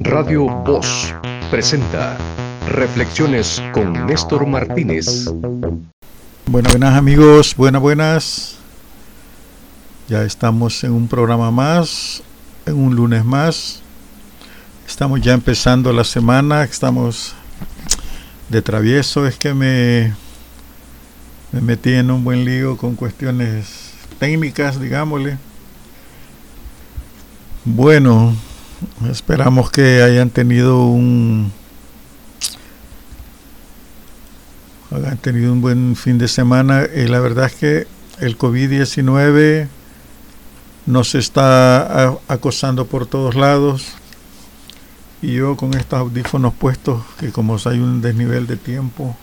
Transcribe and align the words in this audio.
Radio 0.00 0.46
Voz 0.64 1.14
presenta 1.50 2.16
Reflexiones 2.68 3.62
con 3.72 4.06
Néstor 4.06 4.46
Martínez. 4.46 5.26
Bueno, 6.46 6.70
buenas 6.70 6.94
amigos, 6.96 7.54
buenas, 7.54 7.82
buenas. 7.82 8.56
Ya 10.08 10.22
estamos 10.22 10.82
en 10.84 10.92
un 10.92 11.06
programa 11.06 11.50
más, 11.50 12.22
en 12.64 12.76
un 12.76 12.96
lunes 12.96 13.26
más. 13.26 13.82
Estamos 14.86 15.20
ya 15.20 15.34
empezando 15.34 15.92
la 15.92 16.04
semana, 16.04 16.64
estamos 16.64 17.34
de 18.48 18.62
travieso. 18.62 19.26
Es 19.26 19.36
que 19.36 19.52
me, 19.52 20.14
me 21.52 21.60
metí 21.60 21.92
en 21.92 22.10
un 22.10 22.24
buen 22.24 22.46
lío 22.46 22.78
con 22.78 22.94
cuestiones 22.94 23.92
técnicas, 24.18 24.80
digámosle. 24.80 25.36
Bueno, 27.66 28.34
esperamos 29.10 29.70
que 29.70 30.02
hayan 30.02 30.30
tenido 30.30 30.86
un 30.86 31.52
hayan 34.90 35.18
tenido 35.18 35.52
un 35.52 35.60
buen 35.60 35.96
fin 35.96 36.18
de 36.18 36.28
semana. 36.28 36.86
Y 36.94 37.06
la 37.08 37.20
verdad 37.20 37.46
es 37.46 37.54
que 37.54 37.86
el 38.20 38.38
COVID-19 38.38 39.68
nos 40.86 41.14
está 41.14 42.16
acosando 42.28 42.86
por 42.86 43.06
todos 43.06 43.34
lados. 43.34 43.94
Y 45.20 45.34
yo 45.34 45.56
con 45.56 45.74
estos 45.74 45.98
audífonos 45.98 46.54
puestos 46.54 47.02
que 47.18 47.32
como 47.32 47.56
hay 47.64 47.80
un 47.80 48.00
desnivel 48.00 48.46
de 48.46 48.56
tiempo 48.56 49.16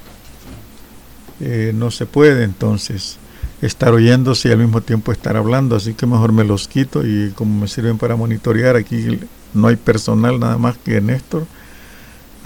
eh, 1.39 1.71
no 1.73 1.89
se 1.89 2.05
puede 2.05 2.43
entonces 2.43 3.17
estar 3.65 3.93
oyéndose 3.93 4.49
y 4.49 4.51
al 4.51 4.59
mismo 4.59 4.81
tiempo 4.81 5.11
estar 5.11 5.35
hablando, 5.37 5.75
así 5.75 5.93
que 5.93 6.05
mejor 6.05 6.31
me 6.31 6.43
los 6.43 6.67
quito 6.67 7.05
y 7.05 7.31
como 7.35 7.61
me 7.61 7.67
sirven 7.67 7.97
para 7.97 8.15
monitorear, 8.15 8.75
aquí 8.75 9.19
no 9.53 9.67
hay 9.67 9.75
personal 9.75 10.39
nada 10.39 10.57
más 10.57 10.77
que 10.77 11.01
Néstor, 11.01 11.45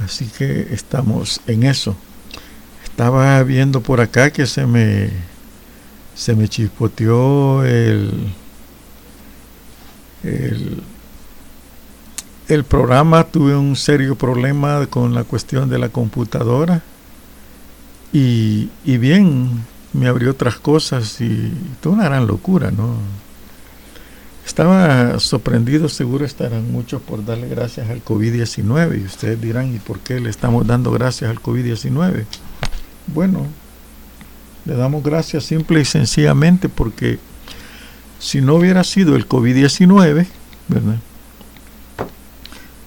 así 0.03 0.25
que 0.37 0.67
estamos 0.71 1.41
en 1.47 1.63
eso. 1.63 1.95
Estaba 2.83 3.41
viendo 3.43 3.81
por 3.81 4.01
acá 4.01 4.31
que 4.31 4.45
se 4.45 4.65
me 4.65 5.09
se 6.15 6.35
me 6.35 6.47
chispoteó 6.49 7.63
el 7.63 8.11
el, 10.23 10.83
el 12.49 12.63
programa, 12.65 13.23
tuve 13.23 13.55
un 13.55 13.75
serio 13.75 14.15
problema 14.15 14.85
con 14.87 15.13
la 15.13 15.23
cuestión 15.23 15.69
de 15.69 15.79
la 15.79 15.89
computadora 15.89 16.81
y, 18.11 18.69
y 18.83 18.97
bien, 18.97 19.63
me 19.93 20.07
abrió 20.07 20.31
otras 20.31 20.55
cosas 20.55 21.19
y 21.21 21.51
toda 21.81 21.95
una 21.95 22.05
gran 22.05 22.27
locura, 22.27 22.71
¿no? 22.71 22.95
Estaba 24.45 25.19
sorprendido, 25.19 25.89
seguro 25.89 26.25
estarán 26.25 26.71
muchos 26.71 27.01
por 27.01 27.23
darle 27.23 27.47
gracias 27.47 27.89
al 27.89 28.03
COVID-19 28.03 28.99
y 28.99 29.05
ustedes 29.05 29.39
dirán, 29.39 29.73
¿y 29.75 29.79
por 29.79 29.99
qué 29.99 30.19
le 30.19 30.29
estamos 30.29 30.65
dando 30.65 30.91
gracias 30.91 31.29
al 31.29 31.39
COVID-19? 31.39 32.25
Bueno, 33.07 33.45
le 34.65 34.75
damos 34.75 35.03
gracias 35.03 35.45
simple 35.45 35.81
y 35.81 35.85
sencillamente 35.85 36.67
porque 36.67 37.19
si 38.19 38.41
no 38.41 38.55
hubiera 38.55 38.83
sido 38.83 39.15
el 39.15 39.27
COVID-19, 39.27 40.25
¿verdad? 40.67 40.97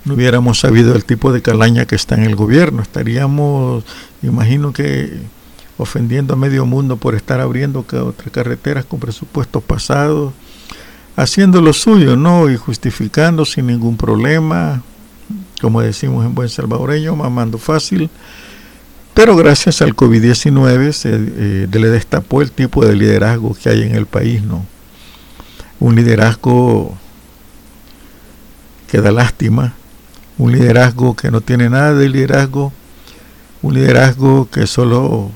No 0.05 0.15
hubiéramos 0.15 0.59
sabido 0.59 0.97
el 0.97 1.05
tipo 1.05 1.33
de 1.33 1.43
calaña 1.43 1.87
que 1.87 1.95
está 1.95 2.17
en 2.17 2.25
el 2.25 2.35
gobierno. 2.35 2.83
Estaríamos, 2.83 3.85
imagino 4.21 4.73
que 4.73 5.21
ofendiendo 5.83 6.35
a 6.35 6.37
medio 6.37 6.65
mundo 6.65 6.97
por 6.97 7.15
estar 7.15 7.41
abriendo 7.41 7.81
otras 7.81 8.31
carreteras 8.31 8.85
con 8.85 9.01
presupuestos 9.01 9.63
pasados, 9.63 10.33
haciendo 11.17 11.61
lo 11.61 11.73
suyo, 11.73 12.17
¿no? 12.17 12.51
Y 12.51 12.57
justificando 12.57 13.45
sin 13.45 13.67
ningún 13.67 13.97
problema, 13.97 14.83
como 15.61 15.81
decimos 15.81 16.25
en 16.25 16.35
buen 16.35 16.49
salvadoreño, 16.49 17.15
mamando 17.15 17.59
fácil. 17.59 18.11
Pero 19.15 19.37
gracias 19.37 19.83
al 19.83 19.95
COVID-19 19.95 20.93
se 20.93 21.11
eh, 21.13 21.69
le 21.71 21.89
destapó 21.89 22.41
el 22.41 22.51
tipo 22.51 22.85
de 22.85 22.97
liderazgo 22.97 23.55
que 23.55 23.69
hay 23.69 23.83
en 23.83 23.95
el 23.95 24.07
país, 24.07 24.43
¿no? 24.43 24.65
Un 25.81 25.97
liderazgo 25.97 26.97
que 28.89 29.01
da 29.01 29.11
lástima, 29.11 29.75
un 30.39 30.53
liderazgo 30.53 31.15
que 31.15 31.31
no 31.31 31.41
tiene 31.41 31.69
nada 31.69 31.95
de 31.95 32.09
liderazgo, 32.09 32.73
un 33.61 33.75
liderazgo 33.75 34.49
que 34.51 34.67
solo 34.67 35.31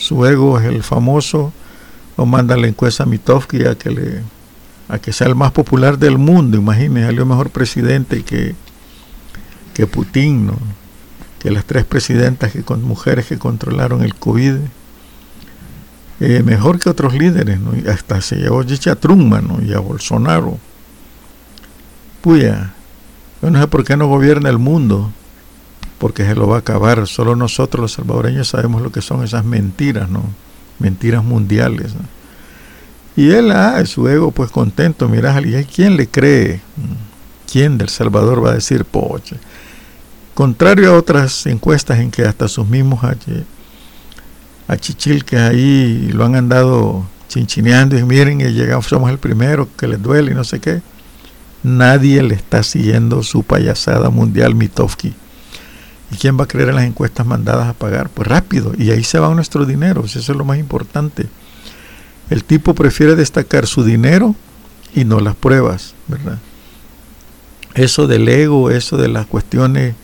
su 0.00 0.24
ego 0.24 0.58
es 0.58 0.64
el 0.64 0.82
famoso, 0.82 1.52
o 2.16 2.26
manda 2.26 2.56
la 2.56 2.66
encuesta 2.66 3.02
a 3.02 3.06
Mitofsky 3.06 3.64
a 3.64 3.74
que, 3.76 3.90
le, 3.90 4.22
a 4.88 4.98
que 4.98 5.12
sea 5.12 5.26
el 5.26 5.34
más 5.34 5.52
popular 5.52 5.98
del 5.98 6.18
mundo. 6.18 6.56
Imagínense, 6.56 7.06
salió 7.06 7.26
mejor 7.26 7.50
presidente 7.50 8.22
que, 8.22 8.54
que 9.74 9.86
Putin, 9.86 10.46
¿no? 10.46 10.58
que 11.38 11.50
las 11.50 11.64
tres 11.64 11.84
presidentas 11.84 12.52
que 12.52 12.62
con 12.62 12.82
mujeres 12.82 13.26
que 13.26 13.38
controlaron 13.38 14.02
el 14.02 14.14
COVID. 14.14 14.56
Eh, 16.20 16.42
mejor 16.42 16.78
que 16.78 16.90
otros 16.90 17.14
líderes, 17.14 17.60
¿no? 17.60 17.74
y 17.74 17.88
hasta 17.88 18.20
se 18.20 18.36
llevó 18.36 18.60
a 18.60 18.96
Truman 18.96 19.48
¿no? 19.48 19.62
y 19.62 19.72
a 19.72 19.78
Bolsonaro. 19.78 20.58
Puya, 22.20 22.74
yo 23.40 23.50
no 23.50 23.58
sé 23.58 23.66
por 23.68 23.84
qué 23.84 23.96
no 23.96 24.06
gobierna 24.06 24.50
el 24.50 24.58
mundo, 24.58 25.10
porque 26.00 26.24
se 26.24 26.34
lo 26.34 26.48
va 26.48 26.56
a 26.56 26.60
acabar. 26.60 27.06
Solo 27.06 27.36
nosotros 27.36 27.82
los 27.82 27.92
salvadoreños 27.92 28.48
sabemos 28.48 28.80
lo 28.80 28.90
que 28.90 29.02
son 29.02 29.22
esas 29.22 29.44
mentiras, 29.44 30.08
¿no? 30.08 30.24
Mentiras 30.78 31.22
mundiales. 31.22 31.92
Y 33.14 33.30
él, 33.32 33.52
ah, 33.52 33.84
su 33.84 34.08
ego, 34.08 34.30
pues 34.30 34.50
contento, 34.50 35.08
mira, 35.10 35.38
¿y 35.42 35.62
quién 35.64 35.98
le 35.98 36.08
cree? 36.08 36.62
¿Quién 37.52 37.76
del 37.76 37.90
Salvador 37.90 38.42
va 38.42 38.52
a 38.52 38.54
decir, 38.54 38.86
poche? 38.86 39.36
Contrario 40.32 40.90
a 40.90 40.96
otras 40.96 41.44
encuestas 41.44 41.98
en 41.98 42.10
que 42.10 42.22
hasta 42.22 42.48
sus 42.48 42.66
mismos 42.66 43.04
que 45.26 45.36
ahí 45.36 46.08
lo 46.14 46.24
han 46.24 46.34
andado 46.34 47.04
chinchineando 47.28 47.98
y 47.98 48.04
miren, 48.04 48.40
y 48.40 48.44
llegamos, 48.44 48.86
somos 48.86 49.10
el 49.10 49.18
primero 49.18 49.68
que 49.76 49.86
les 49.86 50.00
duele 50.00 50.32
y 50.32 50.34
no 50.34 50.44
sé 50.44 50.60
qué. 50.60 50.80
Nadie 51.62 52.22
le 52.22 52.36
está 52.36 52.62
siguiendo 52.62 53.22
su 53.22 53.42
payasada 53.42 54.08
mundial 54.08 54.54
Mitofsky 54.54 55.14
¿Y 56.10 56.16
quién 56.16 56.38
va 56.38 56.44
a 56.44 56.48
creer 56.48 56.70
en 56.70 56.74
las 56.76 56.84
encuestas 56.84 57.24
mandadas 57.24 57.68
a 57.68 57.72
pagar? 57.72 58.10
Pues 58.10 58.26
rápido, 58.26 58.72
y 58.76 58.90
ahí 58.90 59.04
se 59.04 59.18
va 59.18 59.32
nuestro 59.34 59.64
dinero, 59.64 60.04
eso 60.04 60.18
es 60.18 60.28
lo 60.28 60.44
más 60.44 60.58
importante. 60.58 61.26
El 62.30 62.44
tipo 62.44 62.74
prefiere 62.74 63.14
destacar 63.16 63.66
su 63.66 63.84
dinero 63.84 64.34
y 64.94 65.04
no 65.04 65.20
las 65.20 65.36
pruebas, 65.36 65.94
¿verdad? 66.08 66.38
Eso 67.74 68.08
del 68.08 68.28
ego, 68.28 68.70
eso 68.70 68.96
de 68.96 69.08
las 69.08 69.26
cuestiones, 69.26 69.94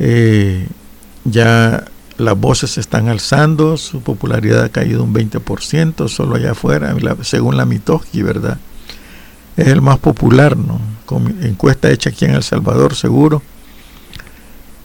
eh, 0.00 0.66
ya 1.24 1.84
las 2.18 2.38
voces 2.38 2.70
se 2.70 2.80
están 2.80 3.08
alzando, 3.08 3.76
su 3.76 4.00
popularidad 4.00 4.64
ha 4.64 4.68
caído 4.68 5.04
un 5.04 5.14
20%, 5.14 6.08
solo 6.08 6.34
allá 6.34 6.52
afuera, 6.52 6.94
según 7.22 7.56
la 7.56 7.64
Mitoski, 7.66 8.22
¿verdad? 8.22 8.58
Es 9.56 9.68
el 9.68 9.80
más 9.80 9.98
popular, 9.98 10.56
¿no? 10.56 10.80
Con 11.06 11.44
encuesta 11.44 11.90
hecha 11.90 12.10
aquí 12.10 12.24
en 12.24 12.34
El 12.34 12.42
Salvador, 12.42 12.96
seguro 12.96 13.42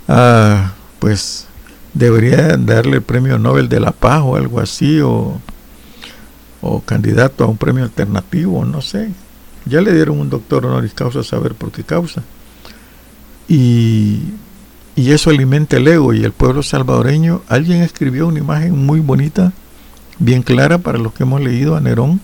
ah, 0.09 0.73
pues 0.99 1.47
debería 1.93 2.57
darle 2.57 2.97
el 2.97 3.01
premio 3.01 3.37
Nobel 3.37 3.69
de 3.69 3.79
la 3.79 3.91
Paz 3.91 4.21
o 4.23 4.35
algo 4.35 4.59
así, 4.59 4.99
o, 4.99 5.39
o 6.61 6.81
candidato 6.81 7.43
a 7.43 7.47
un 7.47 7.57
premio 7.57 7.83
alternativo, 7.83 8.65
no 8.65 8.81
sé. 8.81 9.11
Ya 9.65 9.81
le 9.81 9.93
dieron 9.93 10.19
un 10.19 10.29
doctor 10.29 10.65
honoris 10.65 10.93
causa 10.93 11.19
a 11.19 11.23
saber 11.23 11.53
por 11.53 11.71
qué 11.71 11.83
causa. 11.83 12.23
Y, 13.47 14.23
y 14.95 15.11
eso 15.11 15.29
alimenta 15.29 15.77
el 15.77 15.87
ego 15.87 16.13
y 16.13 16.23
el 16.23 16.31
pueblo 16.31 16.63
salvadoreño. 16.63 17.41
Alguien 17.47 17.81
escribió 17.81 18.27
una 18.27 18.39
imagen 18.39 18.85
muy 18.85 18.99
bonita, 18.99 19.53
bien 20.17 20.41
clara 20.41 20.79
para 20.79 20.97
los 20.97 21.13
que 21.13 21.23
hemos 21.23 21.41
leído 21.41 21.75
a 21.75 21.81
Nerón. 21.81 22.19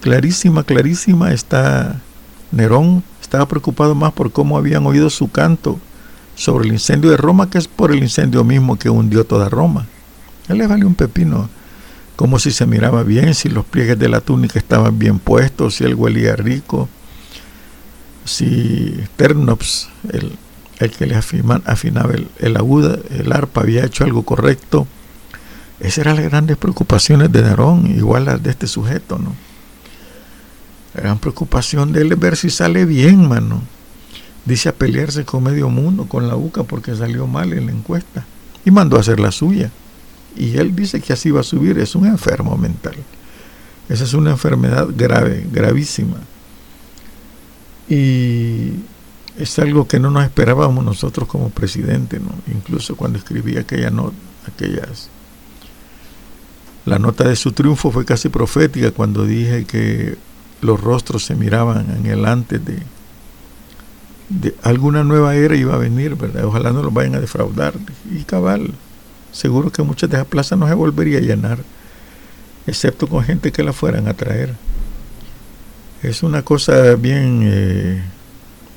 Clarísima, 0.00 0.64
clarísima 0.64 1.32
está 1.32 2.00
Nerón. 2.52 3.02
Estaba 3.22 3.46
preocupado 3.46 3.94
más 3.94 4.12
por 4.12 4.32
cómo 4.32 4.58
habían 4.58 4.86
oído 4.86 5.08
su 5.08 5.30
canto 5.30 5.78
sobre 6.34 6.66
el 6.66 6.72
incendio 6.72 7.10
de 7.10 7.16
Roma, 7.16 7.48
que 7.48 7.58
es 7.58 7.68
por 7.68 7.92
el 7.92 8.02
incendio 8.02 8.44
mismo 8.44 8.78
que 8.78 8.90
hundió 8.90 9.24
toda 9.24 9.48
Roma. 9.48 9.86
Él 10.48 10.58
le 10.58 10.66
valió 10.66 10.86
un 10.86 10.94
pepino, 10.94 11.48
como 12.16 12.38
si 12.38 12.50
se 12.50 12.66
miraba 12.66 13.02
bien, 13.02 13.34
si 13.34 13.48
los 13.48 13.64
pliegues 13.64 13.98
de 13.98 14.08
la 14.08 14.20
túnica 14.20 14.58
estaban 14.58 14.98
bien 14.98 15.18
puestos, 15.18 15.76
si 15.76 15.84
él 15.84 15.94
huelía 15.94 16.36
rico, 16.36 16.88
si 18.24 18.94
Ternops, 19.16 19.88
el, 20.12 20.36
el 20.78 20.90
que 20.90 21.06
le 21.06 21.16
afinaba 21.16 22.14
el, 22.14 22.28
el 22.38 22.56
aguda, 22.56 22.98
el 23.10 23.32
arpa, 23.32 23.62
había 23.62 23.84
hecho 23.84 24.04
algo 24.04 24.22
correcto. 24.24 24.86
Esas 25.80 25.98
eran 25.98 26.16
las 26.16 26.26
grandes 26.26 26.56
preocupaciones 26.56 27.32
de 27.32 27.42
Nerón, 27.42 27.86
igual 27.86 28.26
las 28.26 28.42
de 28.42 28.50
este 28.50 28.66
sujeto, 28.66 29.18
¿no? 29.18 29.34
La 30.94 31.02
gran 31.02 31.18
preocupación 31.18 31.92
de 31.92 32.02
él 32.02 32.12
es 32.12 32.18
ver 32.18 32.36
si 32.36 32.50
sale 32.50 32.84
bien, 32.84 33.28
mano 33.28 33.62
dice 34.44 34.68
a 34.68 34.74
pelearse 34.74 35.24
con 35.24 35.42
medio 35.42 35.68
mundo, 35.68 36.06
con 36.06 36.28
la 36.28 36.36
UCA, 36.36 36.64
porque 36.64 36.94
salió 36.94 37.26
mal 37.26 37.52
en 37.52 37.66
la 37.66 37.72
encuesta. 37.72 38.26
Y 38.64 38.70
mandó 38.70 38.96
a 38.96 39.00
hacer 39.00 39.20
la 39.20 39.30
suya. 39.30 39.70
Y 40.36 40.56
él 40.56 40.74
dice 40.74 41.00
que 41.00 41.12
así 41.12 41.30
va 41.30 41.40
a 41.40 41.44
subir. 41.44 41.78
Es 41.78 41.94
un 41.94 42.06
enfermo 42.06 42.56
mental. 42.56 42.96
Esa 43.88 44.04
es 44.04 44.14
una 44.14 44.30
enfermedad 44.30 44.88
grave, 44.96 45.46
gravísima. 45.52 46.16
Y 47.88 48.72
es 49.38 49.58
algo 49.58 49.86
que 49.86 50.00
no 50.00 50.10
nos 50.10 50.24
esperábamos 50.24 50.84
nosotros 50.84 51.28
como 51.28 51.50
presidente, 51.50 52.18
¿no? 52.18 52.30
incluso 52.52 52.96
cuando 52.96 53.18
escribí 53.18 53.58
aquella 53.58 53.90
nota, 53.90 54.14
aquellas 54.46 55.10
la 56.86 56.98
nota 56.98 57.24
de 57.26 57.36
su 57.36 57.52
triunfo 57.52 57.90
fue 57.90 58.04
casi 58.04 58.28
profética 58.28 58.90
cuando 58.90 59.24
dije 59.24 59.64
que 59.64 60.16
los 60.60 60.80
rostros 60.80 61.24
se 61.24 61.34
miraban 61.34 61.86
en 61.96 62.06
el 62.06 62.26
antes 62.26 62.62
de, 62.64 62.78
de 64.40 64.54
alguna 64.62 65.04
nueva 65.04 65.34
era 65.34 65.56
iba 65.56 65.74
a 65.74 65.78
venir, 65.78 66.16
¿verdad? 66.16 66.44
Ojalá 66.44 66.72
no 66.72 66.82
los 66.82 66.92
vayan 66.92 67.14
a 67.14 67.20
defraudar. 67.20 67.74
Y 68.10 68.24
cabal, 68.24 68.72
seguro 69.32 69.70
que 69.70 69.82
muchas 69.82 70.10
de 70.10 70.16
esas 70.16 70.28
plazas 70.28 70.58
no 70.58 70.66
se 70.68 70.74
volvería 70.74 71.18
a 71.18 71.22
llenar, 71.22 71.58
excepto 72.66 73.06
con 73.06 73.22
gente 73.24 73.52
que 73.52 73.62
la 73.62 73.72
fueran 73.72 74.08
a 74.08 74.14
traer. 74.14 74.54
Es 76.02 76.22
una 76.22 76.42
cosa 76.42 76.94
bien 76.96 77.40
eh, 77.44 78.02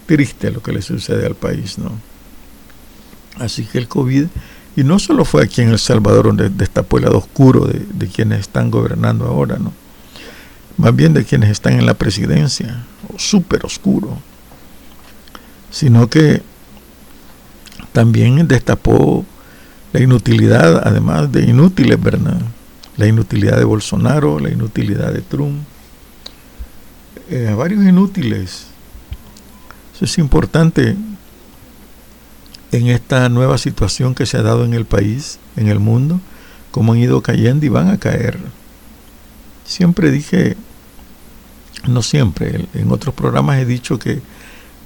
triste 0.06 0.52
lo 0.52 0.62
que 0.62 0.72
le 0.72 0.82
sucede 0.82 1.26
al 1.26 1.36
país, 1.36 1.78
¿no? 1.78 1.92
Así 3.40 3.66
que 3.66 3.78
el 3.78 3.88
COVID 3.88 4.28
y 4.78 4.84
no 4.84 5.00
solo 5.00 5.26
fue 5.26 5.44
aquí 5.44 5.62
en 5.62 5.70
El 5.70 5.80
Salvador 5.80 6.28
donde 6.28 6.50
destapó 6.50 6.98
el 6.98 7.06
lado 7.06 7.18
oscuro 7.18 7.66
de, 7.66 8.08
quienes 8.08 8.42
están 8.42 8.70
gobernando 8.70 9.26
ahora, 9.26 9.58
¿no? 9.58 9.74
Más 10.78 10.96
bien 10.96 11.16
de 11.16 11.26
quienes 11.26 11.50
están 11.50 11.74
en 11.74 11.88
la 11.88 11.96
presidencia, 11.96 12.86
súper 13.18 13.66
oscuro. 13.66 14.20
Sino 15.78 16.10
que 16.10 16.42
también 17.94 18.48
destapó 18.48 19.24
la 19.94 20.02
inutilidad, 20.02 20.82
además 20.84 21.32
de 21.32 21.44
inútiles, 21.44 22.02
¿verdad? 22.02 22.42
La 22.96 23.06
inutilidad 23.06 23.60
de 23.60 23.64
Bolsonaro, 23.64 24.40
la 24.40 24.50
inutilidad 24.50 25.14
de 25.14 25.22
Trump. 25.22 25.62
Eh, 27.30 27.54
varios 27.56 27.86
inútiles. 27.86 28.66
Eso 29.94 30.06
es 30.06 30.18
importante 30.18 30.98
en 32.72 32.88
esta 32.88 33.30
nueva 33.30 33.60
situación 33.60 34.16
que 34.16 34.26
se 34.26 34.38
ha 34.38 34.42
dado 34.42 34.66
en 34.66 34.74
el 34.74 34.86
país, 34.86 35.38
en 35.58 35.68
el 35.68 35.78
mundo, 35.78 36.20
cómo 36.72 36.94
han 36.94 36.98
ido 36.98 37.22
cayendo 37.22 37.68
y 37.68 37.70
van 37.70 37.90
a 37.90 38.00
caer. 38.00 38.40
Siempre 39.64 40.10
dije, 40.10 40.58
no 41.88 42.02
siempre, 42.02 42.66
en 42.74 42.92
otros 42.92 43.14
programas 43.14 43.60
he 43.60 43.66
dicho 43.66 44.00
que 44.00 44.24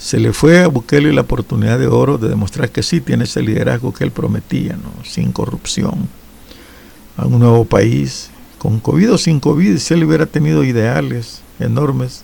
se 0.01 0.19
le 0.19 0.33
fue 0.33 0.63
a 0.63 0.67
Bukele 0.67 1.13
la 1.13 1.21
oportunidad 1.21 1.77
de 1.77 1.85
oro 1.85 2.17
de 2.17 2.27
demostrar 2.27 2.71
que 2.71 2.81
sí 2.81 3.01
tiene 3.01 3.25
ese 3.25 3.43
liderazgo 3.43 3.93
que 3.93 4.03
él 4.03 4.09
prometía, 4.09 4.73
¿no? 4.73 4.91
sin 5.03 5.31
corrupción, 5.31 6.09
a 7.17 7.27
un 7.27 7.37
nuevo 7.37 7.65
país, 7.65 8.31
con 8.57 8.79
COVID 8.79 9.13
o 9.13 9.17
sin 9.19 9.39
COVID, 9.39 9.77
si 9.77 9.93
él 9.93 10.03
hubiera 10.03 10.25
tenido 10.25 10.63
ideales 10.63 11.43
enormes, 11.59 12.23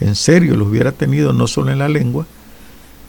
en 0.00 0.14
serio 0.14 0.56
los 0.56 0.66
hubiera 0.66 0.92
tenido 0.92 1.34
no 1.34 1.46
solo 1.46 1.70
en 1.72 1.80
la 1.80 1.90
lengua, 1.90 2.26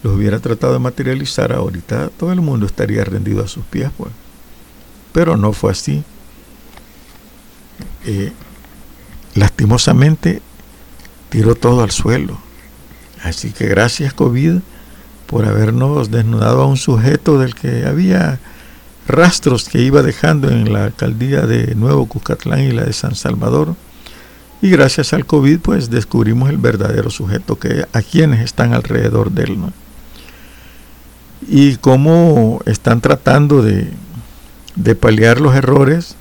los 0.03 0.13
hubiera 0.13 0.39
tratado 0.39 0.73
de 0.73 0.79
materializar, 0.79 1.53
ahorita 1.53 2.09
todo 2.09 2.33
el 2.33 2.41
mundo 2.41 2.65
estaría 2.65 3.05
rendido 3.05 3.45
a 3.45 3.47
sus 3.47 3.63
pies, 3.63 3.91
pues. 3.97 4.11
Pero 5.13 5.37
no 5.37 5.53
fue 5.53 5.71
así. 5.71 6.03
Eh, 8.05 8.33
lastimosamente 9.35 10.41
tiró 11.29 11.55
todo 11.55 11.81
al 11.81 11.91
suelo. 11.91 12.48
Así 13.23 13.51
que 13.51 13.67
gracias 13.67 14.13
COVID 14.13 14.59
por 15.27 15.45
habernos 15.45 16.09
desnudado 16.11 16.61
a 16.61 16.65
un 16.65 16.77
sujeto 16.77 17.39
del 17.39 17.53
que 17.53 17.85
había 17.85 18.39
rastros 19.07 19.67
que 19.67 19.81
iba 19.81 20.01
dejando 20.01 20.49
en 20.49 20.71
la 20.71 20.85
alcaldía 20.85 21.41
de 21.41 21.75
Nuevo 21.75 22.05
Cuscatlán 22.07 22.61
y 22.61 22.71
la 22.71 22.83
de 22.83 22.93
San 22.93 23.15
Salvador. 23.15 23.75
Y 24.61 24.69
gracias 24.69 25.13
al 25.13 25.25
COVID 25.25 25.59
pues 25.59 25.89
descubrimos 25.89 26.49
el 26.49 26.57
verdadero 26.57 27.09
sujeto 27.09 27.57
que 27.59 27.85
a 27.91 28.01
quienes 28.01 28.41
están 28.41 28.73
alrededor 28.73 29.31
de 29.31 29.43
él. 29.43 29.59
¿no? 29.59 29.73
y 31.47 31.77
cómo 31.77 32.61
están 32.65 33.01
tratando 33.01 33.61
de, 33.61 33.91
paliar 34.95 35.39
los 35.41 35.55
errores. 35.55 36.15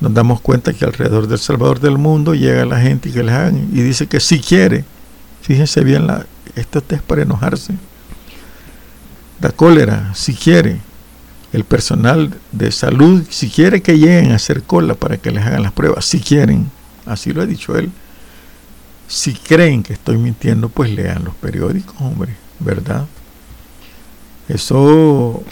Nos 0.00 0.12
damos 0.12 0.40
cuenta 0.40 0.72
que 0.72 0.84
alrededor 0.84 1.28
del 1.28 1.38
Salvador 1.38 1.80
del 1.80 1.98
mundo 1.98 2.34
llega 2.34 2.64
la 2.64 2.80
gente 2.80 3.08
y 3.08 3.12
que 3.12 3.22
les 3.22 3.34
hagan 3.34 3.68
y 3.72 3.80
dice 3.80 4.06
que 4.06 4.20
si 4.20 4.40
quiere, 4.40 4.84
fíjense 5.44 5.84
bien, 5.84 6.06
la, 6.06 6.24
esto 6.56 6.82
es 6.88 7.02
para 7.02 7.22
enojarse. 7.22 7.74
Da 9.40 9.50
cólera, 9.50 10.14
si 10.14 10.34
quiere, 10.34 10.80
el 11.52 11.64
personal 11.64 12.34
de 12.50 12.72
salud, 12.72 13.22
si 13.28 13.50
quiere 13.50 13.82
que 13.82 13.98
lleguen 13.98 14.32
a 14.32 14.36
hacer 14.36 14.62
cola 14.62 14.94
para 14.94 15.18
que 15.18 15.30
les 15.30 15.44
hagan 15.44 15.62
las 15.62 15.72
pruebas, 15.72 16.06
si 16.06 16.18
quieren, 16.18 16.70
así 17.04 17.32
lo 17.32 17.42
ha 17.42 17.46
dicho 17.46 17.76
él. 17.76 17.92
Si 19.06 19.34
creen 19.34 19.82
que 19.82 19.92
estoy 19.92 20.16
mintiendo, 20.16 20.70
pues 20.70 20.90
lean 20.90 21.24
los 21.24 21.34
periódicos, 21.34 21.94
hombre, 22.00 22.34
¿verdad? 22.58 23.06
Eso, 24.48 25.44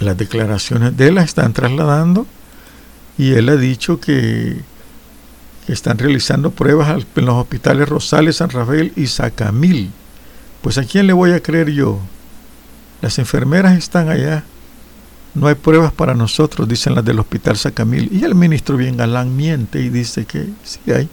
las 0.00 0.16
declaraciones 0.18 0.96
de 0.96 1.08
él 1.08 1.14
las 1.14 1.24
están 1.24 1.54
trasladando 1.54 2.26
y 3.16 3.32
él 3.32 3.48
ha 3.48 3.56
dicho 3.56 4.00
que, 4.00 4.60
están 5.68 5.98
realizando 5.98 6.50
pruebas 6.50 7.04
en 7.14 7.24
los 7.24 7.34
hospitales 7.36 7.88
Rosales, 7.88 8.36
San 8.36 8.50
Rafael 8.50 8.92
y 8.96 9.06
Sacamil. 9.06 9.90
Pues 10.60 10.78
a 10.78 10.84
quién 10.84 11.06
le 11.06 11.12
voy 11.12 11.32
a 11.32 11.42
creer 11.42 11.70
yo? 11.70 11.98
Las 13.00 13.18
enfermeras 13.18 13.76
están 13.76 14.08
allá. 14.08 14.44
No 15.34 15.46
hay 15.46 15.54
pruebas 15.54 15.92
para 15.92 16.14
nosotros, 16.14 16.68
dicen 16.68 16.94
las 16.94 17.04
del 17.04 17.18
hospital 17.18 17.56
Sacamil. 17.56 18.08
Y 18.12 18.24
el 18.24 18.34
ministro 18.34 18.76
bien 18.76 18.96
galán 18.96 19.34
miente 19.36 19.80
y 19.80 19.88
dice 19.88 20.24
que 20.24 20.48
sí 20.62 20.80
hay 20.92 21.08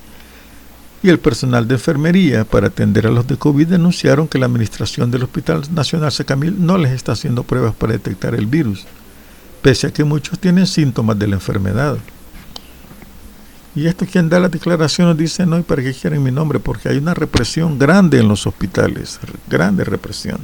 y 1.02 1.10
el 1.10 1.20
personal 1.20 1.68
de 1.68 1.76
enfermería 1.76 2.44
para 2.44 2.68
atender 2.68 3.08
a 3.08 3.12
los 3.12 3.26
de 3.28 3.38
COVID 3.38 3.68
denunciaron 3.68 4.28
que 4.28 4.38
la 4.38 4.48
administración 4.48 5.12
del 5.12 5.24
Hospital 5.24 5.64
Nacional 5.74 6.12
Sacamil 6.12 6.66
no 6.66 6.78
les 6.78 6.92
está 6.92 7.14
haciendo 7.14 7.44
pruebas 7.44 7.74
para 7.76 7.94
detectar 7.94 8.36
el 8.36 8.48
virus, 8.48 8.86
pese 9.62 9.88
a 9.88 9.92
que 9.92 10.04
muchos 10.04 10.40
tienen 10.40 10.68
síntomas 10.68 11.18
de 11.18 11.28
la 11.28 11.36
enfermedad. 11.36 11.98
Y 13.76 13.88
esto 13.88 14.06
quien 14.06 14.30
da 14.30 14.40
las 14.40 14.52
declaraciones 14.52 15.18
dice, 15.18 15.46
no, 15.46 15.58
¿y 15.60 15.62
para 15.62 15.84
qué 15.84 15.94
quieren 15.94 16.24
mi 16.24 16.32
nombre? 16.32 16.60
Porque 16.60 16.90
hay 16.90 16.98
una 16.98 17.14
represión 17.14 17.78
grande 17.78 18.20
en 18.20 18.28
los 18.28 18.48
hospitales, 18.48 19.20
grande 19.48 19.84
represión. 19.84 20.40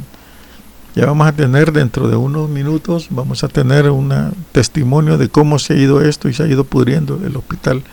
Ya 0.96 1.06
vamos 1.08 1.28
a 1.28 1.34
tener 1.34 1.74
dentro 1.74 2.08
de 2.08 2.16
unos 2.16 2.50
minutos, 2.50 3.08
vamos 3.10 3.44
a 3.44 3.50
tener 3.50 3.90
un 3.90 4.34
testimonio 4.52 5.18
de 5.18 5.28
cómo 5.28 5.60
se 5.60 5.74
ha 5.74 5.78
ido 5.78 6.02
esto 6.02 6.30
y 6.30 6.34
se 6.34 6.44
ha 6.44 6.48
ido 6.48 6.64
pudriendo 6.64 7.20
el 7.26 7.36
hospital 7.36 7.84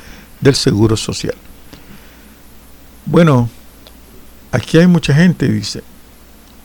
del 0.41 0.55
Seguro 0.55 0.97
Social. 0.97 1.35
Bueno, 3.07 3.49
aquí 4.53 4.79
hay 4.79 4.87
mucha 4.87 5.15
gente, 5.15 5.49
dice, 5.49 5.83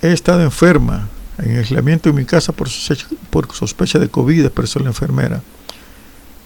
he 0.01 0.11
estado 0.11 0.43
enferma, 0.43 1.07
en 1.39 1.57
aislamiento 1.57 2.09
en 2.09 2.15
mi 2.15 2.25
casa 2.25 2.51
por 2.51 2.69
sospecha, 2.69 3.07
por 3.31 3.51
sospecha 3.53 3.97
de 3.97 4.09
COVID, 4.09 4.45
expresó 4.45 4.79
la 4.79 4.87
enfermera. 4.87 5.41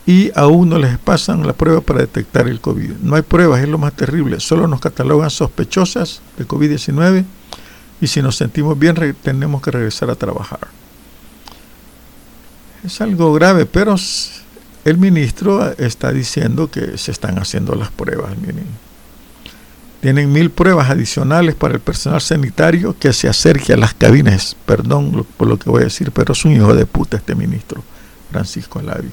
Y 0.06 0.32
aún 0.36 0.70
no 0.70 0.80
les 0.80 0.98
pasan 0.98 1.46
la 1.46 1.54
prueba 1.54 1.82
para 1.82 2.00
detectar 2.00 2.48
el 2.48 2.60
COVID. 2.60 2.92
No 3.02 3.16
hay 3.16 3.22
pruebas, 3.22 3.62
es 3.62 3.70
lo 3.70 3.78
más 3.78 3.94
terrible. 3.94 4.40
Solo 4.40 4.68
nos 4.68 4.80
catalogan 4.82 5.30
sospechosas 5.30 6.22
de 6.38 6.48
COVID-19 6.48 7.24
y 8.02 8.08
si 8.08 8.22
nos 8.22 8.36
sentimos 8.36 8.78
bien 8.80 8.96
tenemos 9.22 9.62
que 9.62 9.72
regresar 9.72 10.10
a 10.10 10.16
trabajar. 10.16 10.68
Es 12.84 13.00
algo 13.00 13.32
grave, 13.34 13.68
pero 13.68 13.96
el 14.86 14.98
ministro 14.98 15.72
está 15.78 16.12
diciendo 16.12 16.72
que 16.72 16.98
se 16.98 17.12
están 17.12 17.38
haciendo 17.38 17.76
las 17.76 17.92
pruebas. 17.92 18.36
Miren 18.40 18.92
tienen 20.02 20.34
mil 20.34 20.50
pruebas 20.50 20.90
adicionales 20.90 21.54
para 21.54 21.76
el 21.76 21.80
personal 21.80 22.20
sanitario 22.22 22.96
que 22.98 23.14
se 23.14 23.30
acerque 23.30 23.74
a 23.74 23.78
las 23.78 23.94
cabinas. 23.94 24.58
Perdón 24.66 25.26
por 25.38 25.48
lo 25.48 25.60
que 25.60 25.70
voy 25.70 25.82
a 25.82 25.86
decir, 25.86 26.12
pero 26.12 26.34
es 26.34 26.44
un 26.44 26.54
hijo 26.54 26.74
de 26.74 26.88
puta 26.88 27.18
este 27.18 27.36
ministro, 27.36 27.84
Francisco 28.32 28.80
Alavi. 28.80 29.12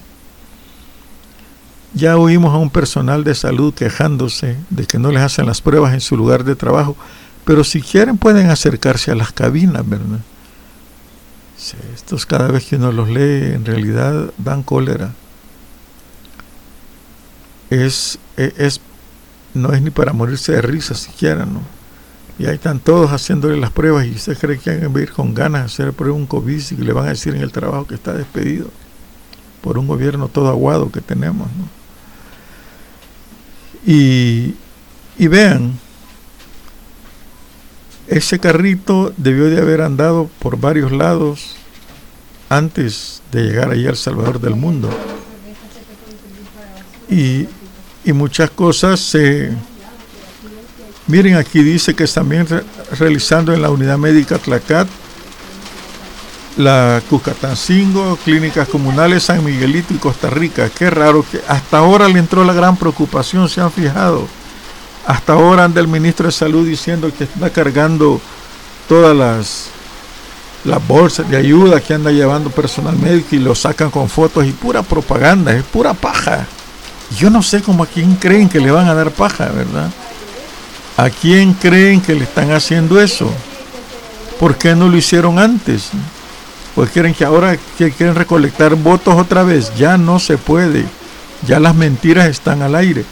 Ya 1.98 2.16
oímos 2.16 2.54
a 2.54 2.58
un 2.58 2.70
personal 2.70 3.24
de 3.24 3.34
salud 3.34 3.74
quejándose 3.74 4.56
de 4.70 4.86
que 4.86 5.00
no 5.00 5.10
les 5.10 5.20
hacen 5.20 5.46
las 5.46 5.60
pruebas 5.60 5.94
en 5.94 6.00
su 6.00 6.16
lugar 6.16 6.44
de 6.44 6.54
trabajo, 6.54 6.96
pero 7.44 7.64
si 7.64 7.82
quieren 7.82 8.18
pueden 8.18 8.50
acercarse 8.50 9.10
a 9.10 9.16
las 9.16 9.32
cabinas, 9.32 9.88
¿verdad? 9.88 10.20
estos 11.92 12.24
cada 12.24 12.46
vez 12.52 12.66
que 12.66 12.76
uno 12.76 12.92
los 12.92 13.08
lee 13.08 13.52
en 13.52 13.64
realidad 13.64 14.30
dan 14.38 14.62
cólera. 14.62 15.12
Es, 17.68 18.20
es, 18.36 18.80
no 19.54 19.72
es 19.72 19.82
ni 19.82 19.90
para 19.90 20.12
morirse 20.12 20.52
de 20.52 20.62
risa 20.62 20.94
siquiera, 20.94 21.46
¿no? 21.46 21.62
Y 22.38 22.46
ahí 22.46 22.54
están 22.54 22.78
todos 22.78 23.10
haciéndole 23.10 23.56
las 23.56 23.72
pruebas 23.72 24.06
y 24.06 24.12
usted 24.12 24.38
cree 24.38 24.58
que 24.58 24.76
van 24.76 24.96
a 24.96 25.00
ir 25.00 25.10
con 25.10 25.34
ganas 25.34 25.62
de 25.62 25.66
hacer 25.66 25.92
prueba 25.94 26.16
un 26.16 26.26
COVID 26.26 26.62
y 26.70 26.76
le 26.76 26.92
van 26.92 27.06
a 27.06 27.10
decir 27.10 27.34
en 27.34 27.42
el 27.42 27.50
trabajo 27.50 27.88
que 27.88 27.96
está 27.96 28.12
despedido 28.12 28.68
por 29.62 29.78
un 29.78 29.88
gobierno 29.88 30.28
todo 30.28 30.48
aguado 30.48 30.92
que 30.92 31.00
tenemos, 31.00 31.48
¿no? 31.56 31.77
Y, 33.88 34.54
y 35.18 35.26
vean, 35.28 35.78
ese 38.06 38.38
carrito 38.38 39.12
debió 39.16 39.46
de 39.46 39.60
haber 39.60 39.80
andado 39.80 40.28
por 40.38 40.60
varios 40.60 40.92
lados 40.92 41.56
antes 42.48 43.22
de 43.32 43.44
llegar 43.44 43.70
allí 43.70 43.86
al 43.86 43.96
Salvador 43.96 44.40
del 44.40 44.54
mundo. 44.54 44.90
Y 47.08 47.48
y 48.08 48.12
muchas 48.14 48.48
cosas 48.48 49.00
se, 49.00 49.50
Miren, 51.06 51.36
aquí 51.36 51.62
dice 51.62 51.94
que 51.94 52.06
también 52.06 52.46
realizando 52.98 53.52
en 53.52 53.60
la 53.60 53.70
unidad 53.70 53.98
médica 53.98 54.38
Tlacat, 54.38 54.88
la 56.58 57.00
Cucatancingo, 57.08 58.18
clínicas 58.24 58.68
comunales 58.68 59.22
San 59.22 59.44
Miguelito 59.44 59.94
y 59.94 59.98
Costa 59.98 60.28
Rica. 60.28 60.68
Qué 60.68 60.90
raro 60.90 61.24
que 61.28 61.40
hasta 61.46 61.78
ahora 61.78 62.08
le 62.08 62.18
entró 62.18 62.44
la 62.44 62.52
gran 62.52 62.76
preocupación, 62.76 63.48
se 63.48 63.60
han 63.60 63.70
fijado. 63.70 64.26
Hasta 65.06 65.34
ahora 65.34 65.64
anda 65.64 65.80
el 65.80 65.86
ministro 65.86 66.26
de 66.26 66.32
Salud 66.32 66.66
diciendo 66.66 67.10
que 67.16 67.24
está 67.24 67.50
cargando 67.50 68.20
todas 68.88 69.16
las, 69.16 69.66
las 70.64 70.84
bolsas 70.86 71.30
de 71.30 71.36
ayuda 71.36 71.80
que 71.80 71.94
anda 71.94 72.10
llevando 72.10 72.50
personal 72.50 72.96
médico 72.96 73.36
y 73.36 73.38
lo 73.38 73.54
sacan 73.54 73.90
con 73.90 74.08
fotos 74.08 74.44
y 74.44 74.50
pura 74.50 74.82
propaganda, 74.82 75.52
es 75.52 75.62
pura 75.62 75.94
paja. 75.94 76.44
Yo 77.16 77.30
no 77.30 77.40
sé 77.40 77.62
cómo 77.62 77.84
a 77.84 77.86
quién 77.86 78.16
creen 78.16 78.48
que 78.48 78.60
le 78.60 78.72
van 78.72 78.88
a 78.88 78.94
dar 78.94 79.12
paja, 79.12 79.46
¿verdad? 79.46 79.90
¿A 80.96 81.08
quién 81.08 81.54
creen 81.54 82.00
que 82.00 82.14
le 82.14 82.24
están 82.24 82.50
haciendo 82.50 83.00
eso? 83.00 83.32
¿Por 84.40 84.56
qué 84.56 84.74
no 84.74 84.88
lo 84.88 84.96
hicieron 84.96 85.38
antes? 85.38 85.90
Pues 86.74 86.90
quieren 86.90 87.14
que 87.14 87.24
ahora 87.24 87.56
que 87.76 87.90
quieren 87.90 88.14
recolectar 88.14 88.74
votos 88.74 89.14
otra 89.16 89.42
vez. 89.42 89.72
Ya 89.76 89.98
no 89.98 90.18
se 90.18 90.38
puede. 90.38 90.84
Ya 91.46 91.60
las 91.60 91.74
mentiras 91.74 92.28
están 92.28 92.62
al 92.62 92.74
aire. 92.74 93.04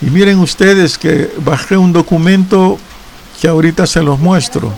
Y 0.00 0.06
miren 0.06 0.38
ustedes 0.38 0.98
que 0.98 1.32
bajé 1.44 1.76
un 1.76 1.92
documento 1.92 2.78
que 3.40 3.48
ahorita 3.48 3.86
se 3.86 4.02
los 4.02 4.18
muestro. 4.18 4.72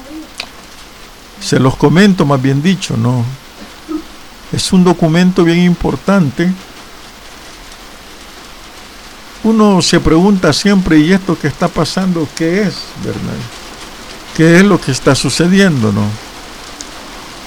Se 1.40 1.58
los 1.58 1.76
comento 1.76 2.24
más 2.24 2.40
bien 2.40 2.62
dicho, 2.62 2.96
¿no? 2.96 3.24
Es 4.52 4.72
un 4.72 4.84
documento 4.84 5.44
bien 5.44 5.60
importante 5.60 6.52
uno 9.44 9.82
se 9.82 9.98
pregunta 9.98 10.52
siempre, 10.52 10.98
¿y 10.98 11.12
esto 11.12 11.36
que 11.36 11.48
está 11.48 11.66
pasando 11.66 12.28
qué 12.36 12.62
es, 12.62 12.76
verdad? 13.02 13.34
¿Qué 14.36 14.58
es 14.58 14.64
lo 14.64 14.80
que 14.80 14.92
está 14.92 15.14
sucediendo, 15.14 15.92
no? 15.92 16.04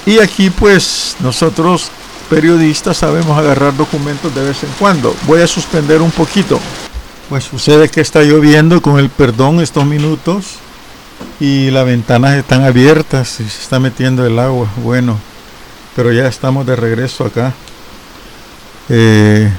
Y 0.06 0.20
aquí 0.20 0.50
pues 0.50 1.16
nosotros 1.20 1.90
periodistas 2.30 2.98
sabemos 2.98 3.38
agarrar 3.38 3.76
documentos 3.76 4.34
de 4.36 4.44
vez 4.44 4.64
en 4.64 4.70
cuando. 4.80 5.16
Voy 5.28 5.42
a 5.42 5.48
suspender 5.48 6.02
un 6.02 6.12
poquito. 6.12 6.60
Pues 7.30 7.44
sucede 7.44 7.90
que 7.90 8.02
está 8.02 8.22
lloviendo 8.22 8.82
con 8.82 9.00
el 9.00 9.10
perdón 9.10 9.60
estos 9.60 9.86
minutos 9.86 10.58
y 11.40 11.72
las 11.72 11.86
ventanas 11.86 12.36
están 12.36 12.64
abiertas 12.64 13.40
y 13.40 13.50
se 13.50 13.62
está 13.62 13.80
metiendo 13.80 14.26
el 14.26 14.38
agua. 14.38 14.70
Bueno, 14.84 15.18
pero 15.96 16.12
ya 16.12 16.28
estamos 16.28 16.66
de 16.66 16.76
regreso 16.76 17.26
acá. 17.26 17.54
Eh, 18.90 19.52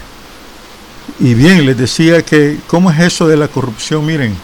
y 1.19 1.35
bien, 1.35 1.65
les 1.67 1.77
decía 1.77 2.23
que, 2.23 2.59
¿cómo 2.67 2.91
es 2.91 3.01
eso 3.01 3.27
de 3.27 3.37
la 3.37 3.49
corrupción? 3.49 4.05
Miren, 4.05 4.37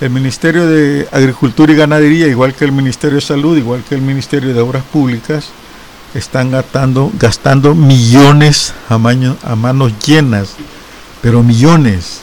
el 0.00 0.10
Ministerio 0.10 0.66
de 0.66 1.08
Agricultura 1.10 1.72
y 1.72 1.76
Ganadería, 1.76 2.26
igual 2.26 2.54
que 2.54 2.64
el 2.64 2.72
Ministerio 2.72 3.16
de 3.16 3.22
Salud, 3.22 3.56
igual 3.56 3.82
que 3.88 3.94
el 3.94 4.02
Ministerio 4.02 4.52
de 4.52 4.60
Obras 4.60 4.84
Públicas, 4.84 5.48
están 6.14 6.50
gastando, 6.50 7.10
gastando 7.18 7.74
millones 7.74 8.74
a, 8.88 8.98
manos 8.98 9.92
llenas, 10.04 10.54
pero 11.22 11.42
millones. 11.42 12.20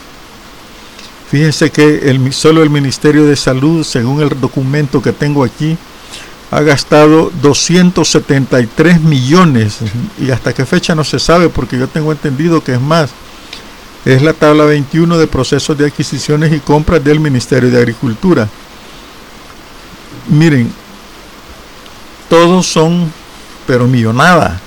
Fíjense 1.30 1.70
que 1.70 2.10
el, 2.10 2.32
solo 2.32 2.62
el 2.62 2.70
Ministerio 2.70 3.26
de 3.26 3.36
Salud, 3.36 3.84
según 3.84 4.22
el 4.22 4.40
documento 4.40 5.02
que 5.02 5.12
tengo 5.12 5.42
aquí, 5.42 5.76
ha 6.50 6.60
gastado 6.60 7.32
273 7.42 9.00
millones 9.00 9.78
y 10.20 10.30
hasta 10.30 10.52
qué 10.52 10.64
fecha 10.64 10.94
no 10.94 11.02
se 11.02 11.18
sabe 11.18 11.48
porque 11.48 11.76
yo 11.76 11.88
tengo 11.88 12.12
entendido 12.12 12.62
que 12.62 12.74
es 12.74 12.80
más 12.80 13.10
es 14.04 14.22
la 14.22 14.32
tabla 14.32 14.64
21 14.64 15.16
de 15.16 15.26
procesos 15.26 15.76
de 15.78 15.86
adquisiciones 15.86 16.52
y 16.52 16.60
compras 16.60 17.02
del 17.02 17.20
Ministerio 17.20 17.70
de 17.70 17.78
Agricultura. 17.78 18.48
Miren, 20.28 20.70
todos 22.28 22.66
son, 22.66 23.10
pero 23.66 23.86
millonada. 23.86 24.60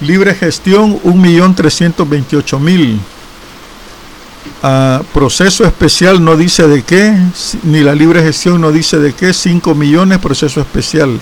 Libre 0.00 0.34
gestión, 0.34 1.00
1.328.000. 1.02 2.98
Ah, 4.62 5.02
proceso 5.12 5.64
especial 5.64 6.22
no 6.24 6.36
dice 6.36 6.68
de 6.68 6.82
qué, 6.82 7.16
ni 7.62 7.80
la 7.80 7.94
libre 7.94 8.22
gestión 8.22 8.60
no 8.60 8.72
dice 8.72 8.98
de 8.98 9.14
qué, 9.14 9.32
5 9.32 9.74
millones, 9.74 10.18
proceso 10.18 10.60
especial. 10.60 11.18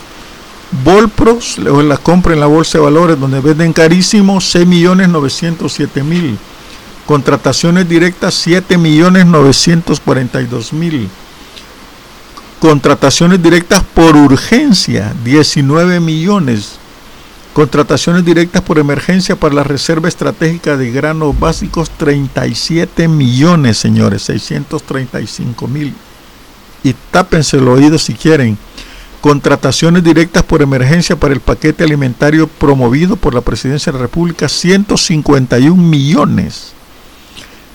Volpros, 0.82 1.58
la 1.58 1.98
compra 1.98 2.34
en 2.34 2.40
la 2.40 2.46
bolsa 2.46 2.78
de 2.78 2.84
valores 2.84 3.20
donde 3.20 3.40
venden 3.40 3.72
carísimo, 3.72 4.40
6 4.40 4.66
millones 4.66 5.08
907 5.08 6.02
mil. 6.02 6.36
Contrataciones 7.06 7.88
directas 7.88 8.46
7.942.000. 8.46 11.08
Contrataciones 12.60 13.42
directas 13.42 13.82
por 13.92 14.16
urgencia 14.16 15.12
19 15.22 16.00
millones. 16.00 16.76
Contrataciones 17.52 18.24
directas 18.24 18.62
por 18.62 18.78
emergencia 18.78 19.36
para 19.36 19.54
la 19.54 19.64
Reserva 19.64 20.08
Estratégica 20.08 20.78
de 20.78 20.90
Granos 20.90 21.38
Básicos 21.38 21.90
37 21.90 23.06
millones, 23.06 23.76
señores, 23.76 24.22
635 24.22 25.68
mil. 25.68 25.92
Y 26.82 26.94
tápense 27.10 27.58
el 27.58 27.68
oído 27.68 27.98
si 27.98 28.14
quieren. 28.14 28.56
Contrataciones 29.20 30.02
directas 30.02 30.42
por 30.42 30.62
emergencia 30.62 31.16
para 31.16 31.34
el 31.34 31.40
paquete 31.40 31.84
alimentario 31.84 32.46
promovido 32.46 33.16
por 33.16 33.34
la 33.34 33.42
Presidencia 33.42 33.92
de 33.92 33.98
la 33.98 34.04
República 34.04 34.48
151 34.48 35.76
millones. 35.76 36.72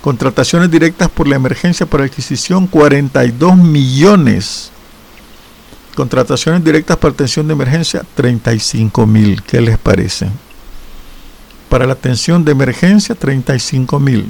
Contrataciones 0.01 0.71
directas 0.71 1.09
por 1.09 1.27
la 1.27 1.35
emergencia 1.35 1.85
para 1.85 2.05
adquisición 2.05 2.67
42 2.67 3.57
millones. 3.57 4.71
Contrataciones 5.95 6.63
directas 6.63 6.95
para 6.97 7.13
atención 7.13 7.47
de 7.47 7.53
emergencia 7.53 8.05
35 8.15 9.05
mil. 9.05 9.43
¿Qué 9.43 9.59
les 9.59 9.77
parece? 9.77 10.29
Para 11.67 11.85
la 11.85 11.93
atención 11.93 12.45
de 12.45 12.53
emergencia 12.53 13.13
35 13.13 13.99
mil. 13.99 14.25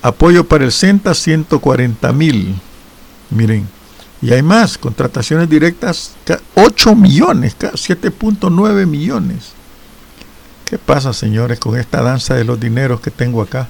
Apoyo 0.00 0.44
para 0.44 0.64
el 0.64 0.72
CENTA 0.72 1.14
140 1.14 2.12
mil. 2.14 2.56
Miren, 3.28 3.68
y 4.22 4.32
hay 4.32 4.42
más. 4.42 4.78
Contrataciones 4.78 5.50
directas 5.50 6.12
8 6.54 6.94
millones, 6.94 7.56
7.9 7.58 8.86
millones. 8.86 9.52
¿Qué 10.64 10.78
pasa, 10.78 11.12
señores, 11.12 11.58
con 11.58 11.78
esta 11.78 12.00
danza 12.00 12.34
de 12.34 12.44
los 12.44 12.58
dineros 12.58 13.00
que 13.02 13.10
tengo 13.10 13.42
acá? 13.42 13.68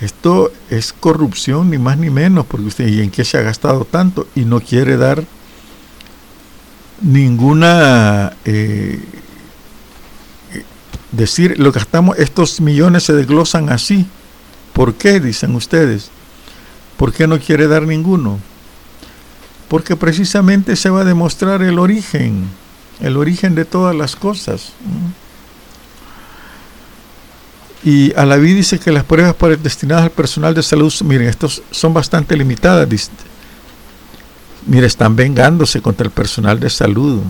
Esto 0.00 0.52
es 0.68 0.92
corrupción, 0.92 1.70
ni 1.70 1.78
más 1.78 1.96
ni 1.96 2.10
menos, 2.10 2.46
porque 2.46 2.66
usted, 2.66 2.88
¿y 2.88 3.00
en 3.00 3.10
qué 3.10 3.24
se 3.24 3.38
ha 3.38 3.42
gastado 3.42 3.84
tanto? 3.84 4.28
Y 4.34 4.44
no 4.44 4.60
quiere 4.60 4.96
dar 4.96 5.24
ninguna... 7.00 8.34
Eh, 8.44 9.00
decir, 11.12 11.58
lo 11.58 11.72
gastamos, 11.72 12.18
estos 12.18 12.60
millones 12.60 13.04
se 13.04 13.14
desglosan 13.14 13.70
así. 13.70 14.06
¿Por 14.72 14.94
qué? 14.94 15.18
Dicen 15.20 15.54
ustedes. 15.54 16.10
¿Por 16.96 17.12
qué 17.12 17.26
no 17.26 17.38
quiere 17.38 17.66
dar 17.66 17.82
ninguno? 17.82 18.38
Porque 19.68 19.96
precisamente 19.96 20.76
se 20.76 20.90
va 20.90 21.00
a 21.00 21.04
demostrar 21.04 21.62
el 21.62 21.78
origen, 21.78 22.48
el 23.00 23.16
origen 23.16 23.54
de 23.54 23.64
todas 23.64 23.96
las 23.96 24.14
cosas. 24.14 24.72
Y 27.86 28.12
a 28.16 28.26
la 28.26 28.36
vida 28.36 28.56
dice 28.56 28.80
que 28.80 28.90
las 28.90 29.04
pruebas 29.04 29.36
para, 29.36 29.54
destinadas 29.54 30.02
al 30.02 30.10
personal 30.10 30.52
de 30.52 30.64
salud, 30.64 30.92
miren, 31.04 31.28
estos 31.28 31.62
son 31.70 31.94
bastante 31.94 32.36
limitadas. 32.36 32.88
Mire, 34.66 34.88
están 34.88 35.14
vengándose 35.14 35.80
contra 35.80 36.04
el 36.04 36.10
personal 36.10 36.58
de 36.58 36.68
salud, 36.68 37.22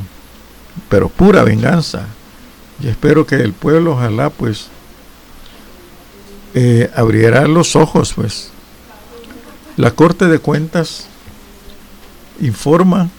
pero 0.89 1.11
pura 1.11 1.45
venganza. 1.45 2.07
Y 2.83 2.89
espero 2.89 3.27
que 3.27 3.35
el 3.35 3.53
pueblo, 3.53 3.93
ojalá, 3.93 4.31
pues, 4.31 4.69
eh, 6.55 6.91
abriera 6.97 7.47
los 7.47 7.77
ojos, 7.77 8.15
pues. 8.15 8.49
La 9.77 9.91
Corte 9.91 10.25
de 10.25 10.39
Cuentas 10.39 11.07
informa 12.41 13.11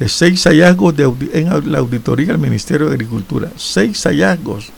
de 0.00 0.08
seis 0.08 0.42
hallazgos 0.42 0.96
de 0.96 1.04
en 1.34 1.70
la 1.70 1.78
auditoría 1.78 2.26
del 2.26 2.38
Ministerio 2.38 2.88
de 2.88 2.94
Agricultura. 2.94 3.52
Seis 3.56 4.02
hallazgos 4.02 4.72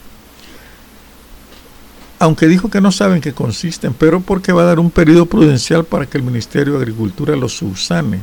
aunque 2.19 2.47
dijo 2.47 2.69
que 2.69 2.81
no 2.81 2.91
saben 2.91 3.21
qué 3.21 3.33
consisten, 3.33 3.93
pero 3.93 4.21
porque 4.21 4.51
va 4.51 4.63
a 4.63 4.65
dar 4.65 4.79
un 4.79 4.89
periodo 4.89 5.25
prudencial 5.25 5.85
para 5.85 6.05
que 6.05 6.17
el 6.17 6.23
Ministerio 6.23 6.73
de 6.73 6.79
Agricultura 6.79 7.35
los 7.35 7.57
subsane. 7.57 8.19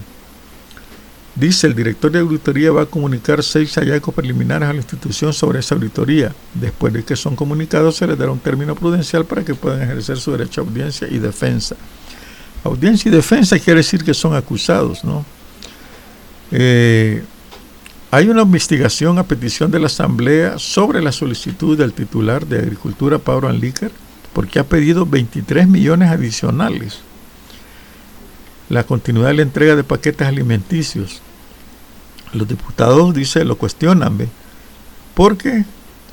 Dice, 1.37 1.67
el 1.67 1.75
director 1.75 2.13
de 2.13 2.21
auditoría 2.21 2.71
va 2.71 2.83
a 2.83 2.87
comunicar 2.87 3.43
seis 3.43 3.75
hallazgos 3.75 4.15
preliminares 4.15 4.69
a 4.69 4.73
la 4.73 4.79
institución 4.79 5.33
sobre 5.33 5.59
esa 5.59 5.75
auditoría. 5.75 6.33
Después 6.55 6.93
de 6.93 7.03
que 7.03 7.17
son 7.17 7.35
comunicados, 7.35 7.97
se 7.97 8.07
les 8.07 8.17
dará 8.17 8.31
un 8.31 8.39
término 8.39 8.77
prudencial 8.77 9.25
para 9.25 9.45
que 9.45 9.55
puedan 9.55 9.83
ejercer 9.83 10.17
su 10.19 10.31
derecho 10.31 10.61
a 10.61 10.65
audiencia 10.65 11.09
y 11.11 11.19
defensa. 11.19 11.75
Audiencia 12.63 13.09
y 13.09 13.13
defensa 13.13 13.59
quiere 13.59 13.79
decir 13.79 14.05
que 14.05 14.15
son 14.15 14.35
acusados, 14.35 15.05
¿no? 15.05 15.25
Eh, 16.53 17.25
hay 18.15 18.29
una 18.29 18.43
investigación 18.43 19.19
a 19.19 19.25
petición 19.25 19.73
de 19.73 19.81
la 19.81 19.87
Asamblea 19.87 20.61
sobre 20.61 21.03
la 21.03 21.11
solicitud 21.11 21.77
del 21.77 21.93
titular 21.93 22.47
de 22.47 22.61
Agricultura, 22.61 23.19
Pablo 23.19 23.49
Anlícar, 23.49 23.91
porque 24.33 24.61
ha 24.61 24.65
pedido 24.65 25.05
23 25.05 25.67
millones 25.67 26.11
adicionales. 26.11 27.01
la 28.69 28.85
continuidad 28.85 29.31
de 29.31 29.35
la 29.35 29.43
entrega 29.43 29.75
de 29.75 29.83
paquetes 29.83 30.29
alimenticios. 30.29 31.23
Los 32.33 32.47
diputados, 32.47 33.13
dice, 33.13 33.45
lo 33.45 33.57
cuestionan. 33.59 34.17
Porque 35.15 35.65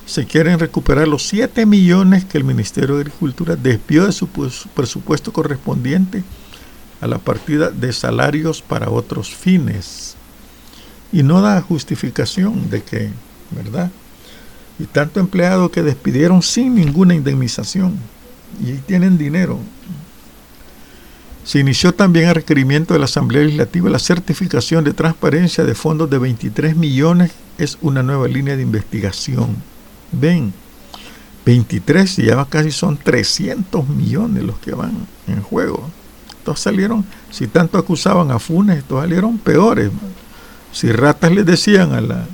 se 0.04 0.26
quieren 0.26 0.58
recuperar 0.58 1.06
los 1.06 1.22
7 1.28 1.66
millones 1.66 2.24
que 2.24 2.36
el 2.36 2.42
Ministerio 2.42 2.96
de 2.96 3.02
Agricultura 3.02 3.54
desvió 3.54 4.06
de 4.06 4.12
su 4.12 4.26
presupuesto 4.26 5.32
correspondiente 5.32 6.24
a 7.00 7.06
la 7.06 7.18
partida 7.18 7.70
de 7.70 7.92
salarios 7.92 8.60
para 8.60 8.90
otros 8.90 9.32
fines. 9.32 10.16
Y 11.12 11.22
no 11.22 11.40
da 11.42 11.60
justificación 11.60 12.70
de 12.70 12.82
que, 12.82 13.10
¿verdad? 13.50 13.90
Y 14.78 14.84
tanto 14.84 15.20
empleado 15.20 15.70
que 15.70 15.82
despidieron 15.82 16.42
sin 16.42 16.74
ninguna 16.74 17.14
indemnización. 17.14 17.98
Y 18.60 18.72
tienen 18.86 19.18
dinero. 19.18 19.58
Se 21.44 21.58
inició 21.58 21.92
también 21.92 22.28
a 22.28 22.34
requerimiento 22.34 22.94
de 22.94 23.00
la 23.00 23.06
Asamblea 23.06 23.42
Legislativa 23.42 23.90
la 23.90 23.98
certificación 23.98 24.84
de 24.84 24.92
transparencia 24.92 25.64
de 25.64 25.74
fondos 25.74 26.08
de 26.08 26.18
23 26.18 26.76
millones. 26.76 27.32
Es 27.58 27.78
una 27.82 28.02
nueva 28.02 28.28
línea 28.28 28.56
de 28.56 28.62
investigación. 28.62 29.56
Ven, 30.12 30.52
23 31.44 32.18
y 32.20 32.26
ya 32.26 32.44
casi 32.44 32.70
son 32.70 32.96
300 32.96 33.88
millones 33.88 34.44
los 34.44 34.58
que 34.58 34.72
van 34.72 34.92
en 35.26 35.42
juego. 35.42 35.90
Estos 36.30 36.60
salieron, 36.60 37.04
si 37.30 37.46
tanto 37.46 37.78
acusaban 37.78 38.30
a 38.30 38.38
Funes, 38.38 38.78
estos 38.78 39.00
salieron 39.00 39.38
peores. 39.38 39.90
Si 40.72 40.90
ratas 40.90 41.32
les 41.32 41.46
decían 41.46 41.92
a 41.92 42.00
la 42.00 42.26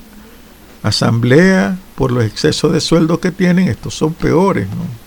asamblea 0.83 1.77
por 1.97 2.13
los 2.13 2.25
excesos 2.25 2.73
de 2.73 2.81
sueldo 2.81 3.21
que 3.21 3.33
tienen, 3.33 3.69
estos 3.69 3.95
son 3.95 4.15
peores. 4.15 4.69
¿no? 4.69 4.99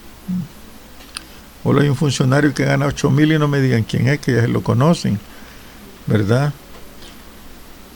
O 1.63 1.79
hay 1.79 1.89
un 1.89 1.95
funcionario 1.95 2.53
que 2.53 2.65
gana 2.65 2.87
8 2.87 3.09
mil 3.11 3.31
y 3.31 3.39
no 3.39 3.47
me 3.47 3.61
digan 3.61 3.83
quién 3.83 4.07
es, 4.07 4.19
que 4.19 4.33
ya 4.33 4.47
lo 4.47 4.61
conocen, 4.63 5.19
¿verdad? 6.07 6.53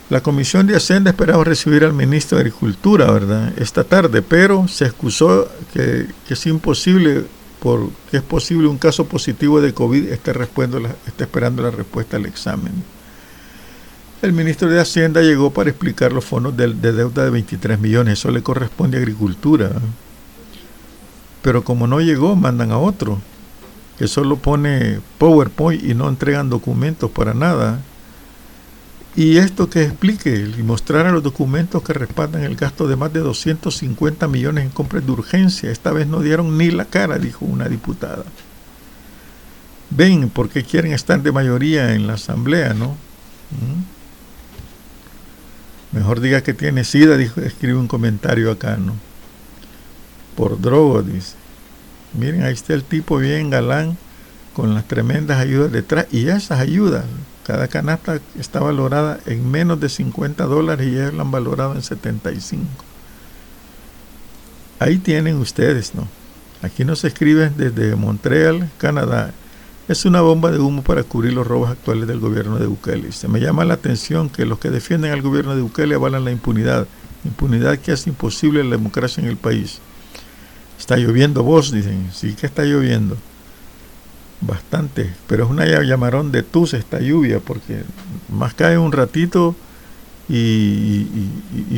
La 0.09 0.21
Comisión 0.21 0.67
de 0.67 0.75
Hacienda 0.75 1.09
esperaba 1.09 1.43
recibir 1.43 1.83
al 1.83 1.93
ministro 1.93 2.37
de 2.37 2.43
Agricultura, 2.43 3.09
¿verdad? 3.09 3.53
Esta 3.57 3.83
tarde, 3.83 4.21
pero 4.21 4.67
se 4.67 4.85
excusó 4.85 5.49
que, 5.73 6.05
es 6.29 6.45
imposible, 6.45 7.23
porque 7.59 8.17
es 8.17 8.21
posible 8.21 8.67
un 8.67 8.77
caso 8.77 9.07
positivo 9.07 9.59
de 9.61 9.73
COVID, 9.73 10.09
esté, 10.09 10.31
está 11.07 11.23
esperando 11.23 11.63
la 11.63 11.71
respuesta 11.71 12.17
al 12.17 12.27
examen. 12.27 12.71
El 14.25 14.33
ministro 14.33 14.67
de 14.69 14.81
Hacienda 14.81 15.21
llegó 15.21 15.51
para 15.51 15.69
explicar 15.69 16.11
los 16.11 16.25
fondos 16.25 16.57
de, 16.57 16.73
de 16.73 16.91
deuda 16.91 17.23
de 17.23 17.29
23 17.29 17.79
millones, 17.79 18.19
eso 18.19 18.31
le 18.31 18.41
corresponde 18.41 18.97
a 18.97 18.99
Agricultura. 18.99 19.71
Pero 21.43 21.63
como 21.63 21.85
no 21.85 22.01
llegó, 22.01 22.35
mandan 22.35 22.71
a 22.71 22.79
otro 22.79 23.21
que 23.97 24.07
solo 24.07 24.37
pone 24.37 24.99
PowerPoint 25.17 25.83
y 25.83 25.93
no 25.93 26.09
entregan 26.09 26.49
documentos 26.49 27.11
para 27.11 27.33
nada. 27.33 27.79
Y 29.15 29.37
esto 29.37 29.69
que 29.69 29.83
explique 29.83 30.51
y 30.57 30.63
mostrar 30.63 31.05
a 31.05 31.11
los 31.11 31.23
documentos 31.23 31.83
que 31.83 31.93
respaldan 31.93 32.43
el 32.43 32.55
gasto 32.55 32.87
de 32.87 32.97
más 32.97 33.13
de 33.13 33.21
250 33.21 34.27
millones 34.27 34.65
en 34.65 34.71
compras 34.71 35.05
de 35.05 35.11
urgencia. 35.11 35.71
Esta 35.71 35.91
vez 35.91 36.07
no 36.07 36.21
dieron 36.21 36.57
ni 36.57 36.71
la 36.71 36.85
cara, 36.85 37.17
dijo 37.17 37.45
una 37.45 37.69
diputada. 37.69 38.25
Ven, 39.91 40.29
porque 40.29 40.63
quieren 40.63 40.91
estar 40.91 41.21
de 41.21 41.31
mayoría 41.31 41.93
en 41.93 42.07
la 42.07 42.13
asamblea, 42.13 42.73
¿no? 42.73 42.97
¿Mm? 43.51 43.94
Mejor 45.91 46.19
diga 46.19 46.41
que 46.41 46.53
tiene 46.53 46.83
sida, 46.83 47.17
dijo, 47.17 47.41
escribe 47.41 47.77
un 47.77 47.87
comentario 47.87 48.51
acá, 48.51 48.77
¿no? 48.77 48.93
Por 50.35 50.59
droga, 50.59 51.01
dice. 51.01 51.35
Miren, 52.13 52.43
ahí 52.43 52.53
está 52.53 52.73
el 52.73 52.83
tipo 52.83 53.17
bien 53.17 53.49
galán 53.49 53.97
con 54.53 54.73
las 54.73 54.87
tremendas 54.87 55.39
ayudas 55.39 55.71
detrás. 55.71 56.07
Y 56.11 56.27
esas 56.27 56.59
ayudas, 56.59 57.05
cada 57.45 57.67
canasta 57.67 58.19
está 58.39 58.59
valorada 58.59 59.19
en 59.25 59.49
menos 59.49 59.79
de 59.79 59.89
50 59.89 60.45
dólares 60.45 60.87
y 60.87 60.91
ellos 60.91 61.13
la 61.13 61.21
han 61.23 61.31
valorado 61.31 61.75
en 61.75 61.81
75. 61.81 62.65
Ahí 64.79 64.97
tienen 64.97 65.37
ustedes, 65.37 65.95
¿no? 65.95 66.07
Aquí 66.61 66.83
nos 66.83 67.03
escriben 67.03 67.53
desde 67.57 67.95
Montreal, 67.95 68.69
Canadá. 68.77 69.31
Es 69.87 70.03
una 70.05 70.21
bomba 70.21 70.49
de 70.51 70.57
humo 70.57 70.81
para 70.81 71.03
cubrir 71.03 71.33
los 71.33 71.45
robos 71.45 71.69
actuales 71.69 72.07
del 72.07 72.19
gobierno 72.19 72.57
de 72.57 72.65
Bukele. 72.65 73.11
Se 73.11 73.27
me 73.27 73.39
llama 73.39 73.65
la 73.65 73.75
atención 73.75 74.29
que 74.29 74.43
los 74.45 74.57
que 74.57 74.71
defienden 74.71 75.11
al 75.11 75.21
gobierno 75.21 75.55
de 75.55 75.61
Bukele 75.61 75.93
avalan 75.93 76.25
la 76.25 76.31
impunidad. 76.31 76.87
Impunidad 77.23 77.77
que 77.77 77.91
hace 77.91 78.09
imposible 78.09 78.63
la 78.63 78.71
democracia 78.71 79.21
en 79.21 79.29
el 79.29 79.37
país. 79.37 79.79
Está 80.79 80.97
lloviendo 80.97 81.43
vos, 81.43 81.71
dicen. 81.71 82.09
Sí 82.11 82.33
que 82.33 82.47
está 82.47 82.63
lloviendo. 82.63 83.15
Bastante. 84.41 85.13
Pero 85.27 85.45
es 85.45 85.51
una 85.51 85.65
llamarón 85.83 86.31
de 86.31 86.41
tus 86.41 86.73
esta 86.73 86.99
lluvia, 86.99 87.39
porque 87.39 87.83
más 88.29 88.55
cae 88.55 88.79
un 88.79 88.91
ratito 88.91 89.55
y, 90.27 91.05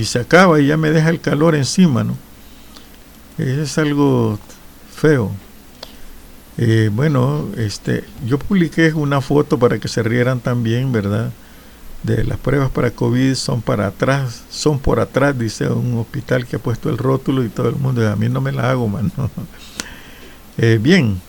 se 0.05 0.19
acaba 0.19 0.61
y 0.61 0.67
ya 0.67 0.77
me 0.77 0.91
deja 0.91 1.09
el 1.09 1.19
calor 1.19 1.55
encima, 1.55 2.05
¿no? 2.05 2.15
Es 3.37 3.77
algo 3.77 4.39
feo. 4.95 5.29
Eh, 6.57 6.89
bueno, 6.91 7.47
este, 7.57 8.03
yo 8.25 8.39
publiqué 8.39 8.93
una 8.93 9.21
foto 9.21 9.59
para 9.59 9.79
que 9.79 9.87
se 9.87 10.01
rieran 10.01 10.39
también, 10.39 10.91
¿verdad? 10.91 11.31
de 12.03 12.23
las 12.23 12.37
pruebas 12.37 12.69
para 12.69 12.91
COVID 12.91 13.33
son 13.35 13.61
para 13.61 13.87
atrás, 13.87 14.43
son 14.49 14.79
por 14.79 14.99
atrás, 14.99 15.37
dice 15.37 15.67
un 15.67 15.97
hospital 15.97 16.45
que 16.45 16.57
ha 16.57 16.59
puesto 16.59 16.89
el 16.89 16.97
rótulo 16.97 17.43
y 17.43 17.49
todo 17.49 17.69
el 17.69 17.75
mundo, 17.75 18.07
a 18.07 18.15
mí 18.15 18.29
no 18.29 18.41
me 18.41 18.51
la 18.51 18.71
hago, 18.71 18.87
mano. 18.87 19.11
Eh, 20.59 20.79
bien, 20.81 21.21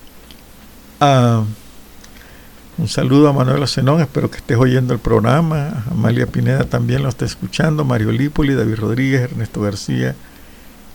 ah, 1.00 1.44
un 2.78 2.88
saludo 2.88 3.28
a 3.28 3.34
Manuela 3.34 3.66
Zenón, 3.66 4.00
espero 4.00 4.30
que 4.30 4.38
estés 4.38 4.56
oyendo 4.56 4.94
el 4.94 5.00
programa, 5.00 5.84
Amalia 5.90 6.26
Pineda 6.26 6.64
también 6.64 7.02
lo 7.02 7.10
está 7.10 7.26
escuchando, 7.26 7.84
Mario 7.84 8.10
Lípoli, 8.10 8.54
David 8.54 8.76
Rodríguez, 8.76 9.20
Ernesto 9.20 9.60
García 9.60 10.14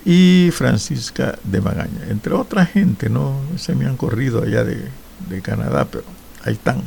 y 0.05 0.49
Francisca 0.51 1.37
de 1.43 1.61
Magaña, 1.61 2.07
entre 2.09 2.33
otra 2.33 2.65
gente, 2.65 3.09
¿no? 3.09 3.39
Se 3.57 3.73
me 3.75 3.85
han 3.85 3.97
corrido 3.97 4.43
allá 4.43 4.63
de, 4.63 4.89
de 5.29 5.41
Canadá, 5.41 5.85
pero 5.89 6.03
ahí 6.43 6.53
están. 6.53 6.81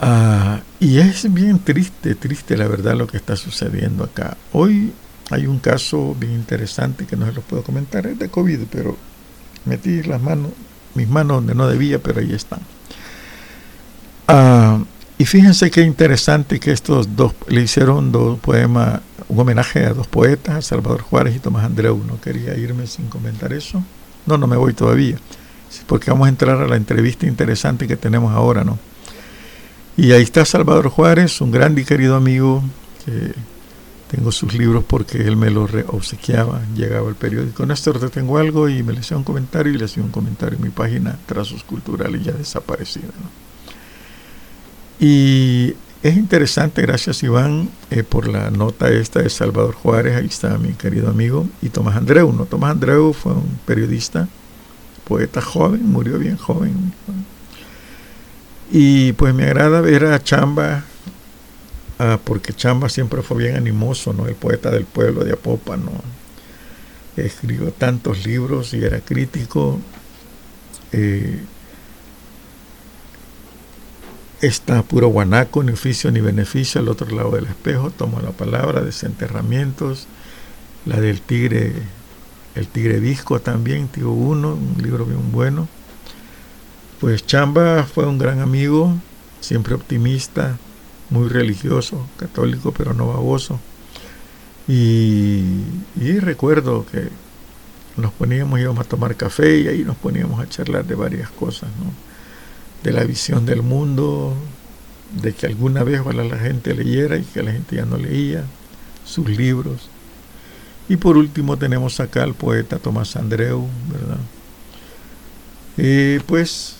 Ah, 0.00 0.60
y 0.78 0.98
es 0.98 1.32
bien 1.32 1.58
triste, 1.58 2.14
triste 2.14 2.56
la 2.56 2.68
verdad 2.68 2.94
lo 2.94 3.06
que 3.06 3.16
está 3.16 3.36
sucediendo 3.36 4.04
acá. 4.04 4.36
Hoy 4.52 4.92
hay 5.30 5.46
un 5.46 5.58
caso 5.58 6.14
bien 6.18 6.32
interesante 6.32 7.06
que 7.06 7.16
no 7.16 7.26
se 7.26 7.32
lo 7.32 7.40
puedo 7.40 7.62
comentar, 7.62 8.06
es 8.06 8.18
de 8.18 8.28
COVID, 8.28 8.60
pero 8.70 8.96
metí 9.64 10.02
las 10.02 10.20
manos, 10.20 10.52
mis 10.94 11.08
manos 11.08 11.38
donde 11.38 11.54
no 11.54 11.66
debía, 11.66 11.98
pero 11.98 12.20
ahí 12.20 12.32
están. 12.32 12.60
Ah, 14.28 14.78
y 15.18 15.24
fíjense 15.24 15.70
qué 15.70 15.80
interesante 15.82 16.60
que 16.60 16.72
estos 16.72 17.16
dos 17.16 17.34
le 17.48 17.62
hicieron 17.62 18.12
dos 18.12 18.38
poemas, 18.38 19.00
un 19.28 19.38
homenaje 19.38 19.84
a 19.84 19.92
dos 19.92 20.06
poetas, 20.06 20.66
Salvador 20.66 21.02
Juárez 21.02 21.36
y 21.36 21.38
Tomás 21.38 21.64
Andreu. 21.64 22.02
No 22.06 22.20
quería 22.20 22.56
irme 22.56 22.86
sin 22.86 23.08
comentar 23.08 23.52
eso. 23.52 23.82
No, 24.26 24.38
no 24.38 24.46
me 24.46 24.56
voy 24.56 24.72
todavía, 24.72 25.16
porque 25.86 26.10
vamos 26.10 26.26
a 26.26 26.28
entrar 26.28 26.60
a 26.60 26.66
la 26.66 26.76
entrevista 26.76 27.26
interesante 27.26 27.86
que 27.86 27.96
tenemos 27.96 28.32
ahora, 28.32 28.64
¿no? 28.64 28.78
Y 29.96 30.12
ahí 30.12 30.22
está 30.22 30.44
Salvador 30.44 30.88
Juárez, 30.88 31.40
un 31.40 31.50
gran 31.50 31.78
y 31.78 31.84
querido 31.84 32.16
amigo, 32.16 32.62
que 33.04 33.32
tengo 34.10 34.30
sus 34.30 34.54
libros 34.54 34.84
porque 34.86 35.18
él 35.18 35.36
me 35.36 35.50
los 35.50 35.70
obsequiaba, 35.88 36.60
llegaba 36.74 37.08
al 37.08 37.14
periódico, 37.14 37.64
Néstor, 37.66 37.98
te 37.98 38.08
tengo 38.08 38.38
algo 38.38 38.68
y 38.68 38.82
me 38.82 38.92
le 38.92 39.00
hacía 39.00 39.16
un 39.16 39.24
comentario 39.24 39.72
y 39.72 39.78
le 39.78 39.86
hacía 39.86 40.02
un 40.02 40.10
comentario 40.10 40.56
en 40.56 40.64
mi 40.64 40.70
página 40.70 41.18
Trazos 41.26 41.64
Culturales 41.64 42.22
ya 42.22 42.32
desaparecida. 42.32 43.08
Y 45.00 45.74
es 46.02 46.16
interesante, 46.16 46.82
gracias 46.82 47.22
Iván, 47.22 47.70
eh, 47.90 48.02
por 48.02 48.28
la 48.28 48.50
nota 48.50 48.88
esta 48.90 49.22
de 49.22 49.30
Salvador 49.30 49.74
Juárez, 49.74 50.16
ahí 50.16 50.26
está 50.26 50.56
mi 50.58 50.72
querido 50.72 51.08
amigo, 51.08 51.48
y 51.62 51.68
Tomás 51.68 51.96
Andreu. 51.96 52.32
¿no? 52.32 52.44
Tomás 52.44 52.72
Andreu 52.72 53.12
fue 53.12 53.32
un 53.32 53.58
periodista, 53.64 54.28
poeta 55.04 55.40
joven, 55.40 55.90
murió 55.90 56.18
bien 56.18 56.36
joven, 56.36 56.92
y 58.70 59.12
pues 59.12 59.34
me 59.34 59.44
agrada 59.44 59.80
ver 59.80 60.06
a 60.06 60.22
Chamba, 60.22 60.84
ah, 61.98 62.18
porque 62.22 62.52
Chamba 62.52 62.88
siempre 62.88 63.22
fue 63.22 63.38
bien 63.38 63.56
animoso, 63.56 64.12
¿no? 64.12 64.26
El 64.26 64.34
poeta 64.34 64.70
del 64.70 64.84
pueblo 64.84 65.24
de 65.24 65.32
Apópano. 65.32 65.92
Escribió 67.16 67.72
tantos 67.72 68.26
libros 68.26 68.74
y 68.74 68.84
era 68.84 69.00
crítico. 69.00 69.78
Eh, 70.92 71.40
está 74.40 74.82
puro 74.82 75.08
guanaco, 75.08 75.62
ni 75.62 75.72
oficio 75.72 76.10
ni 76.10 76.20
beneficio 76.20 76.80
al 76.80 76.88
otro 76.88 77.08
lado 77.14 77.32
del 77.32 77.46
espejo. 77.46 77.90
Tomo 77.90 78.20
la 78.20 78.30
palabra, 78.30 78.82
desenterramientos. 78.82 80.06
La 80.84 81.00
del 81.00 81.20
tigre, 81.20 81.72
el 82.54 82.68
tigre 82.68 83.00
disco 83.00 83.40
también, 83.40 83.88
tío 83.88 84.10
uno, 84.10 84.54
un 84.54 84.82
libro 84.82 85.04
bien 85.04 85.32
bueno. 85.32 85.68
Pues 87.00 87.26
Chamba 87.26 87.84
fue 87.84 88.06
un 88.06 88.18
gran 88.18 88.40
amigo, 88.40 88.94
siempre 89.40 89.74
optimista, 89.74 90.56
muy 91.10 91.28
religioso, 91.28 92.06
católico 92.16 92.72
pero 92.72 92.94
no 92.94 93.08
baboso. 93.08 93.60
Y, 94.68 95.44
recuerdo 96.20 96.86
que 96.90 97.08
nos 97.96 98.12
poníamos, 98.12 98.58
íbamos 98.58 98.84
a 98.84 98.88
tomar 98.88 99.14
café 99.16 99.60
y 99.60 99.68
ahí 99.68 99.84
nos 99.84 99.96
poníamos 99.96 100.40
a 100.40 100.48
charlar 100.48 100.84
de 100.84 100.94
varias 100.94 101.30
cosas, 101.30 101.68
¿no? 101.78 102.05
De 102.82 102.92
la 102.92 103.04
visión 103.04 103.46
del 103.46 103.62
mundo, 103.62 104.34
de 105.20 105.32
que 105.32 105.46
alguna 105.46 105.82
vez 105.84 106.02
la 106.04 106.38
gente 106.38 106.74
leyera 106.74 107.16
y 107.16 107.22
que 107.22 107.42
la 107.42 107.52
gente 107.52 107.76
ya 107.76 107.84
no 107.84 107.96
leía 107.96 108.44
sus 109.04 109.28
libros. 109.28 109.88
Y 110.88 110.96
por 110.96 111.16
último 111.16 111.56
tenemos 111.56 111.98
acá 112.00 112.22
al 112.22 112.34
poeta 112.34 112.78
Tomás 112.78 113.16
Andreu, 113.16 113.66
¿verdad? 113.90 114.18
Eh, 115.78 116.20
pues 116.26 116.76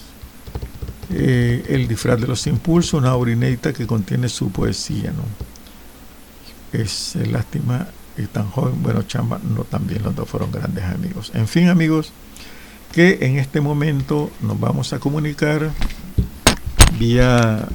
eh, 1.11 1.65
El 1.69 1.87
disfraz 1.87 2.21
de 2.21 2.27
los 2.27 2.47
impulsos, 2.47 2.95
una 2.95 3.15
obra 3.15 3.33
inédita 3.33 3.73
que 3.73 3.87
contiene 3.87 4.29
su 4.29 4.51
poesía, 4.51 5.13
¿no? 5.13 5.25
Es 6.79 7.17
lástima 7.17 7.89
y 8.17 8.27
tan 8.27 8.49
joven, 8.51 8.83
bueno, 8.83 9.03
Chamba, 9.03 9.41
no 9.43 9.65
también 9.65 10.03
los 10.03 10.15
dos 10.15 10.29
fueron 10.29 10.51
grandes 10.51 10.85
amigos. 10.85 11.31
En 11.35 11.47
fin, 11.47 11.69
amigos, 11.69 12.13
que 12.97 13.19
en 13.27 13.39
este 13.39 13.61
momento 13.61 14.31
nos 14.41 14.59
vamos 14.59 14.95
a 14.95 14.99
comunicar 14.99 15.71
vía, 16.99 17.69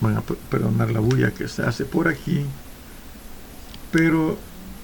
van 0.00 0.16
a 0.16 0.20
perdonar 0.20 0.92
la 0.92 1.00
bulla 1.00 1.32
que 1.32 1.48
se 1.48 1.64
hace 1.64 1.84
por 1.84 2.06
aquí, 2.06 2.46
pero 3.90 4.38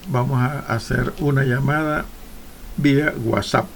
vamos 0.08 0.40
a 0.40 0.58
hacer 0.74 1.14
una 1.20 1.44
llamada 1.44 2.04
vía 2.78 3.14
WhatsApp. 3.24 3.68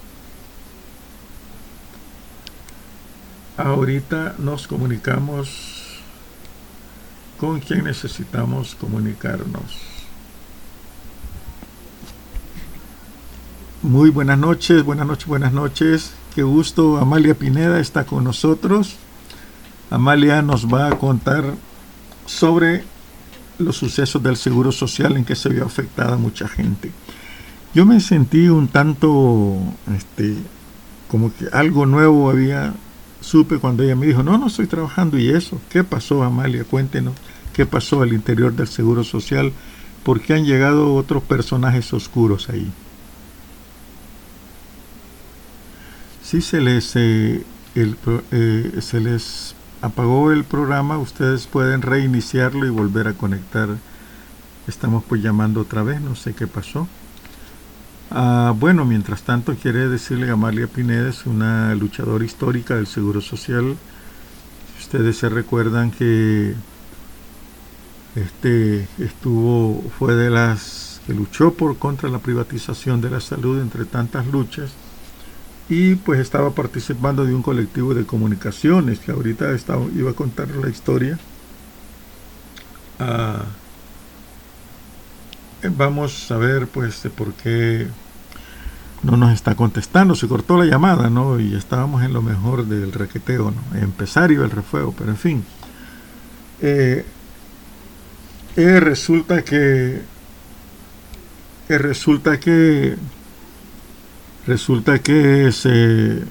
Ahorita 3.57 4.35
nos 4.39 4.67
comunicamos 4.67 6.01
con 7.39 7.61
quien 7.61 7.85
necesitamos 7.85 8.75
comunicarnos. 8.75 9.94
Muy 13.85 14.09
buenas 14.09 14.39
noches, 14.39 14.83
buenas 14.83 15.07
noches, 15.07 15.27
buenas 15.27 15.53
noches. 15.53 16.15
Qué 16.35 16.43
gusto, 16.43 16.97
Amalia 16.97 17.35
Pineda 17.35 17.81
está 17.81 18.07
con 18.07 18.25
nosotros. 18.25 18.97
Amalia 19.91 20.41
nos 20.41 20.67
va 20.67 20.87
a 20.87 20.99
contar 20.99 21.45
sobre 22.25 22.83
los 23.59 23.77
sucesos 23.77 24.23
del 24.23 24.39
Seguro 24.39 24.73
Social 24.73 25.19
en 25.19 25.27
que 25.27 25.37
se 25.37 25.51
vio 25.51 25.67
afectada 25.67 26.17
mucha 26.17 26.49
gente. 26.49 26.93
Yo 27.75 27.85
me 27.85 28.01
sentí 28.01 28.49
un 28.49 28.69
tanto, 28.69 29.59
este, 29.95 30.35
como 31.11 31.31
que 31.35 31.49
algo 31.53 31.85
nuevo 31.85 32.31
había, 32.31 32.73
supe 33.21 33.59
cuando 33.59 33.83
ella 33.83 33.97
me 33.97 34.07
dijo, 34.07 34.23
no, 34.23 34.39
no 34.39 34.47
estoy 34.47 34.67
trabajando 34.67 35.19
y 35.19 35.29
eso. 35.29 35.61
¿Qué 35.69 35.85
pasó, 35.85 36.23
Amalia? 36.23 36.65
Cuéntenos, 36.65 37.13
¿qué 37.53 37.67
pasó 37.67 38.01
al 38.01 38.15
interior 38.15 38.55
del 38.55 38.67
Seguro 38.67 39.05
Social? 39.05 39.53
¿Por 40.05 40.23
qué 40.23 40.33
han 40.33 40.47
llegado 40.47 40.95
otros 40.95 41.23
personajes 41.23 41.93
oscuros 41.93 42.49
ahí? 42.49 42.73
Si 46.25 46.41
se 46.41 46.61
les, 46.61 46.97
eh, 46.97 47.45
eh, 47.75 48.79
se 48.81 49.01
les 49.01 49.55
apagó 49.83 50.33
el 50.33 50.45
programa, 50.45 50.97
ustedes 50.97 51.47
pueden 51.47 51.83
reiniciarlo 51.83 52.65
y 52.67 52.71
volver 52.71 53.09
a 53.09 53.13
conectar. 53.13 53.69
Estamos 54.67 55.05
pues 55.07 55.23
llamando 55.23 55.61
otra 55.61 55.83
vez, 55.83 56.01
no 56.01 56.17
sé 56.17 56.33
qué 56.33 56.47
pasó. 56.47 56.89
Ah, 58.11 58.55
bueno, 58.59 58.87
mientras 58.87 59.23
tanto 59.23 59.55
quiere 59.55 59.89
decirle 59.89 60.31
a 60.31 60.33
Amalia 60.33 60.67
Pineda, 60.67 61.11
es 61.11 61.27
una 61.27 61.75
luchadora 61.75 62.25
histórica 62.25 62.77
del 62.77 62.87
Seguro 62.87 63.21
Social. 63.21 63.77
Ustedes 64.81 65.19
se 65.19 65.29
recuerdan 65.29 65.91
que 65.91 66.55
este 68.17 68.89
estuvo, 68.99 69.83
fue 69.99 70.15
de 70.15 70.31
las 70.31 71.03
que 71.07 71.13
luchó 71.13 71.53
por 71.53 71.77
contra 71.77 72.09
la 72.09 72.21
privatización 72.21 73.03
de 73.03 73.11
la 73.11 73.21
salud 73.21 73.61
entre 73.61 73.85
tantas 73.85 74.27
luchas 74.27 74.73
y 75.69 75.95
pues 75.95 76.21
estaba 76.21 76.51
participando 76.51 77.25
de 77.25 77.35
un 77.35 77.43
colectivo 77.43 77.95
de 77.95 78.05
comunicaciones 78.05 78.99
que 78.99 79.13
ahorita 79.13 79.53
estaba, 79.53 79.85
iba 79.97 80.11
a 80.11 80.15
contar 80.15 80.49
la 80.51 80.69
historia. 80.69 81.19
Ah, 82.99 83.45
vamos 85.77 86.31
a 86.31 86.37
ver 86.37 86.67
pues 86.67 87.09
por 87.17 87.33
qué 87.35 87.89
no 89.03 89.17
nos 89.17 89.33
está 89.33 89.55
contestando, 89.55 90.15
se 90.15 90.29
cortó 90.29 90.57
la 90.57 90.65
llamada, 90.65 91.11
¿no? 91.11 91.39
Y 91.39 91.55
estábamos 91.55 92.03
en 92.03 92.13
lo 92.13 92.23
mejor 92.23 92.67
del 92.67 92.93
requeteo, 92.93 93.53
¿no? 93.53 93.79
Empezario 93.79 94.45
el 94.45 94.51
refuego, 94.51 94.95
pero 94.97 95.11
en 95.11 95.17
fin. 95.17 95.45
Eh, 96.61 97.05
eh, 98.57 98.81
resulta 98.81 99.43
que 99.43 100.03
eh, 101.69 101.79
resulta 101.79 102.39
que 102.39 102.97
Resulta 104.47 104.99
que 104.99 105.51
se, 105.53 106.23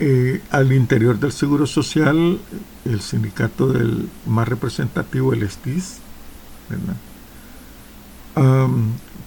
eh, 0.00 0.42
al 0.50 0.72
interior 0.72 1.18
del 1.18 1.32
Seguro 1.32 1.66
Social, 1.66 2.38
el 2.84 3.00
sindicato 3.00 3.72
del 3.72 4.08
más 4.26 4.48
representativo, 4.48 5.32
el 5.32 5.48
STIS, 5.48 5.98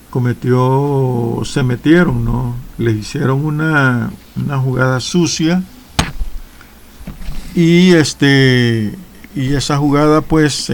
cometió, 0.10 1.42
se 1.44 1.64
metieron, 1.64 2.24
¿no? 2.24 2.56
Le 2.78 2.92
hicieron 2.92 3.44
una, 3.44 4.12
una 4.36 4.58
jugada 4.60 5.00
sucia 5.00 5.64
y 7.56 7.94
este 7.94 8.96
y 9.36 9.54
esa 9.56 9.78
jugada 9.78 10.22
pues 10.22 10.72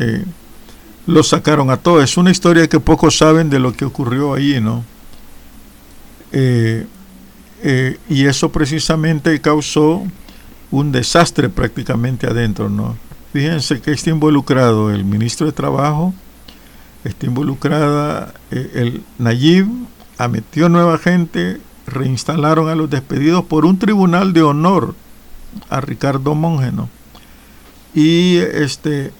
lo 1.06 1.24
sacaron 1.24 1.70
a 1.70 1.78
todos. 1.78 2.04
Es 2.04 2.18
una 2.18 2.32
historia 2.32 2.68
que 2.68 2.80
pocos 2.80 3.18
saben 3.18 3.50
de 3.50 3.60
lo 3.60 3.74
que 3.74 3.86
ocurrió 3.86 4.34
ahí, 4.34 4.60
¿no? 4.62 4.84
Eh, 6.32 6.86
eh, 7.62 7.98
y 8.10 8.26
eso 8.26 8.52
precisamente 8.52 9.39
causó 9.39 10.04
un 10.72 10.92
desastre 10.92 11.50
prácticamente 11.50 12.28
adentro, 12.28 12.70
¿no? 12.70 12.98
Fíjense 13.32 13.82
que 13.82 13.92
está 13.92 14.10
involucrado 14.10 14.92
el 14.92 15.06
ministro 15.06 15.46
de 15.46 15.54
Trabajo, 15.54 16.13
está 17.04 17.26
involucrada 17.26 18.34
eh, 18.52 18.72
el 18.76 19.04
Nayib, 19.18 19.68
metió 20.30 20.70
nueva 20.70 20.98
gente, 20.98 21.60
reinstalaron 21.86 22.70
a 22.70 22.76
los 22.76 22.89
despedidos 22.89 23.44
por 23.46 23.66
un 23.66 23.78
tribunal 23.78 24.34
de 24.34 24.42
honor 24.42 24.96
a 25.70 25.82
Ricardo 25.82 26.34
Monge, 26.34 26.72
¿no? 26.72 26.89
Y 27.94 28.38
este 28.38 29.12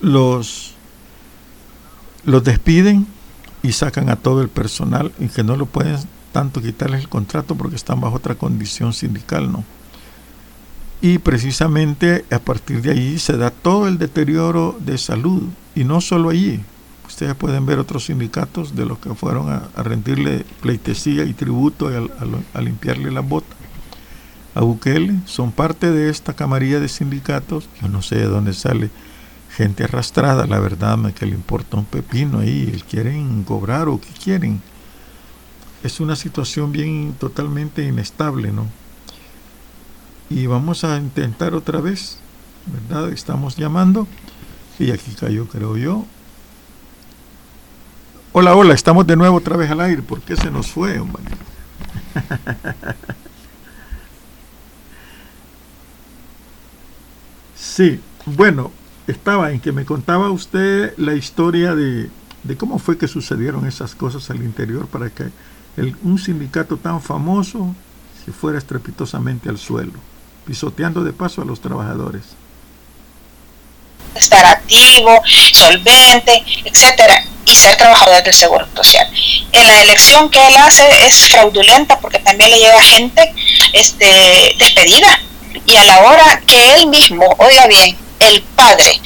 los, 0.00 0.74
los 2.24 2.44
despiden 2.44 3.06
y 3.62 3.72
sacan 3.72 4.08
a 4.10 4.16
todo 4.16 4.42
el 4.42 4.48
personal 4.48 5.12
y 5.18 5.28
que 5.28 5.42
no 5.42 5.56
lo 5.56 5.66
pueden 5.66 5.98
tanto 6.32 6.62
quitarles 6.62 7.00
el 7.00 7.08
contrato 7.08 7.54
porque 7.54 7.76
están 7.76 8.00
bajo 8.00 8.16
otra 8.16 8.34
condición 8.34 8.92
sindical, 8.92 9.50
¿no? 9.50 9.64
Y 11.00 11.18
precisamente 11.18 12.24
a 12.30 12.38
partir 12.40 12.82
de 12.82 12.90
ahí 12.90 13.18
se 13.18 13.36
da 13.36 13.50
todo 13.50 13.86
el 13.86 13.98
deterioro 13.98 14.76
de 14.80 14.98
salud 14.98 15.42
y 15.74 15.84
no 15.84 16.00
solo 16.00 16.30
allí. 16.30 16.60
Ustedes 17.06 17.34
pueden 17.34 17.66
ver 17.66 17.78
otros 17.78 18.06
sindicatos 18.06 18.74
de 18.74 18.84
los 18.84 18.98
que 18.98 19.14
fueron 19.14 19.48
a, 19.48 19.82
rendirle 19.82 20.44
pleitesía 20.60 21.24
y 21.24 21.32
tributo 21.34 21.88
a, 21.88 22.58
a 22.58 22.60
limpiarle 22.60 23.10
la 23.10 23.20
bota 23.20 23.54
a 24.54 24.60
Bukele. 24.60 25.14
Son 25.24 25.52
parte 25.52 25.90
de 25.92 26.10
esta 26.10 26.34
camarilla 26.34 26.80
de 26.80 26.88
sindicatos. 26.88 27.68
Yo 27.80 27.88
no 27.88 28.02
sé 28.02 28.16
de 28.16 28.26
dónde 28.26 28.52
sale 28.52 28.90
gente 29.58 29.82
arrastrada, 29.82 30.46
la 30.46 30.60
verdad 30.60 31.12
que 31.12 31.26
le 31.26 31.32
importa 31.32 31.76
un 31.76 31.84
pepino 31.84 32.38
ahí, 32.38 32.80
quieren 32.88 33.42
cobrar 33.42 33.88
o 33.88 34.00
qué 34.00 34.08
quieren. 34.22 34.62
Es 35.82 35.98
una 35.98 36.14
situación 36.14 36.70
bien 36.70 37.16
totalmente 37.18 37.82
inestable, 37.82 38.52
¿no? 38.52 38.66
Y 40.30 40.46
vamos 40.46 40.84
a 40.84 40.96
intentar 40.96 41.54
otra 41.54 41.80
vez, 41.80 42.18
¿verdad? 42.66 43.10
Estamos 43.10 43.56
llamando 43.56 44.06
y 44.78 44.92
aquí 44.92 45.10
cayó, 45.18 45.48
creo 45.48 45.76
yo. 45.76 46.06
Hola, 48.30 48.54
hola, 48.54 48.74
estamos 48.74 49.08
de 49.08 49.16
nuevo 49.16 49.38
otra 49.38 49.56
vez 49.56 49.72
al 49.72 49.80
aire. 49.80 50.02
¿Por 50.02 50.20
qué 50.20 50.36
se 50.36 50.52
nos 50.52 50.68
fue, 50.68 51.00
hombre? 51.00 51.24
sí, 57.56 58.00
bueno, 58.24 58.70
estaba 59.08 59.50
en 59.50 59.60
que 59.60 59.72
me 59.72 59.84
contaba 59.84 60.30
usted 60.30 60.92
la 60.98 61.14
historia 61.14 61.74
de, 61.74 62.10
cómo 62.58 62.78
fue 62.78 62.98
que 62.98 63.08
sucedieron 63.08 63.66
esas 63.66 63.94
cosas 63.94 64.28
al 64.30 64.36
interior 64.36 64.86
para 64.86 65.08
que 65.10 65.30
un 66.02 66.18
sindicato 66.18 66.76
tan 66.76 67.00
famoso 67.00 67.74
se 68.24 68.32
fuera 68.32 68.58
estrepitosamente 68.58 69.48
al 69.48 69.58
suelo, 69.58 69.94
pisoteando 70.46 71.02
de 71.04 71.12
paso 71.12 71.40
a 71.40 71.44
los 71.44 71.60
trabajadores. 71.60 72.22
Estar 74.14 74.44
activo, 74.44 75.22
solvente, 75.52 76.44
etcétera, 76.64 77.24
y 77.46 77.54
ser 77.54 77.76
trabajador 77.76 78.22
del 78.22 78.34
Seguro 78.34 78.66
Social. 78.74 79.08
En 79.52 79.66
la 79.66 79.82
elección 79.82 80.28
que 80.28 80.46
él 80.46 80.56
hace 80.56 81.06
es 81.06 81.28
fraudulenta 81.28 81.98
porque 82.00 82.18
también 82.18 82.50
le 82.50 82.58
llega 82.58 82.82
gente 82.82 83.34
este, 83.72 84.54
despedida 84.58 85.18
y 85.64 85.76
a 85.76 85.84
la 85.84 86.00
hora 86.00 86.42
que 86.46 86.74
él 86.74 86.88
mismo, 86.88 87.24
oiga 87.38 87.66
bien, 87.68 87.96
el 88.20 88.42
padre, 88.42 89.00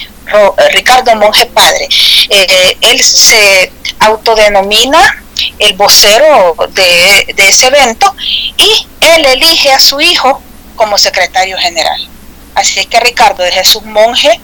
Ricardo 0.72 1.14
Monge 1.16 1.46
Padre. 1.46 1.88
Eh, 2.29 2.77
él 2.81 3.03
se 3.03 3.72
autodenomina 3.98 5.22
el 5.59 5.75
vocero 5.75 6.57
de, 6.70 7.33
de 7.35 7.48
ese 7.48 7.66
evento 7.66 8.14
y 8.57 8.87
él 9.01 9.27
elige 9.27 9.70
a 9.72 9.79
su 9.79 10.01
hijo 10.01 10.40
como 10.77 10.98
secretario 10.98 11.57
general. 11.59 12.09
Así 12.55 12.85
que 12.85 13.01
Ricardo 13.01 13.42
de 13.42 13.51
Jesús 13.51 13.83
Monje, 13.85 14.40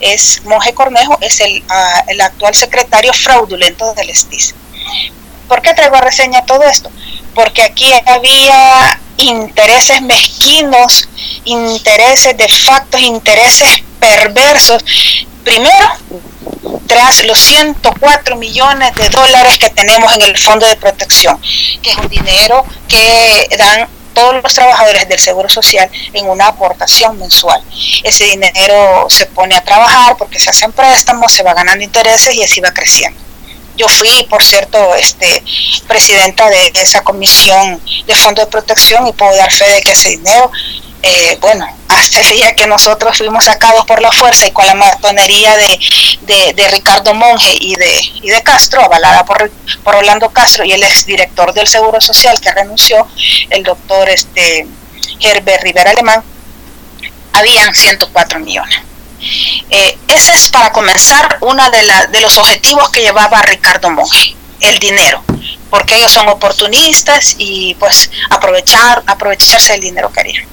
es 0.00 0.42
Monje 0.44 0.74
Cornejo, 0.74 1.16
es 1.20 1.40
el, 1.40 1.62
ah, 1.68 2.04
el 2.08 2.20
actual 2.20 2.54
secretario 2.54 3.12
fraudulento 3.12 3.94
del 3.94 4.14
STIS. 4.14 4.54
¿Por 5.52 5.60
qué 5.60 5.74
traigo 5.74 5.96
a 5.96 6.00
reseña 6.00 6.46
todo 6.46 6.62
esto? 6.62 6.90
Porque 7.34 7.62
aquí 7.62 7.92
había 8.06 8.98
intereses 9.18 10.00
mezquinos, 10.00 11.10
intereses 11.44 12.34
de 12.38 12.48
factos, 12.48 13.02
intereses 13.02 13.84
perversos. 14.00 14.82
Primero, 15.44 15.92
tras 16.86 17.22
los 17.26 17.36
104 17.36 18.36
millones 18.36 18.94
de 18.94 19.10
dólares 19.10 19.58
que 19.58 19.68
tenemos 19.68 20.10
en 20.14 20.22
el 20.22 20.38
Fondo 20.38 20.66
de 20.66 20.76
Protección, 20.76 21.38
que 21.82 21.90
es 21.90 21.98
un 21.98 22.08
dinero 22.08 22.64
que 22.88 23.46
dan 23.58 23.86
todos 24.14 24.42
los 24.42 24.54
trabajadores 24.54 25.06
del 25.06 25.18
Seguro 25.18 25.50
Social 25.50 25.90
en 26.14 26.30
una 26.30 26.46
aportación 26.46 27.18
mensual. 27.18 27.62
Ese 28.02 28.24
dinero 28.24 29.06
se 29.10 29.26
pone 29.26 29.54
a 29.54 29.62
trabajar 29.62 30.16
porque 30.16 30.38
se 30.38 30.48
hacen 30.48 30.72
préstamos, 30.72 31.30
se 31.30 31.42
va 31.42 31.52
ganando 31.52 31.84
intereses 31.84 32.34
y 32.34 32.42
así 32.42 32.62
va 32.62 32.72
creciendo. 32.72 33.21
Yo 33.76 33.88
fui, 33.88 34.26
por 34.28 34.42
cierto, 34.42 34.94
este, 34.94 35.42
presidenta 35.86 36.48
de 36.48 36.72
esa 36.74 37.02
comisión 37.02 37.80
de 38.06 38.14
fondo 38.14 38.42
de 38.42 38.46
protección 38.48 39.06
y 39.06 39.12
puedo 39.12 39.34
dar 39.36 39.52
fe 39.52 39.68
de 39.70 39.82
que 39.82 39.92
ese 39.92 40.10
dinero 40.10 40.50
eh, 41.02 41.36
bueno, 41.40 41.66
hasta 41.88 42.20
el 42.20 42.28
día 42.30 42.54
que 42.54 42.66
nosotros 42.66 43.16
fuimos 43.18 43.44
sacados 43.44 43.84
por 43.86 44.00
la 44.00 44.12
fuerza 44.12 44.46
y 44.46 44.52
con 44.52 44.66
la 44.66 44.74
matonería 44.74 45.54
de, 45.56 46.52
de, 46.54 46.68
Ricardo 46.68 47.12
Monge 47.12 47.54
y 47.60 47.74
de, 47.74 48.00
y 48.22 48.30
de 48.30 48.42
Castro, 48.42 48.82
avalada 48.82 49.24
por, 49.24 49.50
por 49.82 49.96
Orlando 49.96 50.30
Castro 50.30 50.64
y 50.64 50.72
el 50.72 50.82
exdirector 50.82 51.52
del 51.52 51.66
Seguro 51.66 52.00
Social 52.00 52.40
que 52.40 52.52
renunció, 52.52 53.06
el 53.50 53.62
doctor 53.62 54.08
este, 54.08 54.66
Herbert 55.20 55.62
Rivera 55.62 55.90
Alemán, 55.90 56.22
habían 57.32 57.74
104 57.74 58.38
millones. 58.40 58.91
Eh, 59.70 59.98
ese 60.08 60.32
es 60.32 60.48
para 60.48 60.72
comenzar 60.72 61.38
uno 61.40 61.70
de, 61.70 62.08
de 62.10 62.20
los 62.20 62.36
objetivos 62.38 62.90
que 62.90 63.00
llevaba 63.02 63.40
Ricardo 63.42 63.90
Monge, 63.90 64.36
el 64.60 64.78
dinero, 64.78 65.22
porque 65.70 65.96
ellos 65.96 66.12
son 66.12 66.28
oportunistas 66.28 67.36
y 67.38 67.74
pues 67.74 68.10
aprovechar, 68.30 69.02
aprovecharse 69.06 69.72
del 69.72 69.82
dinero 69.82 70.12
que 70.12 70.20
harían. 70.20 70.46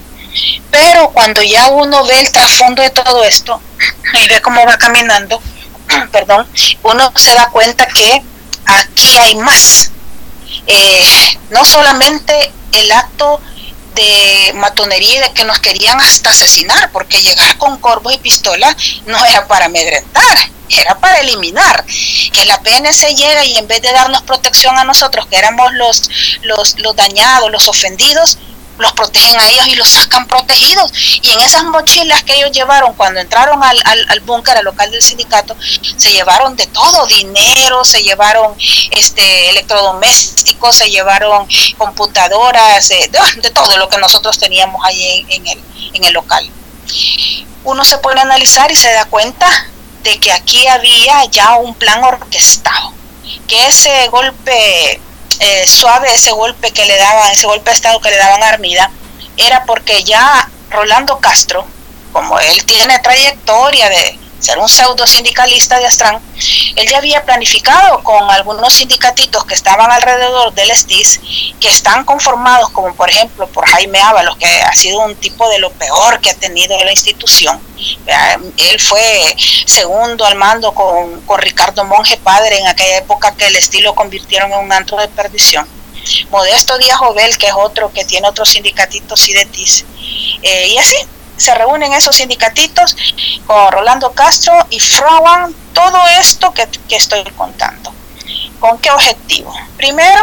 Pero 0.72 1.10
cuando 1.10 1.42
ya 1.42 1.68
uno 1.68 2.06
ve 2.06 2.20
el 2.20 2.32
trasfondo 2.32 2.82
de 2.82 2.92
todo 2.92 3.24
esto 3.24 3.60
y 4.14 4.28
ve 4.28 4.42
cómo 4.42 4.66
va 4.66 4.78
caminando, 4.78 5.42
perdón, 6.12 6.48
uno 6.84 7.12
se 7.16 7.34
da 7.34 7.50
cuenta 7.50 7.88
que 7.88 8.22
aquí 8.66 9.18
hay 9.18 9.36
más. 9.36 9.92
Eh, 10.68 11.40
no 11.50 11.66
solamente 11.66 12.52
el 12.74 12.92
acto 12.92 13.42
de 14.00 14.54
matonería 14.54 15.22
de 15.22 15.34
que 15.34 15.44
nos 15.44 15.60
querían 15.60 16.00
hasta 16.00 16.30
asesinar, 16.30 16.92
porque 16.92 17.22
llegar 17.22 17.58
con 17.58 17.78
corvos 17.80 18.14
y 18.14 18.18
pistolas 18.18 18.76
no 19.06 19.24
era 19.26 19.46
para 19.48 19.66
amedrentar, 19.66 20.38
era 20.70 20.98
para 21.00 21.20
eliminar. 21.20 21.86
Que 22.32 22.46
la 22.46 22.62
PNC 22.62 23.16
llega 23.16 23.46
y 23.46 23.58
en 23.58 23.68
vez 23.68 23.82
de 23.82 23.92
darnos 23.92 24.22
protección 24.22 24.78
a 24.78 24.86
nosotros, 24.86 25.28
que 25.28 25.36
éramos 25.36 25.74
los, 25.74 26.10
los, 26.44 26.80
los 26.80 26.96
dañados, 26.96 27.52
los 27.52 27.68
ofendidos, 27.68 28.38
los 28.80 28.94
protegen 28.94 29.40
a 29.40 29.48
ellos 29.50 29.68
y 29.68 29.76
los 29.76 29.88
sacan 29.88 30.26
protegidos. 30.26 30.92
Y 31.22 31.30
en 31.30 31.40
esas 31.42 31.64
mochilas 31.66 32.24
que 32.24 32.36
ellos 32.36 32.52
llevaron 32.52 32.94
cuando 32.94 33.20
entraron 33.20 33.62
al, 33.64 33.78
al, 33.86 34.20
búnker, 34.22 34.58
al 34.58 34.66
local 34.66 34.90
del 34.90 35.02
sindicato, 35.02 35.56
se 35.98 36.12
llevaron 36.12 36.56
de 36.56 36.66
todo, 36.68 37.06
dinero, 37.06 37.84
se 37.84 38.02
llevaron 38.02 38.56
este 38.92 39.50
electrodomésticos, 39.50 40.76
se 40.76 40.90
llevaron 40.90 41.48
computadoras, 41.78 42.90
eh, 42.92 43.10
de, 43.42 43.50
todo 43.52 43.78
lo 43.78 43.90
que 43.90 43.98
nosotros 43.98 44.38
teníamos 44.40 44.84
ahí 44.86 45.26
en, 45.30 45.48
el, 45.48 45.64
en 45.94 46.04
el 46.04 46.14
local. 46.14 46.50
Uno 47.66 47.84
se 47.84 47.98
pone 47.98 48.22
a 48.22 48.24
analizar 48.24 48.72
y 48.72 48.76
se 48.76 48.92
da 48.94 49.06
cuenta 49.06 49.48
de 50.04 50.18
que 50.20 50.32
aquí 50.32 50.66
había 50.68 51.26
ya 51.26 51.58
un 51.58 51.76
plan 51.76 52.04
orquestado, 52.04 52.94
que 53.48 53.68
ese 53.68 54.08
golpe 54.08 55.02
eh, 55.40 55.66
suave 55.68 56.14
ese 56.14 56.32
golpe 56.32 56.72
que 56.72 56.86
le 56.86 56.98
daban, 56.98 57.32
ese 57.32 57.48
golpe 57.48 57.70
de 57.70 57.76
Estado 57.76 58.00
que 58.02 58.10
le 58.10 58.18
daban 58.18 58.44
a 58.44 58.50
Armida, 58.50 58.92
era 59.38 59.64
porque 59.66 60.04
ya 60.04 60.50
Rolando 60.70 61.20
Castro, 61.20 61.66
como 62.12 62.40
él 62.40 62.66
tiene 62.66 63.00
trayectoria 63.00 63.90
de 63.90 64.19
ser 64.40 64.58
un 64.58 64.70
pseudo 64.70 65.06
sindicalista 65.06 65.78
de 65.80 65.86
Astran, 65.86 66.20
él 66.76 66.88
ya 66.88 66.98
había 66.98 67.24
planificado 67.26 68.02
con 68.04 68.30
algunos 68.32 68.74
sindicatitos 68.74 69.46
que 69.46 69.54
estaban 69.54 69.92
alrededor 69.92 70.54
del 70.54 70.74
STIS, 70.74 71.20
que 71.60 71.68
están 71.68 72.06
conformados 72.06 72.70
como 72.70 72.94
por 72.96 73.10
ejemplo 73.10 73.48
por 73.48 73.68
Jaime 73.68 74.00
Ábalos, 74.00 74.38
que 74.38 74.48
ha 74.48 74.74
sido 74.74 75.00
un 75.02 75.16
tipo 75.16 75.50
de 75.50 75.60
lo 75.60 75.72
peor 75.72 76.20
que 76.22 76.30
ha 76.30 76.36
tenido 76.36 76.78
la 76.84 76.92
institución. 76.92 77.60
Él 78.58 78.80
fue 78.80 79.36
segundo 79.66 80.26
al 80.26 80.36
mando 80.36 80.74
con, 80.74 81.22
con 81.22 81.40
Ricardo 81.40 81.84
Monge 81.86 82.18
Padre 82.18 82.60
en 82.60 82.68
aquella 82.68 82.98
época 82.98 83.36
que 83.36 83.48
el 83.48 83.56
estilo 83.56 83.94
convirtieron 83.96 84.52
en 84.52 84.60
un 84.60 84.72
antro 84.72 84.98
de 84.98 85.08
perdición. 85.08 85.68
Modesto 86.30 86.78
Díaz 86.78 86.98
Jovel, 86.98 87.38
que 87.38 87.48
es 87.48 87.54
otro 87.56 87.92
que 87.92 88.06
tiene 88.06 88.28
otros 88.28 88.50
sindicatitos 88.50 89.28
y 89.30 89.34
de 89.34 89.46
TIS. 89.46 89.86
Eh, 90.42 90.68
y 90.70 90.78
así, 90.78 90.96
se 91.40 91.56
reúnen 91.56 91.94
esos 91.94 92.16
sindicatitos 92.18 92.96
con 93.48 93.72
Rolando 93.72 94.12
Castro 94.12 94.54
y 94.70 94.80
fraguan 94.80 95.56
todo 95.74 95.98
esto 96.20 96.54
que, 96.54 96.68
estoy 96.90 97.24
contando. 97.32 97.94
¿Con 98.60 98.78
qué 98.80 98.92
objetivo? 98.92 99.54
Primero, 99.78 100.22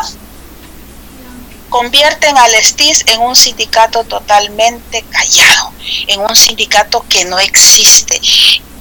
convierten 1.70 2.36
al 2.36 2.52
STIS 2.52 3.04
en 3.06 3.22
un 3.22 3.34
sindicato 3.34 4.04
totalmente 4.04 5.02
callado, 5.10 5.72
en 6.06 6.20
un 6.20 6.36
sindicato 6.36 7.04
que 7.08 7.24
no 7.24 7.38
existe, 7.38 8.20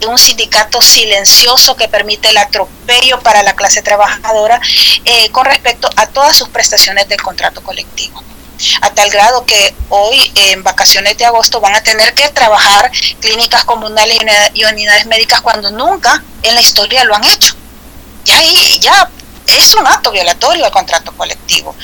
en 0.02 0.10
un 0.10 0.17
sindicato 0.17 0.82
silencioso 0.82 1.78
que 1.78 1.88
permite 1.88 2.30
el 2.30 2.38
atropello 2.38 3.21
para 3.21 3.43
la 3.43 3.56
clase 3.56 3.82
trabajadora 3.82 4.60
eh, 5.06 5.30
con 5.32 5.45
respecto 5.45 5.89
a 5.95 6.08
todas 6.08 6.36
sus 6.36 6.50
prestaciones 6.50 7.08
del 7.08 7.21
contrato 7.21 7.63
colectivo 7.63 8.21
a 8.82 8.89
tal 8.91 9.10
grado 9.10 9.46
que 9.46 9.76
hoy 9.89 10.32
en 10.36 10.63
vacaciones 10.63 11.18
de 11.18 11.26
agosto 11.26 11.60
van 11.60 11.76
a 11.76 11.84
tener 11.84 12.13
que 12.13 12.30
trabajar 12.30 12.91
clínicas 13.20 13.65
comunales 13.65 14.18
y 14.54 14.63
unidades 14.63 15.06
médicas 15.06 15.41
cuando 15.41 15.72
nunca 15.72 16.24
en 16.44 16.56
la 16.56 16.62
historia 16.62 17.04
lo 17.04 17.15
han 17.15 17.24
hecho. 17.26 17.56
Ya, 18.26 18.41
ya 18.80 19.10
es 19.48 19.76
un 19.76 19.86
acto 19.86 20.12
violatorio 20.12 20.65
al 20.65 20.72
contrato 20.72 21.12
colectivo. 21.15 21.76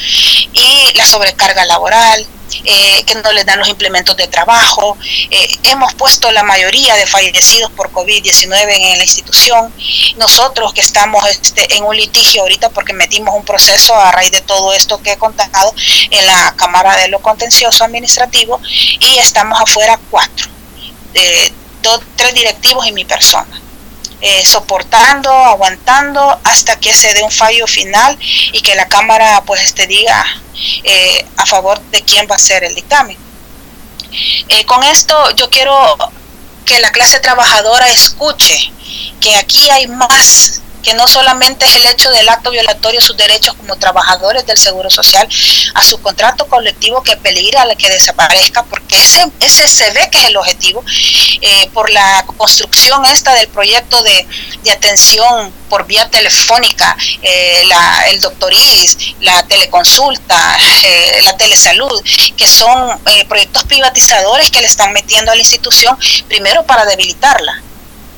Y 0.54 0.94
la 0.96 1.06
sobrecarga 1.06 1.66
laboral, 1.66 2.26
eh, 2.64 3.04
que 3.04 3.16
no 3.16 3.32
les 3.32 3.46
dan 3.46 3.60
los 3.60 3.68
implementos 3.68 4.16
de 4.18 4.28
trabajo. 4.28 4.98
Eh, 5.30 5.58
hemos 5.64 5.94
puesto 5.94 6.32
la 6.32 6.44
mayoría 6.44 6.96
de 6.96 7.06
fallecidos 7.06 7.72
por 7.72 7.92
COVID-19 7.92 8.68
en 8.70 8.98
la 8.98 9.04
institución. 9.04 9.74
Nosotros 10.18 10.74
que 10.74 10.82
estamos 10.82 11.28
este, 11.28 11.76
en 11.76 11.84
un 11.84 11.96
litigio 11.96 12.42
ahorita 12.42 12.70
porque 12.70 12.94
metimos 12.94 13.36
un 13.36 13.46
proceso 13.46 13.96
a 13.96 14.12
raíz 14.12 14.32
de 14.32 14.42
todo 14.42 14.74
esto 14.74 15.02
que 15.02 15.14
he 15.14 15.18
contado 15.18 15.74
en 16.10 16.26
la 16.26 16.54
Cámara 16.56 16.96
de 16.98 17.08
lo 17.08 17.22
Contencioso 17.22 17.84
Administrativo 17.84 18.60
y 19.00 19.18
estamos 19.18 19.60
afuera 19.60 20.00
cuatro, 20.10 20.48
eh, 21.14 21.52
dos, 21.82 22.02
tres 22.16 22.34
directivos 22.34 22.88
y 22.88 22.92
mi 22.92 23.06
persona. 23.06 23.61
Eh, 24.24 24.46
soportando, 24.46 25.32
aguantando 25.32 26.40
hasta 26.44 26.80
que 26.80 26.94
se 26.94 27.12
dé 27.16 27.24
un 27.24 27.32
fallo 27.32 27.66
final 27.66 28.16
y 28.52 28.62
que 28.62 28.76
la 28.76 28.88
Cámara 28.88 29.42
pues 29.48 29.64
este 29.64 29.88
diga 29.88 30.24
eh, 30.84 31.26
a 31.38 31.46
favor 31.48 31.82
de 31.90 32.04
quién 32.04 32.28
va 32.30 32.36
a 32.36 32.40
ser 32.40 32.64
el 32.64 32.76
dictamen. 32.76 33.18
Eh, 34.48 34.64
con 34.66 34.84
esto 34.84 35.32
yo 35.32 35.50
quiero 35.50 35.98
que 36.66 36.80
la 36.80 36.92
clase 36.92 37.20
trabajadora 37.20 37.90
escuche 37.90 38.72
que 39.20 39.36
aquí 39.38 39.68
hay 39.72 39.88
más 39.88 40.62
que 40.82 40.94
no 40.94 41.08
solamente 41.08 41.66
es 41.66 41.76
el 41.76 41.86
hecho 41.88 42.12
del 42.12 42.28
acto 42.30 42.52
violatorio 42.52 43.00
de 43.00 43.06
sus 43.06 43.18
derechos 43.18 43.56
como 43.56 43.76
trabajadores 43.78 44.46
del 44.46 44.58
Seguro 44.58 44.90
Social 44.90 45.28
a 45.74 45.84
su 45.84 46.00
contrato 46.02 46.48
colectivo 46.48 47.04
que 47.04 47.18
peligra 47.18 47.64
a 47.64 47.76
que 47.76 47.90
desaparezca, 47.90 48.64
porque 48.64 48.98
ese, 48.98 49.26
ese 49.40 49.68
se 49.68 49.92
ve 49.92 50.10
que 50.12 50.18
es 50.18 50.26
el 50.26 50.38
objetivo, 50.38 50.84
eh, 51.42 51.70
por 51.74 51.90
la 51.90 52.26
construcción 52.38 53.06
esta 53.06 53.34
del 53.34 53.48
proyecto 53.48 54.02
de, 54.04 54.28
atención 54.72 55.52
por 55.70 55.86
vía 55.86 56.10
telefónica, 56.10 56.96
eh, 57.22 57.64
la, 57.66 58.08
el 58.10 58.22
doctoris, 58.22 59.16
la 59.20 59.44
teleconsulta, 59.44 60.58
eh, 60.84 61.20
la 61.24 61.36
telesalud, 61.38 62.02
que 62.38 62.48
son 62.48 63.00
proyectos 63.28 63.64
privatizadores 63.64 64.50
que 64.50 64.62
le 64.62 64.68
están 64.68 64.94
metiendo 64.94 65.32
a 65.32 65.36
la 65.36 65.42
institución, 65.42 65.98
primero 66.28 66.64
para 66.64 66.86
debilitarla 66.86 67.62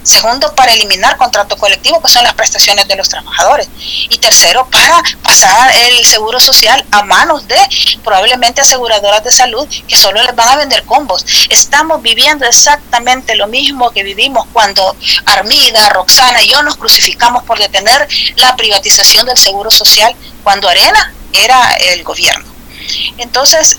Segundo, 0.04 0.54
para 0.54 0.74
eliminar 0.74 1.18
contrato 1.18 1.58
colectivo, 1.58 2.02
que 2.02 2.10
son 2.10 2.24
las 2.24 2.34
prestaciones 2.34 2.88
de 2.88 2.96
los 2.96 3.10
trabajadores. 3.10 3.70
Y 4.10 4.18
tercero, 4.18 4.68
para 4.70 5.02
pasar 5.24 5.72
el 5.76 6.06
seguro 6.06 6.40
social 6.40 6.86
a 6.92 7.04
manos 7.04 7.48
de 7.48 7.58
probablemente 8.04 8.62
aseguradoras 8.62 9.24
de 9.24 9.32
salud 9.32 9.68
que 9.88 9.98
solo 9.98 10.22
les 10.22 10.36
van 10.36 10.50
a 10.50 10.56
vender 10.58 10.84
combos. 10.84 11.26
Estamos 11.50 12.02
viviendo 12.02 12.46
exactamente 12.46 13.36
lo 13.36 13.48
mismo 13.48 13.92
que 13.92 14.04
vivimos 14.04 14.46
cuando 14.52 14.96
Armida, 15.26 15.90
Roxana 15.90 16.42
y 16.44 16.48
yo 16.48 16.62
nos 16.64 16.78
crucificamos 16.78 17.44
por 17.44 17.60
detener 17.60 18.08
la 18.36 18.56
privatización 18.56 19.26
del 19.26 19.38
seguro 19.38 19.72
social 19.72 20.14
cuando 20.44 20.68
Arena 20.68 21.14
era 21.32 21.74
el 21.74 22.04
gobierno. 22.04 22.46
Entonces, 23.18 23.78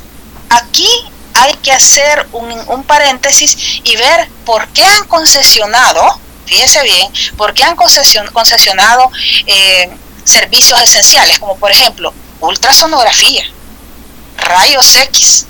aquí 0.48 0.88
hay 1.34 1.54
que 1.54 1.72
hacer 1.72 2.26
un, 2.32 2.84
paréntesis 2.84 3.80
y 3.82 3.96
ver 3.96 4.28
por 4.44 4.68
qué 4.68 4.84
han 4.84 5.04
concesionado, 5.06 6.20
fíjese 6.46 6.82
bien, 6.82 7.12
por 7.36 7.54
qué 7.54 7.64
han 7.64 7.76
concesionado 7.76 9.10
eh, 9.46 9.90
servicios 10.24 10.80
esenciales, 10.80 11.38
como 11.38 11.56
por 11.56 11.70
ejemplo 11.70 12.12
ultrasonografía, 12.40 13.44
rayos 14.36 14.96
X, 14.96 15.46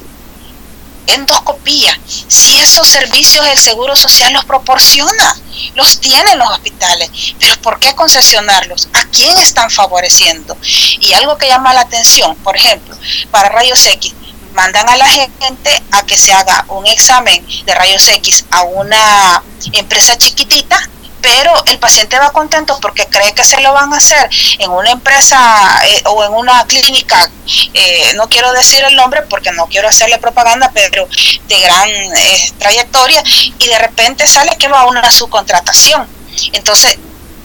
endoscopía, 1.06 1.98
si 2.28 2.56
esos 2.58 2.88
servicios 2.88 3.46
el 3.46 3.58
Seguro 3.58 3.96
Social 3.96 4.32
los 4.32 4.44
proporciona, 4.44 5.36
los 5.74 6.00
tienen 6.00 6.38
los 6.38 6.48
hospitales, 6.50 7.10
pero 7.38 7.60
¿por 7.60 7.78
qué 7.78 7.94
concesionarlos? 7.94 8.88
¿A 8.92 9.04
quién 9.06 9.36
están 9.38 9.70
favoreciendo? 9.70 10.56
Y 11.00 11.12
algo 11.12 11.36
que 11.36 11.48
llama 11.48 11.74
la 11.74 11.82
atención, 11.82 12.34
por 12.36 12.56
ejemplo, 12.56 12.96
para 13.30 13.48
rayos 13.48 13.84
X, 13.86 14.14
mandan 14.54 14.88
a 14.88 14.96
la 14.96 15.06
gente 15.06 15.82
a 15.92 16.06
que 16.06 16.16
se 16.16 16.32
haga 16.32 16.64
un 16.68 16.86
examen 16.86 17.44
de 17.64 17.74
rayos 17.74 18.08
X 18.08 18.44
a 18.50 18.62
una 18.62 19.42
empresa 19.72 20.16
chiquitita 20.16 20.78
pero 21.24 21.64
el 21.68 21.78
paciente 21.78 22.18
va 22.18 22.30
contento 22.32 22.78
porque 22.82 23.06
cree 23.06 23.32
que 23.32 23.44
se 23.44 23.58
lo 23.62 23.72
van 23.72 23.94
a 23.94 23.96
hacer 23.96 24.28
en 24.58 24.70
una 24.70 24.90
empresa 24.90 25.80
eh, 25.86 26.02
o 26.04 26.22
en 26.22 26.34
una 26.34 26.66
clínica, 26.66 27.30
eh, 27.72 28.12
no 28.14 28.28
quiero 28.28 28.52
decir 28.52 28.84
el 28.84 28.94
nombre 28.94 29.22
porque 29.22 29.50
no 29.52 29.64
quiero 29.64 29.88
hacerle 29.88 30.18
propaganda, 30.18 30.70
pero 30.74 31.08
de 31.48 31.60
gran 31.60 31.88
eh, 31.88 32.52
trayectoria, 32.58 33.22
y 33.58 33.66
de 33.66 33.78
repente 33.78 34.26
sale 34.26 34.54
que 34.58 34.68
va 34.68 34.80
a 34.80 34.86
una 34.86 35.10
subcontratación. 35.10 36.06
Entonces, 36.52 36.98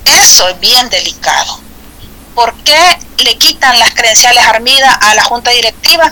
eso 0.03 0.49
es 0.49 0.59
bien 0.59 0.89
delicado. 0.89 1.61
¿Por 2.35 2.53
qué 2.63 2.99
le 3.19 3.37
quitan 3.37 3.79
las 3.79 3.93
credenciales 3.93 4.43
armidas 4.45 4.97
a 4.99 5.15
la 5.15 5.23
junta 5.23 5.51
directiva 5.51 6.11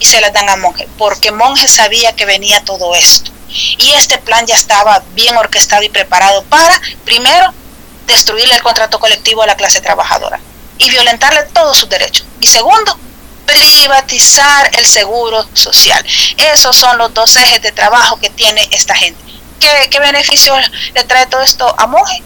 y 0.00 0.04
se 0.06 0.20
las 0.20 0.32
dan 0.32 0.48
a 0.48 0.56
Monje? 0.56 0.88
Porque 0.98 1.32
Monje 1.32 1.68
sabía 1.68 2.14
que 2.14 2.24
venía 2.24 2.64
todo 2.64 2.94
esto 2.94 3.32
y 3.48 3.92
este 3.92 4.18
plan 4.18 4.46
ya 4.46 4.54
estaba 4.54 5.02
bien 5.14 5.36
orquestado 5.36 5.82
y 5.82 5.88
preparado 5.88 6.42
para, 6.44 6.80
primero, 7.04 7.52
destruirle 8.06 8.54
el 8.54 8.62
contrato 8.62 8.98
colectivo 8.98 9.42
a 9.42 9.46
la 9.46 9.56
clase 9.56 9.80
trabajadora 9.80 10.40
y 10.78 10.90
violentarle 10.90 11.44
todos 11.52 11.76
sus 11.76 11.88
derechos. 11.88 12.26
Y 12.40 12.46
segundo, 12.46 12.98
privatizar 13.46 14.70
el 14.76 14.86
seguro 14.86 15.46
social. 15.54 16.04
Esos 16.36 16.76
son 16.76 16.98
los 16.98 17.12
dos 17.14 17.36
ejes 17.36 17.62
de 17.62 17.72
trabajo 17.72 18.18
que 18.18 18.30
tiene 18.30 18.66
esta 18.70 18.94
gente. 18.94 19.20
¿Qué, 19.58 19.88
qué 19.90 19.98
beneficio 19.98 20.54
le 20.94 21.04
trae 21.04 21.26
todo 21.26 21.42
esto 21.42 21.74
a 21.78 21.86
Moje? 21.86 22.22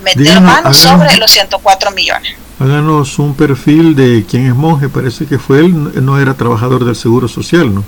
Meter 0.00 0.40
mano 0.40 0.72
sobre 0.72 1.16
los 1.16 1.30
104 1.30 1.90
millones. 1.90 2.36
Háganos 2.60 3.20
un 3.20 3.36
perfil 3.36 3.94
de 3.94 4.26
quién 4.28 4.46
es 4.46 4.54
Monje. 4.54 4.88
Parece 4.88 5.26
que 5.26 5.38
fue 5.38 5.60
él, 5.60 6.04
no 6.04 6.20
era 6.20 6.34
trabajador 6.34 6.84
del 6.84 6.96
Seguro 6.96 7.28
Social, 7.28 7.72
¿no? 7.72 7.84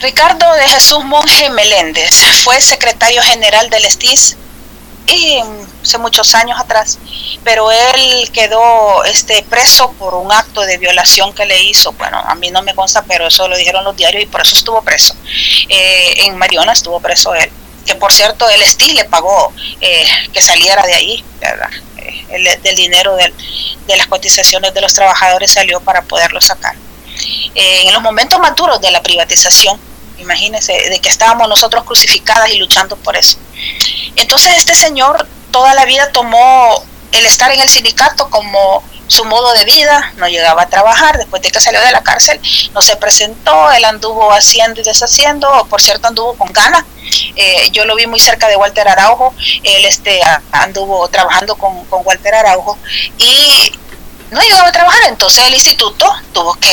Ricardo 0.00 0.52
de 0.54 0.68
Jesús 0.68 1.04
Monje 1.04 1.50
Meléndez 1.50 2.14
fue 2.44 2.60
secretario 2.60 3.20
general 3.22 3.68
del 3.68 3.84
STIS 3.84 4.36
y 5.06 5.40
hace 5.82 5.98
muchos 5.98 6.34
años 6.34 6.58
atrás, 6.60 6.98
pero 7.42 7.70
él 7.72 8.30
quedó 8.32 9.04
este 9.04 9.42
preso 9.42 9.92
por 9.92 10.14
un 10.14 10.30
acto 10.30 10.60
de 10.62 10.78
violación 10.78 11.32
que 11.32 11.46
le 11.46 11.62
hizo. 11.62 11.92
Bueno, 11.92 12.18
a 12.18 12.34
mí 12.34 12.50
no 12.50 12.62
me 12.62 12.74
consta, 12.74 13.02
pero 13.08 13.26
eso 13.26 13.48
lo 13.48 13.56
dijeron 13.56 13.84
los 13.84 13.96
diarios 13.96 14.22
y 14.22 14.26
por 14.26 14.42
eso 14.42 14.54
estuvo 14.56 14.82
preso. 14.82 15.14
Eh, 15.68 16.26
en 16.26 16.36
Mariona 16.36 16.72
estuvo 16.72 17.00
preso 17.00 17.34
él, 17.34 17.50
que 17.86 17.94
por 17.94 18.12
cierto 18.12 18.48
el 18.48 18.62
STIS 18.62 18.94
le 18.94 19.04
pagó 19.04 19.52
eh, 19.80 20.04
que 20.32 20.40
saliera 20.40 20.84
de 20.84 20.94
ahí, 20.94 21.24
¿verdad? 21.40 21.70
Eh, 22.08 22.26
el, 22.30 22.62
del 22.62 22.76
dinero 22.76 23.16
de 23.16 23.96
las 23.96 24.06
cotizaciones 24.06 24.74
de 24.74 24.80
los 24.80 24.94
trabajadores 24.94 25.52
salió 25.52 25.80
para 25.80 26.02
poderlo 26.02 26.40
sacar. 26.40 26.74
en 27.54 27.92
los 27.92 28.02
momentos 28.02 28.38
maturos 28.38 28.80
de 28.80 28.90
la 28.90 29.02
privatización, 29.02 29.78
imagínense, 30.18 30.72
de 30.72 30.98
que 31.00 31.08
estábamos 31.08 31.48
nosotros 31.48 31.84
crucificadas 31.84 32.50
y 32.50 32.58
luchando 32.58 32.96
por 32.96 33.16
eso. 33.16 33.38
Entonces 34.16 34.52
este 34.56 34.74
señor 34.74 35.26
toda 35.50 35.74
la 35.74 35.84
vida 35.84 36.10
tomó 36.12 36.82
el 37.12 37.26
estar 37.26 37.50
en 37.50 37.60
el 37.60 37.68
sindicato 37.68 38.28
como 38.30 38.82
su 39.08 39.24
modo 39.24 39.52
de 39.54 39.64
vida, 39.64 40.12
no 40.16 40.28
llegaba 40.28 40.62
a 40.62 40.68
trabajar, 40.68 41.18
después 41.18 41.42
de 41.42 41.50
que 41.50 41.60
salió 41.60 41.80
de 41.80 41.90
la 41.90 42.02
cárcel, 42.02 42.40
no 42.74 42.82
se 42.82 42.96
presentó, 42.96 43.72
él 43.72 43.84
anduvo 43.84 44.30
haciendo 44.32 44.80
y 44.80 44.84
deshaciendo, 44.84 45.66
por 45.68 45.80
cierto 45.80 46.08
anduvo 46.08 46.34
con 46.34 46.52
ganas, 46.52 46.84
eh, 47.36 47.70
yo 47.72 47.84
lo 47.84 47.96
vi 47.96 48.06
muy 48.06 48.20
cerca 48.20 48.48
de 48.48 48.56
Walter 48.56 48.86
Araujo, 48.86 49.34
él 49.62 49.84
este, 49.84 50.20
anduvo 50.52 51.08
trabajando 51.08 51.56
con, 51.56 51.84
con 51.86 52.02
Walter 52.04 52.34
Araujo 52.34 52.78
y 53.16 53.72
no 54.30 54.40
llegaba 54.42 54.68
a 54.68 54.72
trabajar, 54.72 55.00
entonces 55.08 55.46
el 55.46 55.54
instituto 55.54 56.14
tuvo 56.32 56.54
que 56.54 56.70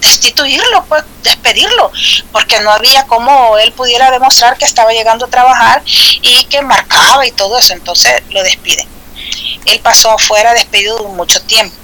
destituirlo, 0.00 0.84
pues 0.84 1.02
despedirlo, 1.22 1.90
porque 2.32 2.60
no 2.60 2.70
había 2.70 3.04
como 3.06 3.58
él 3.58 3.72
pudiera 3.72 4.10
demostrar 4.10 4.56
que 4.56 4.64
estaba 4.64 4.92
llegando 4.92 5.26
a 5.26 5.28
trabajar 5.28 5.82
y 5.84 6.44
que 6.44 6.62
marcaba 6.62 7.26
y 7.26 7.32
todo 7.32 7.58
eso, 7.58 7.72
entonces 7.72 8.22
lo 8.30 8.42
despiden. 8.42 8.97
Él 9.64 9.80
pasó 9.80 10.12
afuera 10.12 10.54
despedido 10.54 11.02
mucho 11.04 11.40
tiempo. 11.42 11.76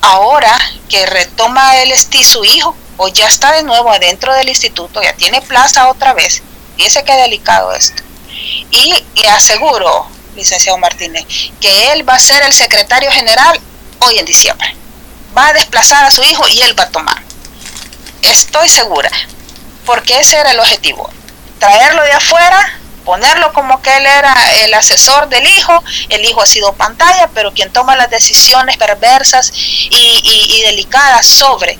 Ahora 0.00 0.56
que 0.88 1.04
retoma 1.06 1.76
el 1.82 1.96
STI 1.96 2.24
su 2.24 2.44
hijo, 2.44 2.76
o 2.96 3.08
ya 3.08 3.26
está 3.26 3.52
de 3.52 3.62
nuevo 3.62 3.90
adentro 3.90 4.32
del 4.34 4.48
instituto, 4.48 5.02
ya 5.02 5.12
tiene 5.14 5.42
plaza 5.42 5.88
otra 5.88 6.14
vez, 6.14 6.42
fíjese 6.76 7.04
qué 7.04 7.12
delicado 7.14 7.72
esto. 7.72 8.02
Y 8.70 8.94
le 9.16 9.28
aseguro, 9.28 10.06
licenciado 10.34 10.78
Martínez, 10.78 11.26
que 11.60 11.92
él 11.92 12.08
va 12.08 12.14
a 12.14 12.18
ser 12.18 12.42
el 12.42 12.52
secretario 12.52 13.10
general 13.10 13.60
hoy 14.00 14.18
en 14.18 14.24
diciembre 14.24 14.76
va 15.36 15.48
a 15.48 15.52
desplazar 15.52 16.04
a 16.04 16.10
su 16.10 16.22
hijo 16.22 16.48
y 16.48 16.62
él 16.62 16.78
va 16.78 16.84
a 16.84 16.90
tomar. 16.90 17.22
Estoy 18.22 18.68
segura, 18.68 19.10
porque 19.84 20.18
ese 20.18 20.36
era 20.36 20.52
el 20.52 20.60
objetivo, 20.60 21.10
traerlo 21.58 22.02
de 22.02 22.12
afuera, 22.12 22.75
ponerlo 23.06 23.52
como 23.52 23.80
que 23.80 23.96
él 23.96 24.04
era 24.04 24.34
el 24.64 24.74
asesor 24.74 25.28
del 25.28 25.46
hijo, 25.46 25.82
el 26.10 26.24
hijo 26.24 26.42
ha 26.42 26.46
sido 26.46 26.72
pantalla, 26.74 27.30
pero 27.32 27.52
quien 27.54 27.72
toma 27.72 27.96
las 27.96 28.10
decisiones 28.10 28.76
perversas 28.76 29.52
y, 29.88 30.62
delicadas 30.66 31.24
sobre 31.24 31.78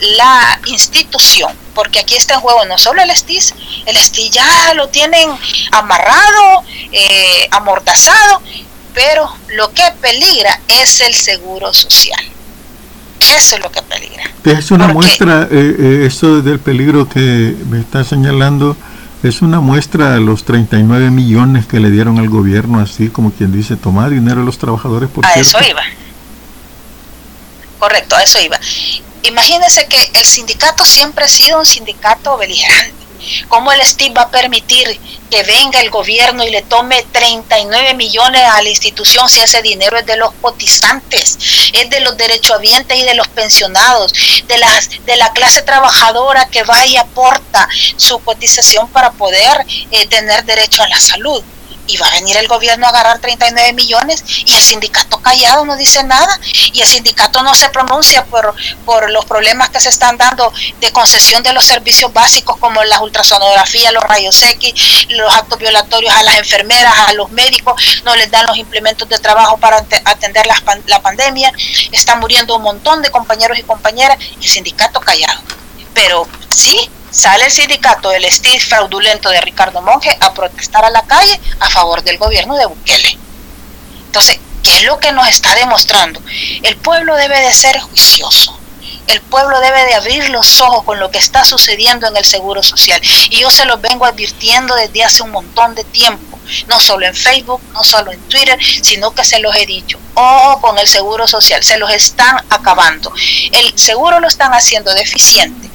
la 0.00 0.58
institución, 0.66 1.52
porque 1.74 2.00
aquí 2.00 2.16
está 2.16 2.34
en 2.34 2.40
juego 2.40 2.64
no 2.64 2.76
solo 2.76 3.00
el 3.00 3.16
STIS, 3.16 3.54
el 3.86 3.96
STIS 3.96 4.30
ya 4.32 4.74
lo 4.74 4.88
tienen 4.88 5.30
amarrado, 5.70 6.64
eh, 6.90 7.48
amordazado, 7.52 8.42
pero 8.92 9.32
lo 9.50 9.72
que 9.72 9.84
peligra 10.00 10.60
es 10.66 11.00
el 11.00 11.14
seguro 11.14 11.72
social. 11.72 12.20
Eso 13.20 13.56
es 13.56 13.62
lo 13.62 13.70
que 13.70 13.80
peligra. 13.82 14.24
Es 14.44 14.72
una 14.72 14.88
muestra, 14.88 15.48
eh, 15.50 15.76
eh, 15.78 16.04
eso 16.06 16.42
del 16.42 16.58
peligro 16.58 17.08
que 17.08 17.20
me 17.70 17.80
está 17.80 18.02
señalando, 18.02 18.76
es 19.28 19.42
una 19.42 19.60
muestra 19.60 20.12
de 20.12 20.20
los 20.20 20.44
39 20.44 21.10
millones 21.10 21.66
que 21.66 21.80
le 21.80 21.90
dieron 21.90 22.18
al 22.18 22.28
gobierno, 22.28 22.78
así 22.80 23.08
como 23.08 23.32
quien 23.32 23.52
dice, 23.52 23.76
tomar 23.76 24.10
dinero 24.10 24.42
a 24.42 24.44
los 24.44 24.58
trabajadores. 24.58 25.08
Por 25.10 25.24
a 25.24 25.32
eso 25.34 25.58
iba. 25.68 25.82
Correcto, 27.78 28.16
a 28.16 28.22
eso 28.22 28.40
iba. 28.40 28.58
Imagínense 29.22 29.86
que 29.88 30.10
el 30.12 30.24
sindicato 30.26 30.84
siempre 30.84 31.24
ha 31.24 31.28
sido 31.28 31.58
un 31.58 31.64
sindicato 31.64 32.36
beligerante 32.36 33.03
¿Cómo 33.48 33.72
el 33.72 33.84
STIP 33.84 34.16
va 34.16 34.22
a 34.22 34.30
permitir 34.30 35.00
que 35.30 35.42
venga 35.42 35.80
el 35.80 35.90
gobierno 35.90 36.44
y 36.44 36.50
le 36.50 36.62
tome 36.62 37.04
39 37.12 37.94
millones 37.94 38.42
a 38.42 38.62
la 38.62 38.68
institución 38.68 39.28
si 39.28 39.40
ese 39.40 39.62
dinero 39.62 39.98
es 39.98 40.06
de 40.06 40.16
los 40.16 40.32
cotizantes, 40.40 41.38
es 41.72 41.90
de 41.90 42.00
los 42.00 42.16
derechohabientes 42.16 42.98
y 42.98 43.02
de 43.02 43.14
los 43.14 43.28
pensionados, 43.28 44.12
de, 44.46 44.58
las, 44.58 44.90
de 45.04 45.16
la 45.16 45.32
clase 45.32 45.62
trabajadora 45.62 46.48
que 46.48 46.62
va 46.62 46.86
y 46.86 46.96
aporta 46.96 47.68
su 47.96 48.18
cotización 48.20 48.88
para 48.88 49.12
poder 49.12 49.64
eh, 49.90 50.06
tener 50.06 50.44
derecho 50.44 50.82
a 50.82 50.88
la 50.88 51.00
salud? 51.00 51.42
Y 51.86 51.96
va 51.96 52.06
a 52.06 52.10
venir 52.12 52.36
el 52.36 52.48
gobierno 52.48 52.86
a 52.86 52.90
agarrar 52.90 53.18
39 53.18 53.72
millones 53.72 54.24
y 54.46 54.54
el 54.54 54.62
sindicato 54.62 55.18
callado 55.18 55.64
no 55.64 55.76
dice 55.76 56.02
nada 56.04 56.38
y 56.72 56.80
el 56.80 56.86
sindicato 56.86 57.42
no 57.42 57.54
se 57.54 57.68
pronuncia 57.70 58.24
por, 58.24 58.54
por 58.84 59.10
los 59.10 59.24
problemas 59.24 59.70
que 59.70 59.80
se 59.80 59.88
están 59.88 60.16
dando 60.16 60.52
de 60.80 60.92
concesión 60.92 61.42
de 61.42 61.52
los 61.52 61.64
servicios 61.64 62.12
básicos 62.12 62.56
como 62.58 62.82
las 62.84 63.00
ultrasonografías, 63.00 63.92
los 63.92 64.02
rayos 64.02 64.42
X, 64.42 65.08
los 65.10 65.34
actos 65.34 65.58
violatorios 65.58 66.14
a 66.14 66.22
las 66.22 66.38
enfermeras, 66.38 66.94
a 67.08 67.12
los 67.14 67.30
médicos, 67.30 67.74
no 68.04 68.14
les 68.16 68.30
dan 68.30 68.46
los 68.46 68.56
implementos 68.56 69.08
de 69.08 69.18
trabajo 69.18 69.56
para 69.58 69.84
atender 70.04 70.46
la, 70.46 70.62
la 70.86 71.00
pandemia, 71.00 71.52
están 71.92 72.20
muriendo 72.20 72.56
un 72.56 72.62
montón 72.62 73.02
de 73.02 73.10
compañeros 73.10 73.58
y 73.58 73.62
compañeras 73.62 74.18
el 74.36 74.48
sindicato 74.48 75.00
callado. 75.00 75.63
Pero 75.94 76.26
sí, 76.54 76.90
sale 77.10 77.46
el 77.46 77.50
sindicato 77.52 78.10
del 78.10 78.24
estilo 78.24 78.60
fraudulento 78.60 79.30
de 79.30 79.40
Ricardo 79.40 79.80
Monge 79.80 80.16
a 80.20 80.34
protestar 80.34 80.84
a 80.84 80.90
la 80.90 81.02
calle 81.02 81.40
a 81.60 81.70
favor 81.70 82.02
del 82.02 82.18
gobierno 82.18 82.56
de 82.56 82.66
Bukele. 82.66 83.18
Entonces, 84.06 84.40
¿qué 84.62 84.76
es 84.78 84.84
lo 84.84 84.98
que 84.98 85.12
nos 85.12 85.28
está 85.28 85.54
demostrando? 85.54 86.20
El 86.62 86.76
pueblo 86.76 87.16
debe 87.16 87.40
de 87.40 87.52
ser 87.52 87.80
juicioso. 87.80 88.58
El 89.06 89.20
pueblo 89.20 89.60
debe 89.60 89.84
de 89.84 89.94
abrir 89.94 90.30
los 90.30 90.60
ojos 90.60 90.84
con 90.84 90.98
lo 90.98 91.10
que 91.10 91.18
está 91.18 91.44
sucediendo 91.44 92.06
en 92.06 92.16
el 92.16 92.24
Seguro 92.24 92.62
Social. 92.62 93.00
Y 93.30 93.40
yo 93.40 93.50
se 93.50 93.66
lo 93.66 93.76
vengo 93.78 94.06
advirtiendo 94.06 94.74
desde 94.74 95.04
hace 95.04 95.22
un 95.22 95.30
montón 95.30 95.74
de 95.74 95.84
tiempo. 95.84 96.38
no 96.68 96.78
solo 96.78 97.06
en 97.06 97.14
Facebook, 97.14 97.60
no 97.72 97.82
solo 97.84 98.12
en 98.12 98.20
Twitter, 98.28 98.58
sino 98.82 99.14
que 99.14 99.24
se 99.24 99.38
los 99.40 99.54
he 99.56 99.66
dicho. 99.66 99.98
Oh, 100.14 100.58
con 100.60 100.78
el 100.78 100.86
seguro 100.86 101.26
social, 101.26 101.62
se 101.62 101.78
los 101.78 101.90
están 101.90 102.36
acabando. 102.50 103.12
El 103.50 103.78
seguro 103.78 104.20
lo 104.20 104.28
están 104.28 104.52
haciendo 104.52 104.92
deficiente 104.94 105.73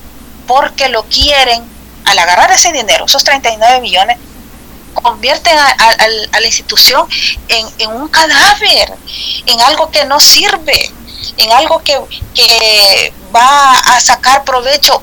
porque 0.49 0.89
lo 0.89 1.03
quieren, 1.03 1.63
al 2.05 2.17
agarrar 2.17 2.49
ese 2.49 2.71
dinero, 2.71 3.05
esos 3.05 3.23
39 3.23 3.81
millones, 3.81 4.17
convierten 4.95 5.55
a, 5.55 5.95
la 6.39 6.47
institución 6.47 7.07
en, 7.47 7.67
en, 7.77 7.91
un 7.91 8.07
cadáver, 8.07 8.91
en 9.45 9.61
algo 9.61 9.91
que 9.91 10.05
no 10.05 10.19
sirve, 10.19 10.91
en 11.37 11.51
algo 11.51 11.83
que, 11.83 11.99
que 12.33 13.13
va 13.33 13.77
a 13.77 13.99
sacar 14.01 14.43
provecho 14.43 14.99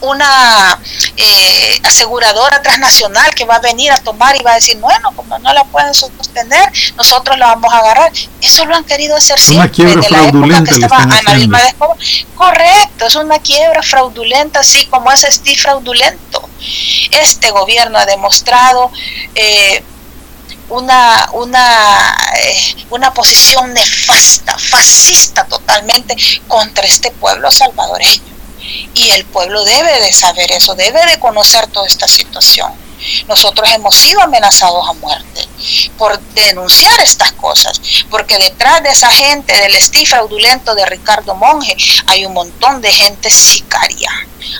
una 0.00 0.78
eh, 1.16 1.80
aseguradora 1.82 2.62
transnacional 2.62 3.34
que 3.34 3.44
va 3.44 3.56
a 3.56 3.60
venir 3.60 3.90
a 3.90 3.98
tomar 3.98 4.36
y 4.36 4.42
va 4.42 4.52
a 4.52 4.54
decir, 4.54 4.76
bueno, 4.78 5.12
como 5.16 5.38
no 5.38 5.52
la 5.52 5.64
pueden 5.64 5.94
sostener, 5.94 6.70
nosotros 6.96 7.38
la 7.38 7.46
vamos 7.48 7.72
a 7.72 7.78
agarrar. 7.78 8.12
Eso 8.40 8.64
lo 8.64 8.74
han 8.74 8.84
querido 8.84 9.16
hacer 9.16 9.38
siempre, 9.40 9.84
desde 9.84 10.10
la 10.10 10.28
época 10.28 10.64
que 10.64 10.70
estaba 10.70 11.06
de 11.06 11.74
Correcto, 12.34 13.06
es 13.06 13.14
una 13.16 13.38
quiebra 13.38 13.82
fraudulenta, 13.82 14.60
así 14.60 14.86
como 14.86 15.10
es 15.10 15.26
Steve 15.28 15.56
fraudulento. 15.56 16.48
Este 17.10 17.50
gobierno 17.50 17.98
ha 17.98 18.06
demostrado 18.06 18.90
eh, 19.34 19.82
una, 20.68 21.30
una, 21.32 22.16
eh, 22.36 22.86
una 22.90 23.12
posición 23.12 23.72
nefasta, 23.72 24.56
fascista 24.58 25.44
totalmente 25.44 26.16
contra 26.46 26.84
este 26.86 27.10
pueblo 27.10 27.50
salvadoreño 27.50 28.37
y 28.94 29.10
el 29.10 29.24
pueblo 29.24 29.64
debe 29.64 30.00
de 30.00 30.12
saber 30.12 30.50
eso, 30.52 30.74
debe 30.74 31.04
de 31.06 31.18
conocer 31.18 31.66
toda 31.68 31.86
esta 31.86 32.08
situación. 32.08 32.72
Nosotros 33.28 33.68
hemos 33.72 33.94
sido 33.94 34.20
amenazados 34.22 34.88
a 34.88 34.92
muerte 34.94 35.46
por 35.96 36.18
denunciar 36.34 37.00
estas 37.00 37.32
cosas, 37.32 37.80
porque 38.10 38.38
detrás 38.38 38.82
de 38.82 38.90
esa 38.90 39.10
gente, 39.10 39.56
del 39.56 39.74
estilo 39.76 40.06
fraudulento 40.06 40.74
de 40.74 40.84
Ricardo 40.86 41.34
Monge, 41.34 41.76
hay 42.06 42.26
un 42.26 42.34
montón 42.34 42.80
de 42.80 42.92
gente 42.92 43.30
sicaria, 43.30 44.10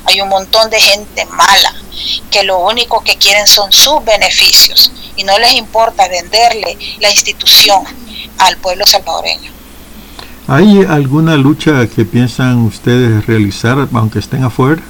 hay 0.04 0.20
un 0.20 0.28
montón 0.28 0.70
de 0.70 0.80
gente 0.80 1.24
mala, 1.26 1.74
que 2.30 2.44
lo 2.44 2.58
único 2.58 3.02
que 3.02 3.16
quieren 3.16 3.46
son 3.46 3.72
sus 3.72 4.04
beneficios 4.04 4.92
y 5.16 5.24
no 5.24 5.36
les 5.38 5.52
importa 5.54 6.06
venderle 6.08 6.78
la 7.00 7.10
institución 7.10 7.84
al 8.38 8.56
pueblo 8.58 8.86
salvadoreño. 8.86 9.57
¿Hay 10.50 10.82
alguna 10.88 11.36
lucha 11.36 11.86
que 11.94 12.06
piensan 12.06 12.64
ustedes 12.64 13.26
realizar 13.26 13.86
aunque 13.92 14.18
estén 14.18 14.44
afuera? 14.44 14.80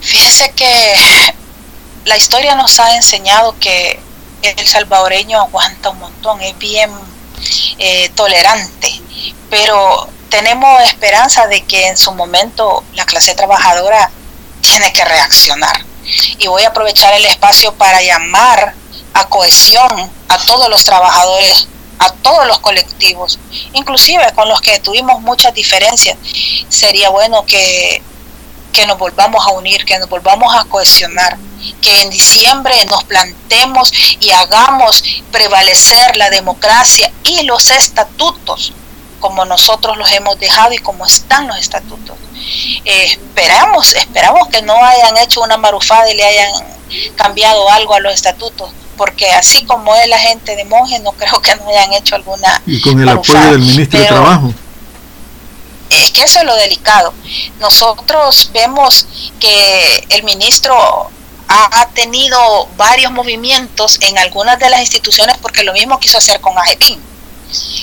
Fíjense 0.00 0.50
que 0.50 0.94
la 2.06 2.16
historia 2.16 2.56
nos 2.56 2.80
ha 2.80 2.96
enseñado 2.96 3.54
que 3.60 4.00
el 4.42 4.66
salvadoreño 4.66 5.40
aguanta 5.40 5.90
un 5.90 6.00
montón, 6.00 6.40
es 6.40 6.58
bien 6.58 6.90
eh, 7.78 8.08
tolerante, 8.16 9.00
pero 9.48 10.08
tenemos 10.28 10.82
esperanza 10.82 11.46
de 11.46 11.62
que 11.62 11.86
en 11.86 11.96
su 11.96 12.10
momento 12.10 12.82
la 12.94 13.04
clase 13.04 13.36
trabajadora 13.36 14.10
tiene 14.60 14.92
que 14.92 15.04
reaccionar. 15.04 15.84
Y 16.40 16.48
voy 16.48 16.64
a 16.64 16.70
aprovechar 16.70 17.14
el 17.14 17.24
espacio 17.26 17.72
para 17.74 18.02
llamar 18.02 18.74
a 19.14 19.28
cohesión 19.28 20.10
a 20.28 20.38
todos 20.38 20.68
los 20.68 20.84
trabajadores 20.84 21.68
a 21.98 22.10
todos 22.10 22.46
los 22.46 22.58
colectivos, 22.60 23.38
inclusive 23.72 24.32
con 24.34 24.48
los 24.48 24.60
que 24.60 24.78
tuvimos 24.80 25.20
muchas 25.22 25.54
diferencias. 25.54 26.16
Sería 26.68 27.08
bueno 27.08 27.44
que, 27.46 28.02
que 28.72 28.86
nos 28.86 28.98
volvamos 28.98 29.46
a 29.46 29.50
unir, 29.50 29.84
que 29.84 29.98
nos 29.98 30.08
volvamos 30.08 30.54
a 30.54 30.64
cohesionar, 30.64 31.36
que 31.80 32.02
en 32.02 32.10
diciembre 32.10 32.74
nos 32.86 33.04
plantemos 33.04 33.92
y 34.20 34.30
hagamos 34.30 35.02
prevalecer 35.30 36.16
la 36.16 36.30
democracia 36.30 37.10
y 37.24 37.42
los 37.44 37.70
estatutos 37.70 38.72
como 39.24 39.46
nosotros 39.46 39.96
los 39.96 40.12
hemos 40.12 40.38
dejado 40.38 40.74
y 40.74 40.76
como 40.76 41.06
están 41.06 41.48
los 41.48 41.56
estatutos. 41.56 42.14
Eh, 42.84 43.04
esperamos, 43.06 43.94
esperamos 43.94 44.48
que 44.48 44.60
no 44.60 44.74
hayan 44.84 45.16
hecho 45.16 45.40
una 45.40 45.56
marufada 45.56 46.10
y 46.10 46.14
le 46.14 46.26
hayan 46.26 46.52
cambiado 47.16 47.70
algo 47.70 47.94
a 47.94 48.00
los 48.00 48.12
estatutos, 48.12 48.70
porque 48.98 49.30
así 49.30 49.64
como 49.64 49.96
es 49.96 50.08
la 50.08 50.18
gente 50.18 50.54
de 50.56 50.66
monjes, 50.66 51.00
no 51.00 51.12
creo 51.12 51.40
que 51.40 51.56
no 51.56 51.70
hayan 51.70 51.94
hecho 51.94 52.16
alguna. 52.16 52.60
Y 52.66 52.82
con 52.82 53.00
el 53.00 53.08
apoyo 53.08 53.52
del 53.52 53.60
ministro 53.60 53.98
de 53.98 54.04
Trabajo. 54.04 54.52
Es 55.88 56.10
que 56.10 56.22
eso 56.22 56.40
es 56.40 56.44
lo 56.44 56.54
delicado. 56.56 57.14
Nosotros 57.60 58.50
vemos 58.52 59.06
que 59.40 60.06
el 60.10 60.22
ministro 60.24 61.10
ha 61.48 61.88
tenido 61.94 62.66
varios 62.76 63.10
movimientos 63.10 63.96
en 64.02 64.18
algunas 64.18 64.58
de 64.58 64.68
las 64.68 64.80
instituciones 64.80 65.38
porque 65.38 65.62
lo 65.62 65.72
mismo 65.72 65.98
quiso 65.98 66.18
hacer 66.18 66.42
con 66.42 66.58
AGEPIN. 66.58 67.13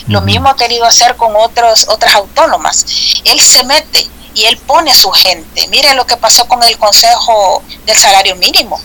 Lo 0.08 0.22
mismo 0.22 0.50
ha 0.50 0.56
querido 0.56 0.86
hacer 0.86 1.16
con 1.16 1.36
otros, 1.36 1.88
otras 1.90 2.16
autónomas. 2.16 2.86
Él 3.24 3.40
se 3.40 3.64
mete 3.64 4.08
y 4.34 4.46
él 4.46 4.58
pone 4.58 4.94
su 4.94 5.12
gente. 5.12 5.68
Miren 5.68 5.98
lo 5.98 6.06
que 6.06 6.18
pasó 6.18 6.48
con 6.48 6.64
el 6.64 6.78
Consejo 6.78 7.64
del 7.86 7.98
Salario 7.98 8.36
Mínimo 8.36 8.80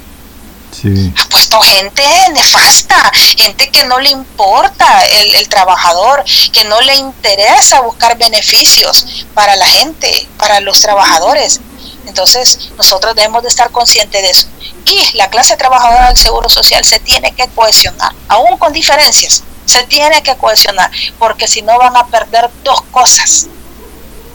ha 1.16 1.28
puesto 1.28 1.61
gente 1.61 2.03
nefasta, 2.32 3.11
gente 3.37 3.70
que 3.70 3.84
no 3.84 3.99
le 3.99 4.11
importa 4.11 5.07
el, 5.07 5.49
trabajador, 5.49 6.24
que 6.53 6.64
no 6.64 6.80
le 6.80 6.95
interesa 6.97 7.80
buscar 7.80 8.18
beneficios 8.18 9.26
para 9.34 9.57
la 9.57 9.66
gente, 9.66 10.28
para 10.39 10.61
los 10.61 10.80
trabajadores. 10.80 11.61
Entonces, 12.07 12.70
nosotros 12.76 13.14
debemos 13.14 13.43
de 13.43 13.49
estar 13.49 13.70
conscientes 13.70 14.22
de 14.22 14.30
eso. 14.30 14.49
Y 14.84 15.16
la 15.16 15.28
clase 15.28 15.57
trabajadora 15.57 16.09
del 16.09 16.16
Seguro 16.16 16.49
Social 16.49 16.84
se 16.84 17.01
tiene 17.01 17.32
que 17.32 17.49
cohesionar, 17.49 18.12
aún 18.28 18.59
con 18.59 18.72
diferencias, 18.72 19.43
se 19.67 19.85
tiene 19.85 20.23
que 20.23 20.37
cohesionar, 20.37 20.91
porque 21.19 21.47
si 21.47 21.62
no 21.62 21.77
van 21.79 21.97
a 21.97 22.07
perder 22.07 22.51
dos 22.64 22.83
cosas 22.91 23.49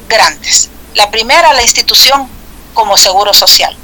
grandes. 0.08 0.70
La 0.94 1.10
primera, 1.10 1.54
la 1.54 1.64
institución 1.64 2.30
como 2.74 2.98
Seguro 2.98 3.34
Social 3.34 3.76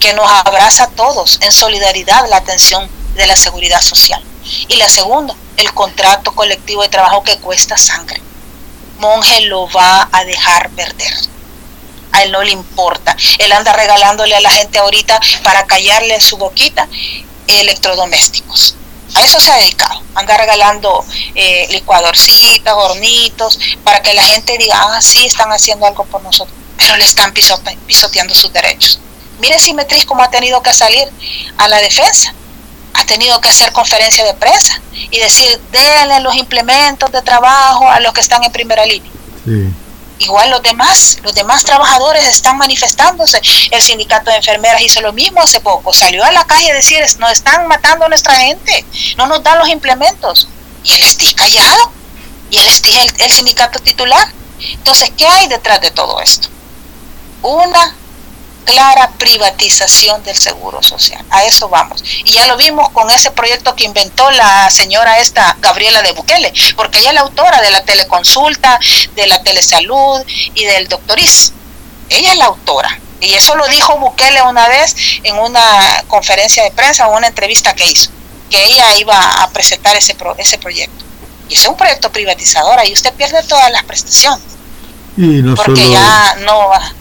que 0.00 0.14
nos 0.14 0.28
abraza 0.28 0.84
a 0.84 0.90
todos 0.90 1.38
en 1.42 1.52
solidaridad 1.52 2.28
la 2.28 2.38
atención 2.38 2.90
de 3.14 3.26
la 3.26 3.36
seguridad 3.36 3.80
social. 3.80 4.20
Y 4.66 4.76
la 4.76 4.88
segunda, 4.88 5.34
el 5.58 5.72
contrato 5.74 6.34
colectivo 6.34 6.82
de 6.82 6.88
trabajo 6.88 7.22
que 7.22 7.36
cuesta 7.36 7.76
sangre. 7.76 8.20
Monje 8.98 9.42
lo 9.42 9.68
va 9.70 10.08
a 10.10 10.24
dejar 10.24 10.70
perder. 10.70 11.12
A 12.12 12.22
él 12.22 12.32
no 12.32 12.42
le 12.42 12.50
importa. 12.50 13.14
Él 13.38 13.52
anda 13.52 13.72
regalándole 13.74 14.34
a 14.34 14.40
la 14.40 14.50
gente 14.50 14.78
ahorita 14.78 15.20
para 15.44 15.66
callarle 15.66 16.18
su 16.20 16.38
boquita 16.38 16.88
electrodomésticos. 17.46 18.74
A 19.14 19.24
eso 19.24 19.40
se 19.40 19.50
ha 19.50 19.56
dedicado. 19.56 20.00
Anda 20.14 20.36
regalando 20.36 21.04
eh, 21.34 21.66
licuadorcitas, 21.70 22.74
hornitos, 22.74 23.58
para 23.84 24.02
que 24.02 24.14
la 24.14 24.22
gente 24.24 24.56
diga, 24.58 24.76
ah, 24.78 25.02
sí, 25.02 25.26
están 25.26 25.50
haciendo 25.52 25.86
algo 25.86 26.04
por 26.04 26.22
nosotros. 26.22 26.56
Pero 26.76 26.96
le 26.96 27.04
están 27.04 27.32
pisoteando 27.32 28.34
sus 28.34 28.52
derechos. 28.52 29.00
Mire 29.38 29.58
Simetris 29.58 30.04
cómo 30.04 30.22
ha 30.22 30.30
tenido 30.30 30.62
que 30.62 30.72
salir 30.72 31.08
a 31.58 31.68
la 31.68 31.78
defensa. 31.78 32.34
Ha 32.94 33.04
tenido 33.04 33.40
que 33.40 33.48
hacer 33.48 33.72
conferencia 33.72 34.24
de 34.24 34.34
prensa 34.34 34.80
y 35.10 35.18
decir, 35.18 35.60
denle 35.70 36.20
los 36.20 36.34
implementos 36.34 37.10
de 37.10 37.22
trabajo 37.22 37.88
a 37.88 38.00
los 38.00 38.12
que 38.12 38.20
están 38.20 38.42
en 38.44 38.52
primera 38.52 38.84
línea. 38.84 39.10
Igual 40.20 40.50
los 40.50 40.62
demás, 40.62 41.16
los 41.22 41.34
demás 41.34 41.64
trabajadores 41.64 42.26
están 42.26 42.58
manifestándose. 42.58 43.40
El 43.70 43.80
sindicato 43.80 44.30
de 44.30 44.36
enfermeras 44.36 44.82
hizo 44.82 45.00
lo 45.00 45.14
mismo 45.14 45.40
hace 45.40 45.60
poco. 45.60 45.94
Salió 45.94 46.22
a 46.22 46.30
la 46.30 46.44
calle 46.44 46.70
a 46.70 46.74
decir, 46.74 46.98
nos 47.18 47.32
están 47.32 47.66
matando 47.66 48.04
a 48.04 48.08
nuestra 48.08 48.36
gente, 48.36 48.84
no 49.16 49.26
nos 49.26 49.42
dan 49.42 49.58
los 49.58 49.68
implementos. 49.70 50.46
Y 50.84 50.92
el 50.92 51.02
STI 51.02 51.34
callado. 51.34 51.92
Y 52.50 52.58
el 52.58 52.70
STI 52.70 52.96
es 52.96 53.14
el 53.18 53.30
sindicato 53.30 53.78
titular. 53.78 54.30
Entonces, 54.60 55.10
¿qué 55.16 55.26
hay 55.26 55.48
detrás 55.48 55.80
de 55.80 55.90
todo 55.90 56.20
esto? 56.20 56.48
Una 57.40 57.96
clara 58.70 59.10
privatización 59.18 60.22
del 60.22 60.36
seguro 60.36 60.82
social. 60.82 61.24
A 61.30 61.44
eso 61.44 61.68
vamos. 61.68 62.02
Y 62.24 62.32
ya 62.32 62.46
lo 62.46 62.56
vimos 62.56 62.88
con 62.90 63.10
ese 63.10 63.30
proyecto 63.30 63.74
que 63.74 63.84
inventó 63.84 64.30
la 64.30 64.70
señora 64.70 65.18
esta 65.18 65.56
Gabriela 65.60 66.02
de 66.02 66.12
Bukele, 66.12 66.52
porque 66.76 67.00
ella 67.00 67.08
es 67.08 67.14
la 67.14 67.20
autora 67.22 67.60
de 67.60 67.70
la 67.70 67.82
teleconsulta, 67.84 68.78
de 69.14 69.26
la 69.26 69.42
telesalud 69.42 70.22
y 70.54 70.64
del 70.64 70.88
doctoris. 70.88 71.52
Ella 72.08 72.32
es 72.32 72.38
la 72.38 72.46
autora. 72.46 72.98
Y 73.20 73.34
eso 73.34 73.54
lo 73.54 73.66
dijo 73.68 73.98
Bukele 73.98 74.42
una 74.42 74.68
vez 74.68 74.94
en 75.24 75.36
una 75.38 76.04
conferencia 76.08 76.62
de 76.62 76.70
prensa 76.70 77.08
o 77.08 77.16
una 77.16 77.26
entrevista 77.26 77.74
que 77.74 77.86
hizo, 77.86 78.10
que 78.48 78.64
ella 78.64 78.96
iba 78.96 79.42
a 79.42 79.50
presentar 79.50 79.96
ese, 79.96 80.16
ese 80.38 80.58
proyecto. 80.58 81.04
Y 81.48 81.54
ese 81.54 81.64
es 81.64 81.68
un 81.68 81.76
proyecto 81.76 82.10
privatizador, 82.10 82.78
ahí 82.78 82.92
usted 82.92 83.12
pierde 83.14 83.42
todas 83.42 83.70
las 83.72 83.82
prestaciones. 83.84 84.44
Y 85.16 85.42
porque 85.42 85.90
ya 85.90 86.36
no 86.46 86.68
va 86.68 86.94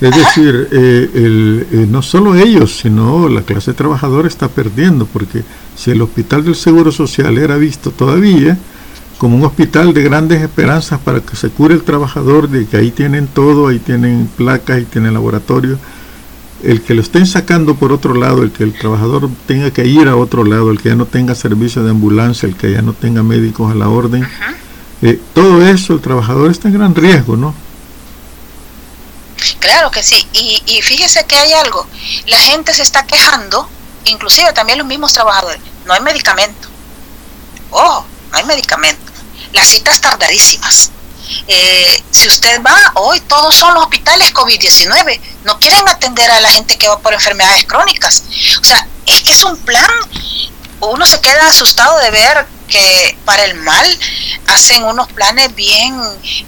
es 0.00 0.16
decir, 0.16 0.68
eh, 0.70 1.10
eh, 1.12 1.86
no 1.90 2.02
solo 2.02 2.36
ellos, 2.36 2.78
sino 2.78 3.28
la 3.28 3.42
clase 3.42 3.74
trabajadora 3.74 4.28
está 4.28 4.48
perdiendo, 4.48 5.06
porque 5.06 5.42
si 5.76 5.90
el 5.90 6.02
Hospital 6.02 6.44
del 6.44 6.54
Seguro 6.54 6.92
Social 6.92 7.36
era 7.36 7.56
visto 7.56 7.90
todavía 7.90 8.56
como 9.18 9.36
un 9.36 9.44
hospital 9.44 9.92
de 9.92 10.04
grandes 10.04 10.40
esperanzas 10.40 11.00
para 11.00 11.20
que 11.20 11.34
se 11.34 11.50
cure 11.50 11.74
el 11.74 11.82
trabajador, 11.82 12.48
de 12.48 12.66
que 12.66 12.76
ahí 12.76 12.92
tienen 12.92 13.26
todo, 13.26 13.66
ahí 13.66 13.80
tienen 13.80 14.28
placas, 14.36 14.76
ahí 14.76 14.84
tienen 14.84 15.12
laboratorio, 15.12 15.78
el 16.62 16.82
que 16.82 16.94
lo 16.94 17.02
estén 17.02 17.26
sacando 17.26 17.74
por 17.74 17.92
otro 17.92 18.14
lado, 18.14 18.44
el 18.44 18.52
que 18.52 18.62
el 18.62 18.72
trabajador 18.72 19.28
tenga 19.46 19.72
que 19.72 19.86
ir 19.86 20.06
a 20.06 20.16
otro 20.16 20.44
lado, 20.44 20.70
el 20.70 20.80
que 20.80 20.90
ya 20.90 20.94
no 20.94 21.06
tenga 21.06 21.34
servicio 21.34 21.82
de 21.82 21.90
ambulancia, 21.90 22.48
el 22.48 22.54
que 22.54 22.70
ya 22.70 22.82
no 22.82 22.92
tenga 22.92 23.24
médicos 23.24 23.72
a 23.72 23.74
la 23.74 23.88
orden, 23.88 24.24
eh, 25.02 25.20
todo 25.34 25.66
eso 25.66 25.94
el 25.94 26.00
trabajador 26.00 26.52
está 26.52 26.68
en 26.68 26.74
gran 26.74 26.94
riesgo, 26.94 27.36
¿no? 27.36 27.54
Claro 29.60 29.90
que 29.90 30.02
sí, 30.02 30.26
y, 30.32 30.62
y 30.66 30.82
fíjese 30.82 31.24
que 31.26 31.36
hay 31.36 31.52
algo, 31.52 31.86
la 32.26 32.40
gente 32.40 32.74
se 32.74 32.82
está 32.82 33.06
quejando, 33.06 33.68
inclusive 34.04 34.52
también 34.52 34.78
los 34.78 34.86
mismos 34.86 35.12
trabajadores, 35.12 35.60
no 35.84 35.94
hay 35.94 36.00
medicamento, 36.00 36.68
ojo, 37.70 38.06
no 38.30 38.38
hay 38.38 38.44
medicamento, 38.44 39.12
las 39.52 39.68
citas 39.68 40.00
tardadísimas, 40.00 40.90
eh, 41.46 42.04
si 42.10 42.28
usted 42.28 42.62
va, 42.62 42.92
hoy 42.94 43.20
todos 43.20 43.54
son 43.54 43.74
los 43.74 43.84
hospitales 43.84 44.32
COVID-19, 44.32 45.20
no 45.44 45.58
quieren 45.58 45.86
atender 45.88 46.30
a 46.30 46.40
la 46.40 46.50
gente 46.50 46.76
que 46.76 46.88
va 46.88 46.98
por 47.00 47.12
enfermedades 47.12 47.64
crónicas. 47.64 48.24
O 48.60 48.64
sea, 48.64 48.86
es 49.06 49.22
que 49.22 49.32
es 49.32 49.42
un 49.42 49.56
plan, 49.58 49.90
uno 50.80 51.06
se 51.06 51.20
queda 51.20 51.46
asustado 51.46 51.98
de 51.98 52.10
ver 52.10 52.46
que 52.68 53.18
para 53.24 53.44
el 53.44 53.54
mal 53.56 53.98
hacen 54.46 54.84
unos 54.84 55.08
planes 55.12 55.54
bien, 55.54 55.94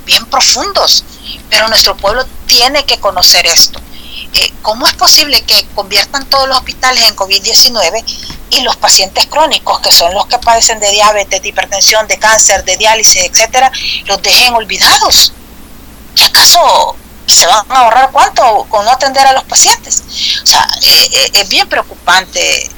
bien 0.04 0.24
profundos, 0.26 1.04
pero 1.48 1.68
nuestro 1.68 1.96
pueblo 1.96 2.26
tiene 2.50 2.84
que 2.84 2.98
conocer 2.98 3.46
esto. 3.46 3.80
Eh, 4.32 4.52
¿Cómo 4.62 4.88
es 4.88 4.94
posible 4.94 5.40
que 5.42 5.66
conviertan 5.72 6.28
todos 6.28 6.48
los 6.48 6.58
hospitales 6.58 7.04
en 7.04 7.14
COVID-19 7.14 8.04
y 8.50 8.62
los 8.62 8.76
pacientes 8.76 9.26
crónicos, 9.26 9.78
que 9.78 9.92
son 9.92 10.12
los 10.14 10.26
que 10.26 10.36
padecen 10.38 10.80
de 10.80 10.90
diabetes, 10.90 11.40
de 11.40 11.48
hipertensión, 11.48 12.08
de 12.08 12.18
cáncer, 12.18 12.64
de 12.64 12.76
diálisis, 12.76 13.22
etcétera, 13.22 13.70
los 14.06 14.20
dejen 14.20 14.52
olvidados? 14.52 15.32
¿Y 16.16 16.22
acaso 16.22 16.96
se 17.24 17.46
van 17.46 17.64
a 17.68 17.82
ahorrar 17.82 18.10
cuánto 18.10 18.66
con 18.68 18.84
no 18.84 18.90
atender 18.90 19.24
a 19.28 19.32
los 19.32 19.44
pacientes? 19.44 20.02
O 20.42 20.46
sea, 20.46 20.68
eh, 20.82 21.08
eh, 21.12 21.30
es 21.34 21.48
bien 21.48 21.68
preocupante 21.68 22.68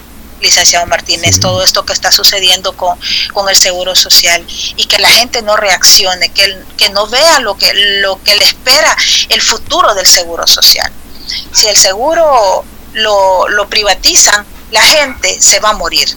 licenciado 0.42 0.86
Martínez, 0.86 1.40
todo 1.40 1.62
esto 1.62 1.84
que 1.84 1.92
está 1.92 2.12
sucediendo 2.12 2.76
con, 2.76 2.98
con, 3.32 3.48
el 3.48 3.56
seguro 3.56 3.94
social 3.94 4.44
y 4.76 4.84
que 4.84 4.98
la 4.98 5.08
gente 5.10 5.42
no 5.42 5.56
reaccione, 5.56 6.28
que, 6.30 6.58
que 6.76 6.90
no 6.90 7.06
vea 7.06 7.40
lo 7.40 7.56
que, 7.56 7.72
lo 8.02 8.22
que 8.22 8.34
le 8.36 8.44
espera 8.44 8.96
el 9.28 9.40
futuro 9.40 9.94
del 9.94 10.06
seguro 10.06 10.46
social. 10.46 10.90
Si 11.52 11.68
el 11.68 11.76
seguro 11.76 12.64
lo, 12.92 13.48
lo 13.48 13.68
privatizan, 13.68 14.44
la 14.70 14.82
gente 14.82 15.40
se 15.40 15.60
va 15.60 15.70
a 15.70 15.74
morir 15.74 16.08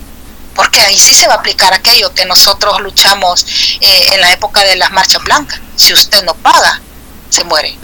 porque 0.55 0.79
ahí 0.79 0.97
sí 0.97 1.13
se 1.13 1.27
va 1.27 1.33
a 1.33 1.37
aplicar 1.37 1.73
aquello 1.73 2.13
que 2.13 2.25
nosotros 2.25 2.79
luchamos 2.79 3.45
eh, 3.81 4.09
en 4.13 4.21
la 4.21 4.31
época 4.31 4.63
de 4.63 4.77
las 4.77 4.91
marchas 4.91 5.21
blancas. 5.23 5.59
Si 5.75 5.93
usted 5.93 6.23
no 6.23 6.33
paga, 6.35 6.81
se 7.29 7.43
muere. 7.43 7.77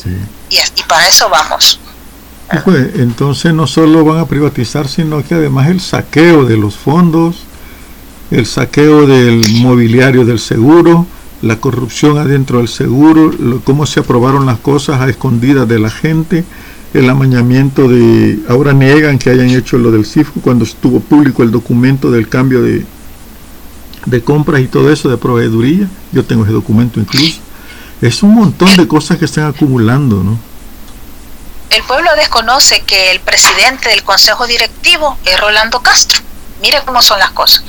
Y, 0.49 0.57
y, 0.57 0.83
para 0.83 1.07
eso 1.07 1.29
vamos. 1.29 1.79
Pues, 2.66 2.95
entonces 2.95 3.54
no 3.54 3.66
solo 3.66 4.04
van 4.04 4.20
a 4.20 4.26
privatizar, 4.26 4.88
sino 4.88 5.24
que 5.24 5.36
además 5.36 5.70
el 5.70 5.80
saqueo 5.80 6.45
de 6.45 6.58
los 6.58 6.76
fondos, 6.76 7.43
el 8.30 8.45
saqueo 8.45 9.08
del 9.08 9.41
mobiliario 9.62 10.26
del 10.26 10.39
seguro, 10.39 11.06
la 11.41 11.58
corrupción 11.58 12.18
adentro 12.18 12.58
del 12.58 12.68
seguro, 12.68 13.32
cómo 13.64 13.86
se 13.86 14.02
aprobaron 14.02 14.45
las 14.45 14.60
cosas 14.60 14.99
a 14.99 15.10
escondidas 15.10 15.68
de 15.68 15.80
la 15.80 15.89
gente, 15.89 16.43
el 16.93 17.10
amañamiento 17.10 17.88
de, 17.88 18.39
ahora 18.49 18.74
niegan 18.74 19.18
que 19.18 19.30
hayan 19.30 19.49
hecho 19.49 19.78
lo 19.78 19.91
del 19.91 20.06
CIFCO 20.06 20.41
cuando 20.41 20.66
estuvo 20.66 20.99
público 20.99 21.43
el 21.43 21.52
documento 21.52 22.12
del 22.12 22.28
cambio 22.28 22.62
de, 22.62 22.86
de 24.06 24.22
compras 24.22 24.62
y 24.62 24.68
todo 24.68 24.91
eso 24.91 25.10
de 25.10 25.16
proveeduría, 25.16 25.88
yo 26.12 26.26
tengo 26.26 26.43
ese 26.43 26.54
documento 26.54 26.99
incluso. 26.99 27.39
Es 28.02 28.24
un 28.24 28.36
montón 28.36 28.76
de 28.76 28.88
cosas 28.88 29.18
que 29.18 29.26
están 29.26 29.45
acumulando, 29.45 30.22
¿no? 30.24 30.51
El 31.72 31.84
pueblo 31.84 32.15
desconoce 32.15 32.82
que 32.82 33.11
el 33.11 33.19
presidente 33.19 33.89
del 33.89 34.03
consejo 34.03 34.45
directivo 34.47 35.17
es 35.26 35.39
Rolando 35.39 35.82
Castro. 35.82 36.22
Mire 36.61 36.82
cómo 36.86 37.01
son 37.01 37.19
las 37.19 37.32
cosas. 37.32 37.63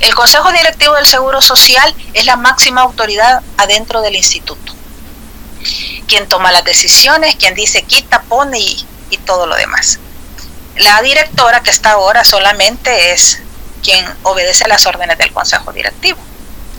El 0.00 0.14
consejo 0.14 0.52
directivo 0.52 0.94
del 0.94 1.06
Seguro 1.06 1.40
Social 1.40 1.94
es 2.12 2.26
la 2.26 2.36
máxima 2.36 2.82
autoridad 2.82 3.42
adentro 3.56 4.02
del 4.02 4.16
instituto 4.16 4.74
quien 6.06 6.28
toma 6.28 6.52
las 6.52 6.64
decisiones, 6.64 7.36
quien 7.36 7.54
dice 7.54 7.82
quita, 7.82 8.22
pone 8.22 8.58
y, 8.58 8.86
todo 9.24 9.46
lo 9.46 9.54
demás. 9.54 10.00
La 10.76 11.00
directora 11.00 11.62
que 11.62 11.70
está 11.70 11.92
ahora 11.92 12.24
solamente 12.24 13.12
es 13.12 13.38
quien 13.82 14.04
obedece 14.24 14.64
a 14.64 14.68
las 14.68 14.86
órdenes 14.86 15.16
del 15.18 15.32
consejo 15.32 15.72
directivo. 15.72 16.18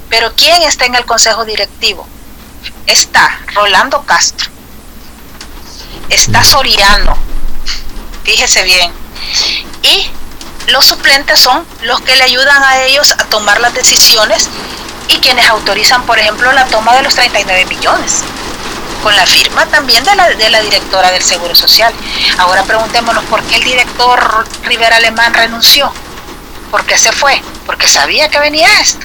Pero 0.10 0.34
¿quién 0.36 0.62
está 0.64 0.86
en 0.86 0.96
el 0.96 1.06
consejo 1.06 1.46
directivo? 1.46 2.06
Está 2.88 3.40
Rolando 3.54 4.04
Castro, 4.04 4.52
está 6.10 6.44
Soriano, 6.44 7.18
fíjese 8.24 8.64
bien, 8.64 8.92
y 9.84 10.10
los 10.68 10.86
suplentes 10.86 11.40
son 11.40 11.66
los 11.84 12.02
que 12.02 12.16
le 12.16 12.24
ayudan 12.24 12.64
a 12.64 12.84
ellos 12.84 13.12
a 13.12 13.26
tomar 13.26 13.60
las 13.60 13.74
decisiones 13.74 14.50
y 15.08 15.18
quienes 15.18 15.48
autorizan, 15.48 16.04
por 16.04 16.18
ejemplo, 16.18 16.52
la 16.52 16.66
toma 16.66 16.96
de 16.96 17.04
los 17.04 17.14
39 17.14 17.66
millones 17.66 18.24
con 19.06 19.16
la 19.16 19.28
firma 19.28 19.68
también 19.68 20.04
de 20.04 20.16
la, 20.16 20.30
de 20.30 20.50
la 20.50 20.62
directora 20.62 21.12
del 21.12 21.22
Seguro 21.22 21.54
Social. 21.54 21.94
Ahora 22.40 22.64
preguntémonos 22.64 23.24
por 23.26 23.44
qué 23.44 23.58
el 23.58 23.64
director 23.64 24.48
Rivera 24.64 24.96
Alemán 24.96 25.32
renunció. 25.32 25.94
¿Por 26.72 26.84
qué 26.86 26.98
se 26.98 27.12
fue? 27.12 27.40
Porque 27.68 27.88
sabía 27.88 28.30
que 28.30 28.40
venía 28.40 28.68
esto. 28.82 29.05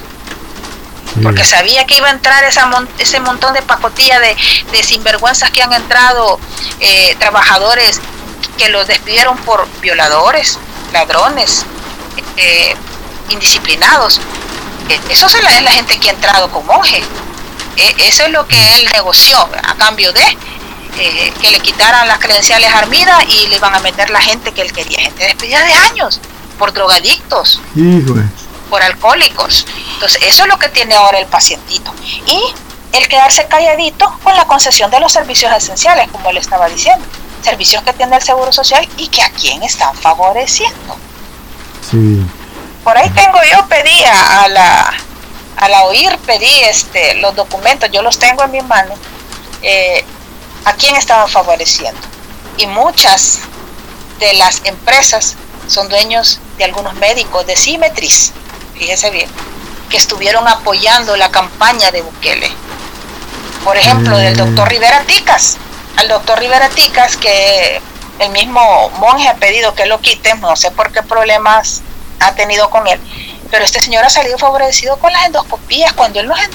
Porque 1.21 1.43
sabía 1.43 1.85
que 1.85 1.97
iba 1.97 2.07
a 2.07 2.11
entrar 2.11 2.43
esa 2.45 2.69
ese 2.97 3.19
montón 3.19 3.53
de 3.53 3.61
pacotilla 3.61 4.19
de, 4.19 4.35
de 4.71 4.83
sinvergüenzas 4.83 5.51
que 5.51 5.61
han 5.61 5.73
entrado 5.73 6.39
eh, 6.79 7.15
trabajadores 7.19 7.99
que 8.57 8.69
los 8.69 8.87
despidieron 8.87 9.37
por 9.39 9.67
violadores, 9.81 10.57
ladrones, 10.93 11.65
eh, 12.37 12.75
indisciplinados. 13.29 14.19
Eh, 14.89 14.99
eso 15.09 15.27
es 15.27 15.43
la, 15.43 15.49
es 15.57 15.63
la 15.63 15.71
gente 15.71 15.99
que 15.99 16.09
ha 16.09 16.13
entrado 16.13 16.49
con 16.49 16.65
monje. 16.65 17.01
E, 17.77 17.95
eso 18.07 18.23
es 18.23 18.31
lo 18.31 18.47
que 18.47 18.75
él 18.75 18.89
negoció 18.93 19.37
a 19.39 19.75
cambio 19.75 20.11
de 20.13 20.37
eh, 20.97 21.33
que 21.41 21.51
le 21.51 21.59
quitaran 21.59 22.07
las 22.07 22.19
credenciales 22.19 22.69
a 22.73 22.79
Armida 22.79 23.17
y 23.27 23.47
le 23.47 23.55
iban 23.55 23.73
a 23.73 23.79
meter 23.79 24.09
la 24.09 24.21
gente 24.21 24.51
que 24.51 24.61
él 24.61 24.71
quería, 24.73 24.99
gente 24.99 25.23
despedida 25.23 25.63
de 25.63 25.73
años, 25.73 26.19
por 26.59 26.73
drogadictos, 26.73 27.61
por 28.71 28.81
alcohólicos. 28.81 29.67
Entonces, 29.93 30.23
eso 30.23 30.43
es 30.43 30.49
lo 30.49 30.57
que 30.57 30.69
tiene 30.69 30.95
ahora 30.95 31.19
el 31.19 31.27
pacientito. 31.27 31.93
Y 32.25 32.41
el 32.93 33.07
quedarse 33.07 33.45
calladito 33.47 34.17
con 34.23 34.35
la 34.35 34.45
concesión 34.45 34.89
de 34.89 34.99
los 34.99 35.11
servicios 35.11 35.53
esenciales, 35.53 36.09
como 36.09 36.29
él 36.29 36.37
estaba 36.37 36.67
diciendo, 36.67 37.05
servicios 37.43 37.83
que 37.83 37.93
tiene 37.93 38.15
el 38.15 38.23
Seguro 38.23 38.51
Social 38.51 38.87
y 38.97 39.09
que 39.09 39.21
a 39.21 39.29
quién 39.29 39.61
están 39.61 39.93
favoreciendo. 39.95 40.97
Por 42.83 42.97
ahí 42.97 43.09
tengo 43.09 43.39
yo 43.51 43.67
pedía 43.67 44.43
a 44.43 44.47
la 44.47 44.93
al 45.57 45.73
oír 45.85 46.17
pedí 46.25 46.61
este, 46.61 47.15
los 47.15 47.35
documentos, 47.35 47.91
yo 47.91 48.01
los 48.01 48.17
tengo 48.17 48.43
en 48.43 48.51
mi 48.51 48.61
mano, 48.61 48.95
eh, 49.61 50.03
a 50.65 50.73
quién 50.73 50.95
estaban 50.95 51.29
favoreciendo. 51.29 52.01
Y 52.57 52.65
muchas 52.65 53.41
de 54.19 54.33
las 54.33 54.61
empresas 54.63 55.35
son 55.67 55.87
dueños 55.87 56.39
de 56.57 56.63
algunos 56.63 56.95
médicos 56.95 57.45
de 57.45 57.55
Simetris, 57.55 58.33
fíjese 58.81 59.11
bien, 59.11 59.29
que 59.91 59.97
estuvieron 59.97 60.47
apoyando 60.47 61.15
la 61.15 61.29
campaña 61.29 61.91
de 61.91 62.01
Bukele. 62.01 62.51
Por 63.63 63.77
ejemplo, 63.77 64.17
del 64.17 64.35
doctor 64.35 64.67
Rivera 64.69 65.01
Ticas, 65.01 65.57
al 65.97 66.07
doctor 66.07 66.39
Rivera 66.39 66.67
Ticas 66.69 67.15
que 67.15 67.79
el 68.17 68.31
mismo 68.31 68.89
monje 68.97 69.27
ha 69.27 69.35
pedido 69.35 69.75
que 69.75 69.85
lo 69.85 69.99
quiten, 69.99 70.41
no 70.41 70.55
sé 70.55 70.71
por 70.71 70.91
qué 70.91 71.03
problemas 71.03 71.83
ha 72.21 72.33
tenido 72.33 72.71
con 72.71 72.87
él, 72.87 72.99
pero 73.51 73.63
este 73.63 73.79
señor 73.81 74.03
ha 74.03 74.09
salido 74.09 74.39
favorecido 74.39 74.97
con 74.97 75.13
las 75.13 75.27
endoscopías 75.27 75.93
cuando 75.93 76.19
él 76.19 76.27
no 76.27 76.35
es, 76.35 76.49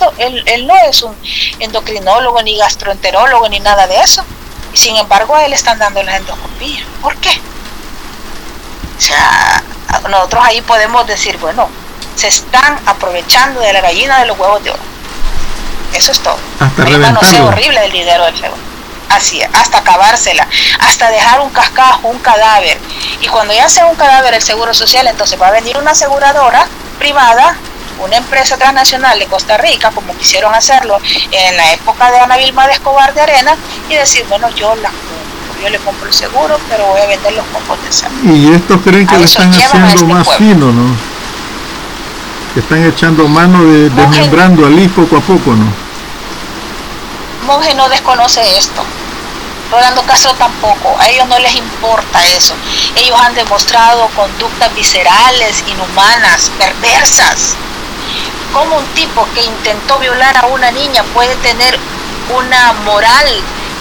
él, 0.46 0.66
no 0.66 0.74
es 0.78 1.02
un 1.02 1.14
endocrinólogo 1.60 2.42
ni 2.42 2.58
gastroenterólogo 2.58 3.48
ni 3.48 3.60
nada 3.60 3.86
de 3.86 4.00
eso 4.00 4.24
y 4.72 4.76
sin 4.76 4.96
embargo 4.96 5.36
a 5.36 5.44
él 5.44 5.52
están 5.52 5.78
dando 5.78 6.02
las 6.02 6.16
endoscopías 6.16 6.82
¿por 7.02 7.16
qué? 7.18 7.30
o 8.96 9.00
sea 9.00 9.62
nosotros 10.08 10.42
ahí 10.44 10.60
podemos 10.62 11.06
decir 11.06 11.36
bueno 11.38 11.68
se 12.16 12.28
están 12.28 12.78
aprovechando 12.86 13.60
de 13.60 13.72
la 13.72 13.80
gallina 13.80 14.20
de 14.20 14.26
los 14.26 14.38
huevos 14.38 14.62
de 14.64 14.70
oro 14.70 14.82
eso 15.94 16.10
es 16.12 16.20
todo 16.20 16.38
hasta 16.58 16.82
hay 16.82 17.40
horrible 17.40 17.80
del 17.80 17.92
dinero 17.92 18.24
del 18.24 18.36
seguro 18.36 18.66
así, 19.08 19.40
hasta 19.42 19.78
acabársela, 19.78 20.46
hasta 20.80 21.10
dejar 21.10 21.40
un 21.40 21.50
cascajo, 21.50 22.08
un 22.08 22.18
cadáver. 22.18 22.78
Y 23.20 23.28
cuando 23.28 23.54
ya 23.54 23.68
sea 23.68 23.86
un 23.86 23.96
cadáver 23.96 24.34
el 24.34 24.42
seguro 24.42 24.74
social, 24.74 25.06
entonces 25.06 25.40
va 25.40 25.48
a 25.48 25.52
venir 25.52 25.76
una 25.78 25.92
aseguradora 25.92 26.66
privada, 26.98 27.56
una 27.98 28.16
empresa 28.16 28.56
transnacional 28.56 29.18
de 29.18 29.26
Costa 29.26 29.56
Rica, 29.56 29.90
como 29.90 30.16
quisieron 30.16 30.54
hacerlo 30.54 31.00
en 31.30 31.56
la 31.56 31.72
época 31.72 32.10
de 32.10 32.18
Ana 32.18 32.36
Vilma 32.36 32.66
de 32.66 32.74
Escobar 32.74 33.14
de 33.14 33.22
Arena, 33.22 33.56
y 33.88 33.94
decir, 33.94 34.24
bueno, 34.28 34.50
yo 34.50 34.74
la 34.76 34.90
yo 35.62 35.70
le 35.70 35.78
compro 35.78 36.06
el 36.06 36.12
seguro, 36.12 36.60
pero 36.68 36.84
voy 36.84 37.00
a 37.00 37.06
vender 37.06 37.32
los 37.32 37.46
copos 37.46 37.82
de 37.82 37.90
sangre. 37.90 38.30
Y 38.30 38.52
estos 38.52 38.78
creen 38.82 39.06
que 39.06 39.16
le 39.16 39.24
están 39.24 39.50
haciendo 39.50 39.88
este 39.88 40.04
más 40.04 40.28
fino, 40.36 40.70
¿no? 40.70 40.94
Están 42.56 42.82
echando 42.86 43.28
mano 43.28 43.62
de, 43.64 43.90
desmembrando 43.90 44.64
al 44.64 44.88
poco 44.88 45.18
a 45.18 45.20
poco, 45.20 45.52
¿no? 45.52 45.66
Monje 47.46 47.74
no 47.74 47.86
desconoce 47.90 48.40
esto. 48.56 48.82
Rolando 49.70 50.02
Castro 50.04 50.32
tampoco, 50.34 50.96
a 50.98 51.06
ellos 51.08 51.28
no 51.28 51.38
les 51.38 51.54
importa 51.54 52.24
eso. 52.28 52.54
Ellos 52.96 53.20
han 53.20 53.34
demostrado 53.34 54.08
conductas 54.16 54.74
viscerales, 54.74 55.64
inhumanas, 55.66 56.50
perversas. 56.58 57.56
¿Cómo 58.54 58.76
un 58.76 58.86
tipo 58.94 59.28
que 59.34 59.44
intentó 59.44 59.98
violar 59.98 60.38
a 60.38 60.46
una 60.46 60.70
niña 60.70 61.04
puede 61.12 61.34
tener 61.36 61.78
una 62.34 62.72
moral, 62.84 63.28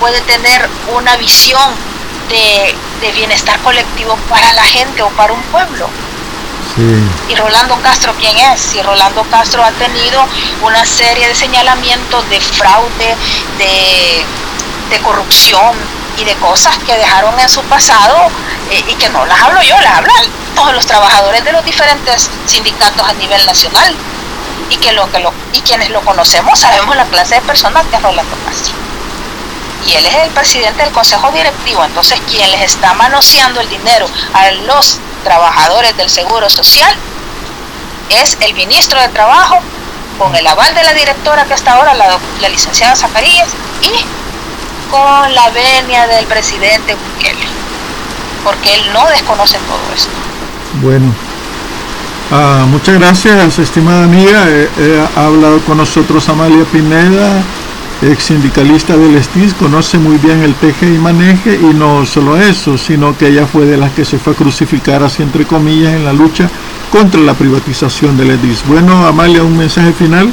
puede 0.02 0.20
tener 0.22 0.70
una 0.94 1.16
visión 1.16 1.72
de, 2.28 2.76
de 3.00 3.12
bienestar 3.14 3.58
colectivo 3.62 4.18
para 4.28 4.52
la 4.52 4.64
gente 4.64 5.02
o 5.02 5.08
para 5.12 5.32
un 5.32 5.42
pueblo? 5.44 5.88
¿Y 6.78 7.36
Rolando 7.36 7.80
Castro 7.82 8.14
quién 8.20 8.36
es? 8.38 8.76
Y 8.76 8.82
Rolando 8.82 9.24
Castro 9.32 9.64
ha 9.64 9.72
tenido 9.72 10.22
una 10.62 10.86
serie 10.86 11.30
de 11.30 11.34
señalamientos 11.34 12.30
de 12.30 12.42
fraude, 12.42 13.16
de, 13.58 15.00
corrupción 15.02 15.76
y 16.18 16.24
de 16.24 16.34
cosas 16.36 16.78
que 16.80 16.94
dejaron 16.98 17.38
en 17.40 17.50
su 17.50 17.62
pasado 17.64 18.16
eh, 18.72 18.84
y 18.88 18.96
que 18.96 19.10
no 19.10 19.26
las 19.26 19.42
hablo 19.42 19.62
yo, 19.62 19.80
las 19.82 19.98
hablan 19.98 20.26
todos 20.56 20.74
los 20.74 20.86
trabajadores 20.86 21.44
de 21.44 21.52
los 21.52 21.64
diferentes 21.66 22.30
sindicatos 22.46 23.08
a 23.08 23.14
nivel 23.14 23.46
nacional. 23.46 23.96
Y 24.70 24.78
que 24.78 24.94
lo 24.94 25.10
que 25.12 25.20
lo 25.20 25.32
y 25.54 25.62
quienes 25.62 25.90
lo 25.92 26.02
conocemos 26.02 26.60
sabemos 26.60 26.96
la 26.96 27.06
clase 27.06 27.36
de 27.36 27.42
personas 27.42 27.86
que 27.88 27.98
es 27.98 28.02
Rolando 28.02 28.36
Castro. 28.46 28.74
Y 29.88 29.94
él 29.94 30.06
es 30.06 30.16
el 30.16 30.30
presidente 30.32 30.84
del 30.84 30.92
consejo 30.92 31.32
directivo 31.32 31.86
entonces 31.86 32.20
quien 32.28 32.50
les 32.52 32.62
está 32.62 32.94
manoseando 32.96 33.62
el 33.62 33.70
dinero 33.70 34.08
a 34.34 34.52
los 34.52 35.00
trabajadores 35.26 35.98
del 35.98 36.10
Seguro 36.10 36.50
Social 36.50 36.94
es 38.10 38.38
el 38.40 38.54
ministro 38.54 39.02
de 39.02 39.10
Trabajo 39.10 39.58
con 40.20 40.34
el 40.36 40.46
aval 40.48 40.74
de 40.76 40.84
la 40.84 40.94
directora 40.94 41.44
que 41.46 41.56
hasta 41.56 41.74
ahora, 41.74 41.94
la, 41.96 42.06
la 42.42 42.50
licenciada 42.50 42.96
Zacarías, 42.96 43.50
y 43.82 43.92
con 44.90 45.36
la 45.36 45.50
venia 45.50 46.08
del 46.08 46.26
presidente 46.28 46.96
Bukele, 46.96 47.46
porque 48.46 48.76
él 48.76 48.94
no 48.94 49.06
desconoce 49.08 49.58
todo 49.58 49.94
esto. 49.94 50.12
Bueno, 50.82 51.14
ah, 52.32 52.66
muchas 52.68 52.98
gracias, 53.00 53.60
estimada 53.60 54.06
amiga. 54.06 54.46
ha 55.18 55.26
hablado 55.26 55.60
con 55.62 55.78
nosotros 55.78 56.30
Amalia 56.30 56.64
Pineda 56.72 57.44
ex 58.02 58.24
sindicalista 58.24 58.98
del 58.98 59.22
STIS, 59.24 59.54
conoce 59.54 59.98
muy 59.98 60.18
bien 60.18 60.42
el 60.42 60.54
teje 60.56 60.94
y 60.94 60.98
maneje 60.98 61.56
y 61.56 61.74
no 61.74 62.06
solo 62.06 62.38
eso, 62.38 62.78
sino 62.78 63.18
que 63.18 63.28
ella 63.28 63.46
fue 63.46 63.66
de 63.66 63.78
las 63.78 63.92
que 63.92 64.06
se 64.06 64.20
fue 64.20 64.34
a 64.34 64.36
crucificar 64.36 65.04
así 65.04 65.24
entre 65.24 65.46
comillas 65.46 65.94
en 65.94 66.06
la 66.06 66.14
lucha 66.14 66.50
contra 66.92 67.20
la 67.22 67.34
privatización 67.34 68.18
del 68.18 68.32
EDIS. 68.32 68.66
Bueno, 68.68 69.06
Amalia, 69.06 69.44
un 69.44 69.58
mensaje 69.58 69.94
final. 69.94 70.32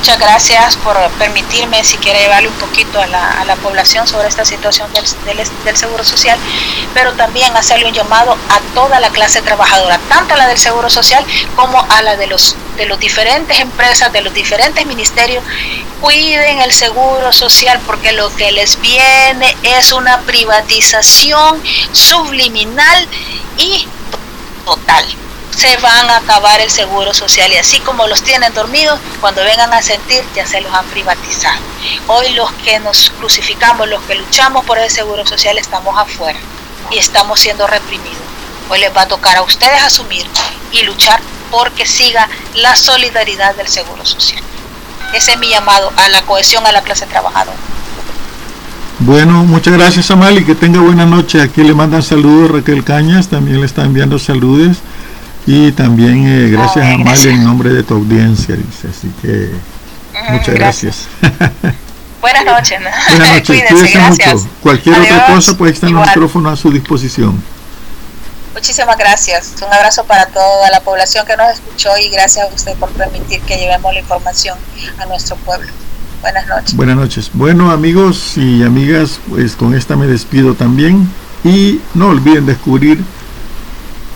Muchas 0.00 0.18
gracias 0.18 0.76
por 0.78 0.96
permitirme, 1.18 1.84
si 1.84 1.98
quiere 1.98 2.20
llevarle 2.20 2.48
un 2.48 2.54
poquito 2.54 3.02
a 3.02 3.06
la, 3.06 3.32
a 3.32 3.44
la 3.44 3.54
población 3.56 4.06
sobre 4.06 4.28
esta 4.28 4.46
situación 4.46 4.90
del, 4.94 5.04
del, 5.26 5.46
del, 5.62 5.76
Seguro 5.76 6.02
Social, 6.04 6.38
pero 6.94 7.12
también 7.12 7.54
hacerle 7.54 7.84
un 7.84 7.92
llamado 7.92 8.32
a 8.32 8.60
toda 8.72 8.98
la 8.98 9.10
clase 9.10 9.42
trabajadora, 9.42 10.00
tanto 10.08 10.32
a 10.32 10.38
la 10.38 10.48
del 10.48 10.56
Seguro 10.56 10.88
Social 10.88 11.22
como 11.54 11.84
a 11.86 12.00
la 12.00 12.16
de 12.16 12.28
los 12.28 12.56
de 12.78 12.86
las 12.86 12.98
diferentes 12.98 13.60
empresas, 13.60 14.10
de 14.10 14.22
los 14.22 14.32
diferentes 14.32 14.86
ministerios, 14.86 15.44
cuiden 16.00 16.62
el 16.62 16.72
Seguro 16.72 17.30
Social 17.30 17.78
porque 17.86 18.12
lo 18.12 18.34
que 18.36 18.52
les 18.52 18.80
viene 18.80 19.54
es 19.62 19.92
una 19.92 20.20
privatización 20.20 21.62
subliminal 21.92 23.06
y 23.58 23.86
total 24.64 25.04
se 25.56 25.76
van 25.78 26.10
a 26.10 26.16
acabar 26.18 26.60
el 26.60 26.70
seguro 26.70 27.12
social 27.12 27.52
y 27.52 27.56
así 27.56 27.80
como 27.80 28.06
los 28.06 28.22
tienen 28.22 28.54
dormidos, 28.54 28.98
cuando 29.20 29.42
vengan 29.44 29.72
a 29.72 29.82
sentir 29.82 30.22
ya 30.34 30.46
se 30.46 30.60
los 30.60 30.72
han 30.72 30.86
privatizado. 30.86 31.60
Hoy 32.06 32.30
los 32.30 32.52
que 32.52 32.78
nos 32.80 33.10
crucificamos, 33.10 33.88
los 33.88 34.02
que 34.02 34.14
luchamos 34.14 34.64
por 34.64 34.78
el 34.78 34.90
seguro 34.90 35.26
social 35.26 35.58
estamos 35.58 35.98
afuera 35.98 36.38
y 36.90 36.98
estamos 36.98 37.40
siendo 37.40 37.66
reprimidos. 37.66 38.18
Hoy 38.68 38.80
les 38.80 38.96
va 38.96 39.02
a 39.02 39.08
tocar 39.08 39.36
a 39.36 39.42
ustedes 39.42 39.82
asumir 39.82 40.26
y 40.72 40.82
luchar 40.82 41.20
porque 41.50 41.86
siga 41.86 42.28
la 42.54 42.76
solidaridad 42.76 43.54
del 43.56 43.68
seguro 43.68 44.04
social. 44.06 44.42
Ese 45.12 45.32
es 45.32 45.38
mi 45.38 45.48
llamado 45.48 45.92
a 45.96 46.08
la 46.08 46.22
cohesión 46.22 46.64
a 46.66 46.72
la 46.72 46.82
clase 46.82 47.06
trabajadora. 47.06 47.56
Bueno, 49.00 49.44
muchas 49.44 49.74
gracias 49.74 50.10
Amal 50.10 50.38
y 50.38 50.44
que 50.44 50.54
tenga 50.54 50.80
buena 50.80 51.06
noche. 51.06 51.40
Aquí 51.40 51.62
le 51.62 51.74
mandan 51.74 52.02
saludos 52.02 52.50
Raquel 52.50 52.84
Cañas, 52.84 53.28
también 53.28 53.60
le 53.60 53.66
está 53.66 53.82
enviando 53.82 54.18
saludos. 54.18 54.78
Y 55.52 55.72
también 55.72 56.28
eh, 56.28 56.48
gracias 56.48 56.84
a 56.86 56.94
Amalia 56.94 57.32
en 57.32 57.42
nombre 57.42 57.70
de 57.70 57.82
tu 57.82 57.94
audiencia, 57.94 58.54
dice. 58.54 58.86
Así 58.86 59.10
que 59.20 59.50
muchas 60.30 60.54
gracias. 60.54 61.08
Buenas 62.20 62.44
noches. 62.44 62.78
Buenas 63.08 63.28
noches. 63.32 63.64
Cuídense, 63.68 63.98
mucho. 63.98 64.48
Cualquier 64.62 65.00
otra 65.00 65.26
cosa, 65.26 65.58
pues 65.58 65.72
está 65.72 65.88
el 65.88 65.94
micrófono 65.94 66.50
a 66.50 66.56
su 66.56 66.70
disposición. 66.70 67.42
Muchísimas 68.54 68.96
gracias. 68.96 69.54
Un 69.66 69.72
abrazo 69.74 70.04
para 70.04 70.26
toda 70.26 70.70
la 70.70 70.82
población 70.82 71.26
que 71.26 71.36
nos 71.36 71.50
escuchó 71.50 71.88
y 72.00 72.10
gracias 72.10 72.48
a 72.48 72.54
usted 72.54 72.76
por 72.76 72.90
permitir 72.90 73.40
que 73.40 73.56
llevemos 73.56 73.92
la 73.92 73.98
información 73.98 74.56
a 75.00 75.06
nuestro 75.06 75.34
pueblo. 75.34 75.68
Buenas 76.20 76.46
noches. 76.46 76.76
Buenas 76.76 76.96
noches. 76.96 77.30
Bueno, 77.32 77.72
amigos 77.72 78.36
y 78.36 78.62
amigas, 78.62 79.18
pues 79.28 79.56
con 79.56 79.74
esta 79.74 79.96
me 79.96 80.06
despido 80.06 80.54
también 80.54 81.12
y 81.42 81.80
no 81.94 82.10
olviden 82.10 82.46
descubrir 82.46 83.02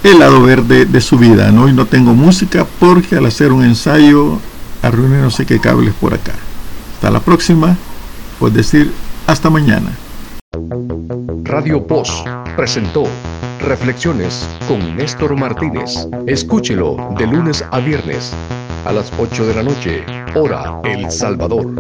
el 0.05 0.19
lado 0.19 0.43
verde 0.43 0.85
de 0.85 1.01
su 1.01 1.19
vida. 1.19 1.51
Hoy 1.59 1.73
no 1.73 1.87
tengo 1.87 2.13
música 2.13 2.67
porque 2.79 3.17
al 3.17 3.27
hacer 3.27 3.53
un 3.53 3.65
ensayo 3.65 4.39
arruiné 4.83 5.23
no 5.23 5.31
sé 5.31 5.47
qué 5.47 5.59
cables 5.59 5.95
por 5.95 6.13
acá. 6.13 6.35
Hasta 6.95 7.11
la 7.11 7.21
próxima, 7.21 7.77
por 8.39 8.53
decir 8.53 8.93
hasta 9.27 9.49
mañana. 9.49 9.91
Radio 11.45 11.87
Post 11.87 12.27
presentó 12.55 13.05
Reflexiones 13.61 14.47
con 14.69 14.95
Néstor 14.95 15.35
Martínez. 15.37 16.07
Escúchelo 16.27 17.15
de 17.19 17.27
lunes 17.27 17.65
a 17.71 17.81
viernes 17.81 18.35
a 18.85 18.93
las 18.93 19.11
8 19.19 19.47
de 19.47 19.55
la 19.55 19.63
noche, 19.63 20.05
hora 20.35 20.81
El 20.85 21.11
Salvador. 21.11 21.73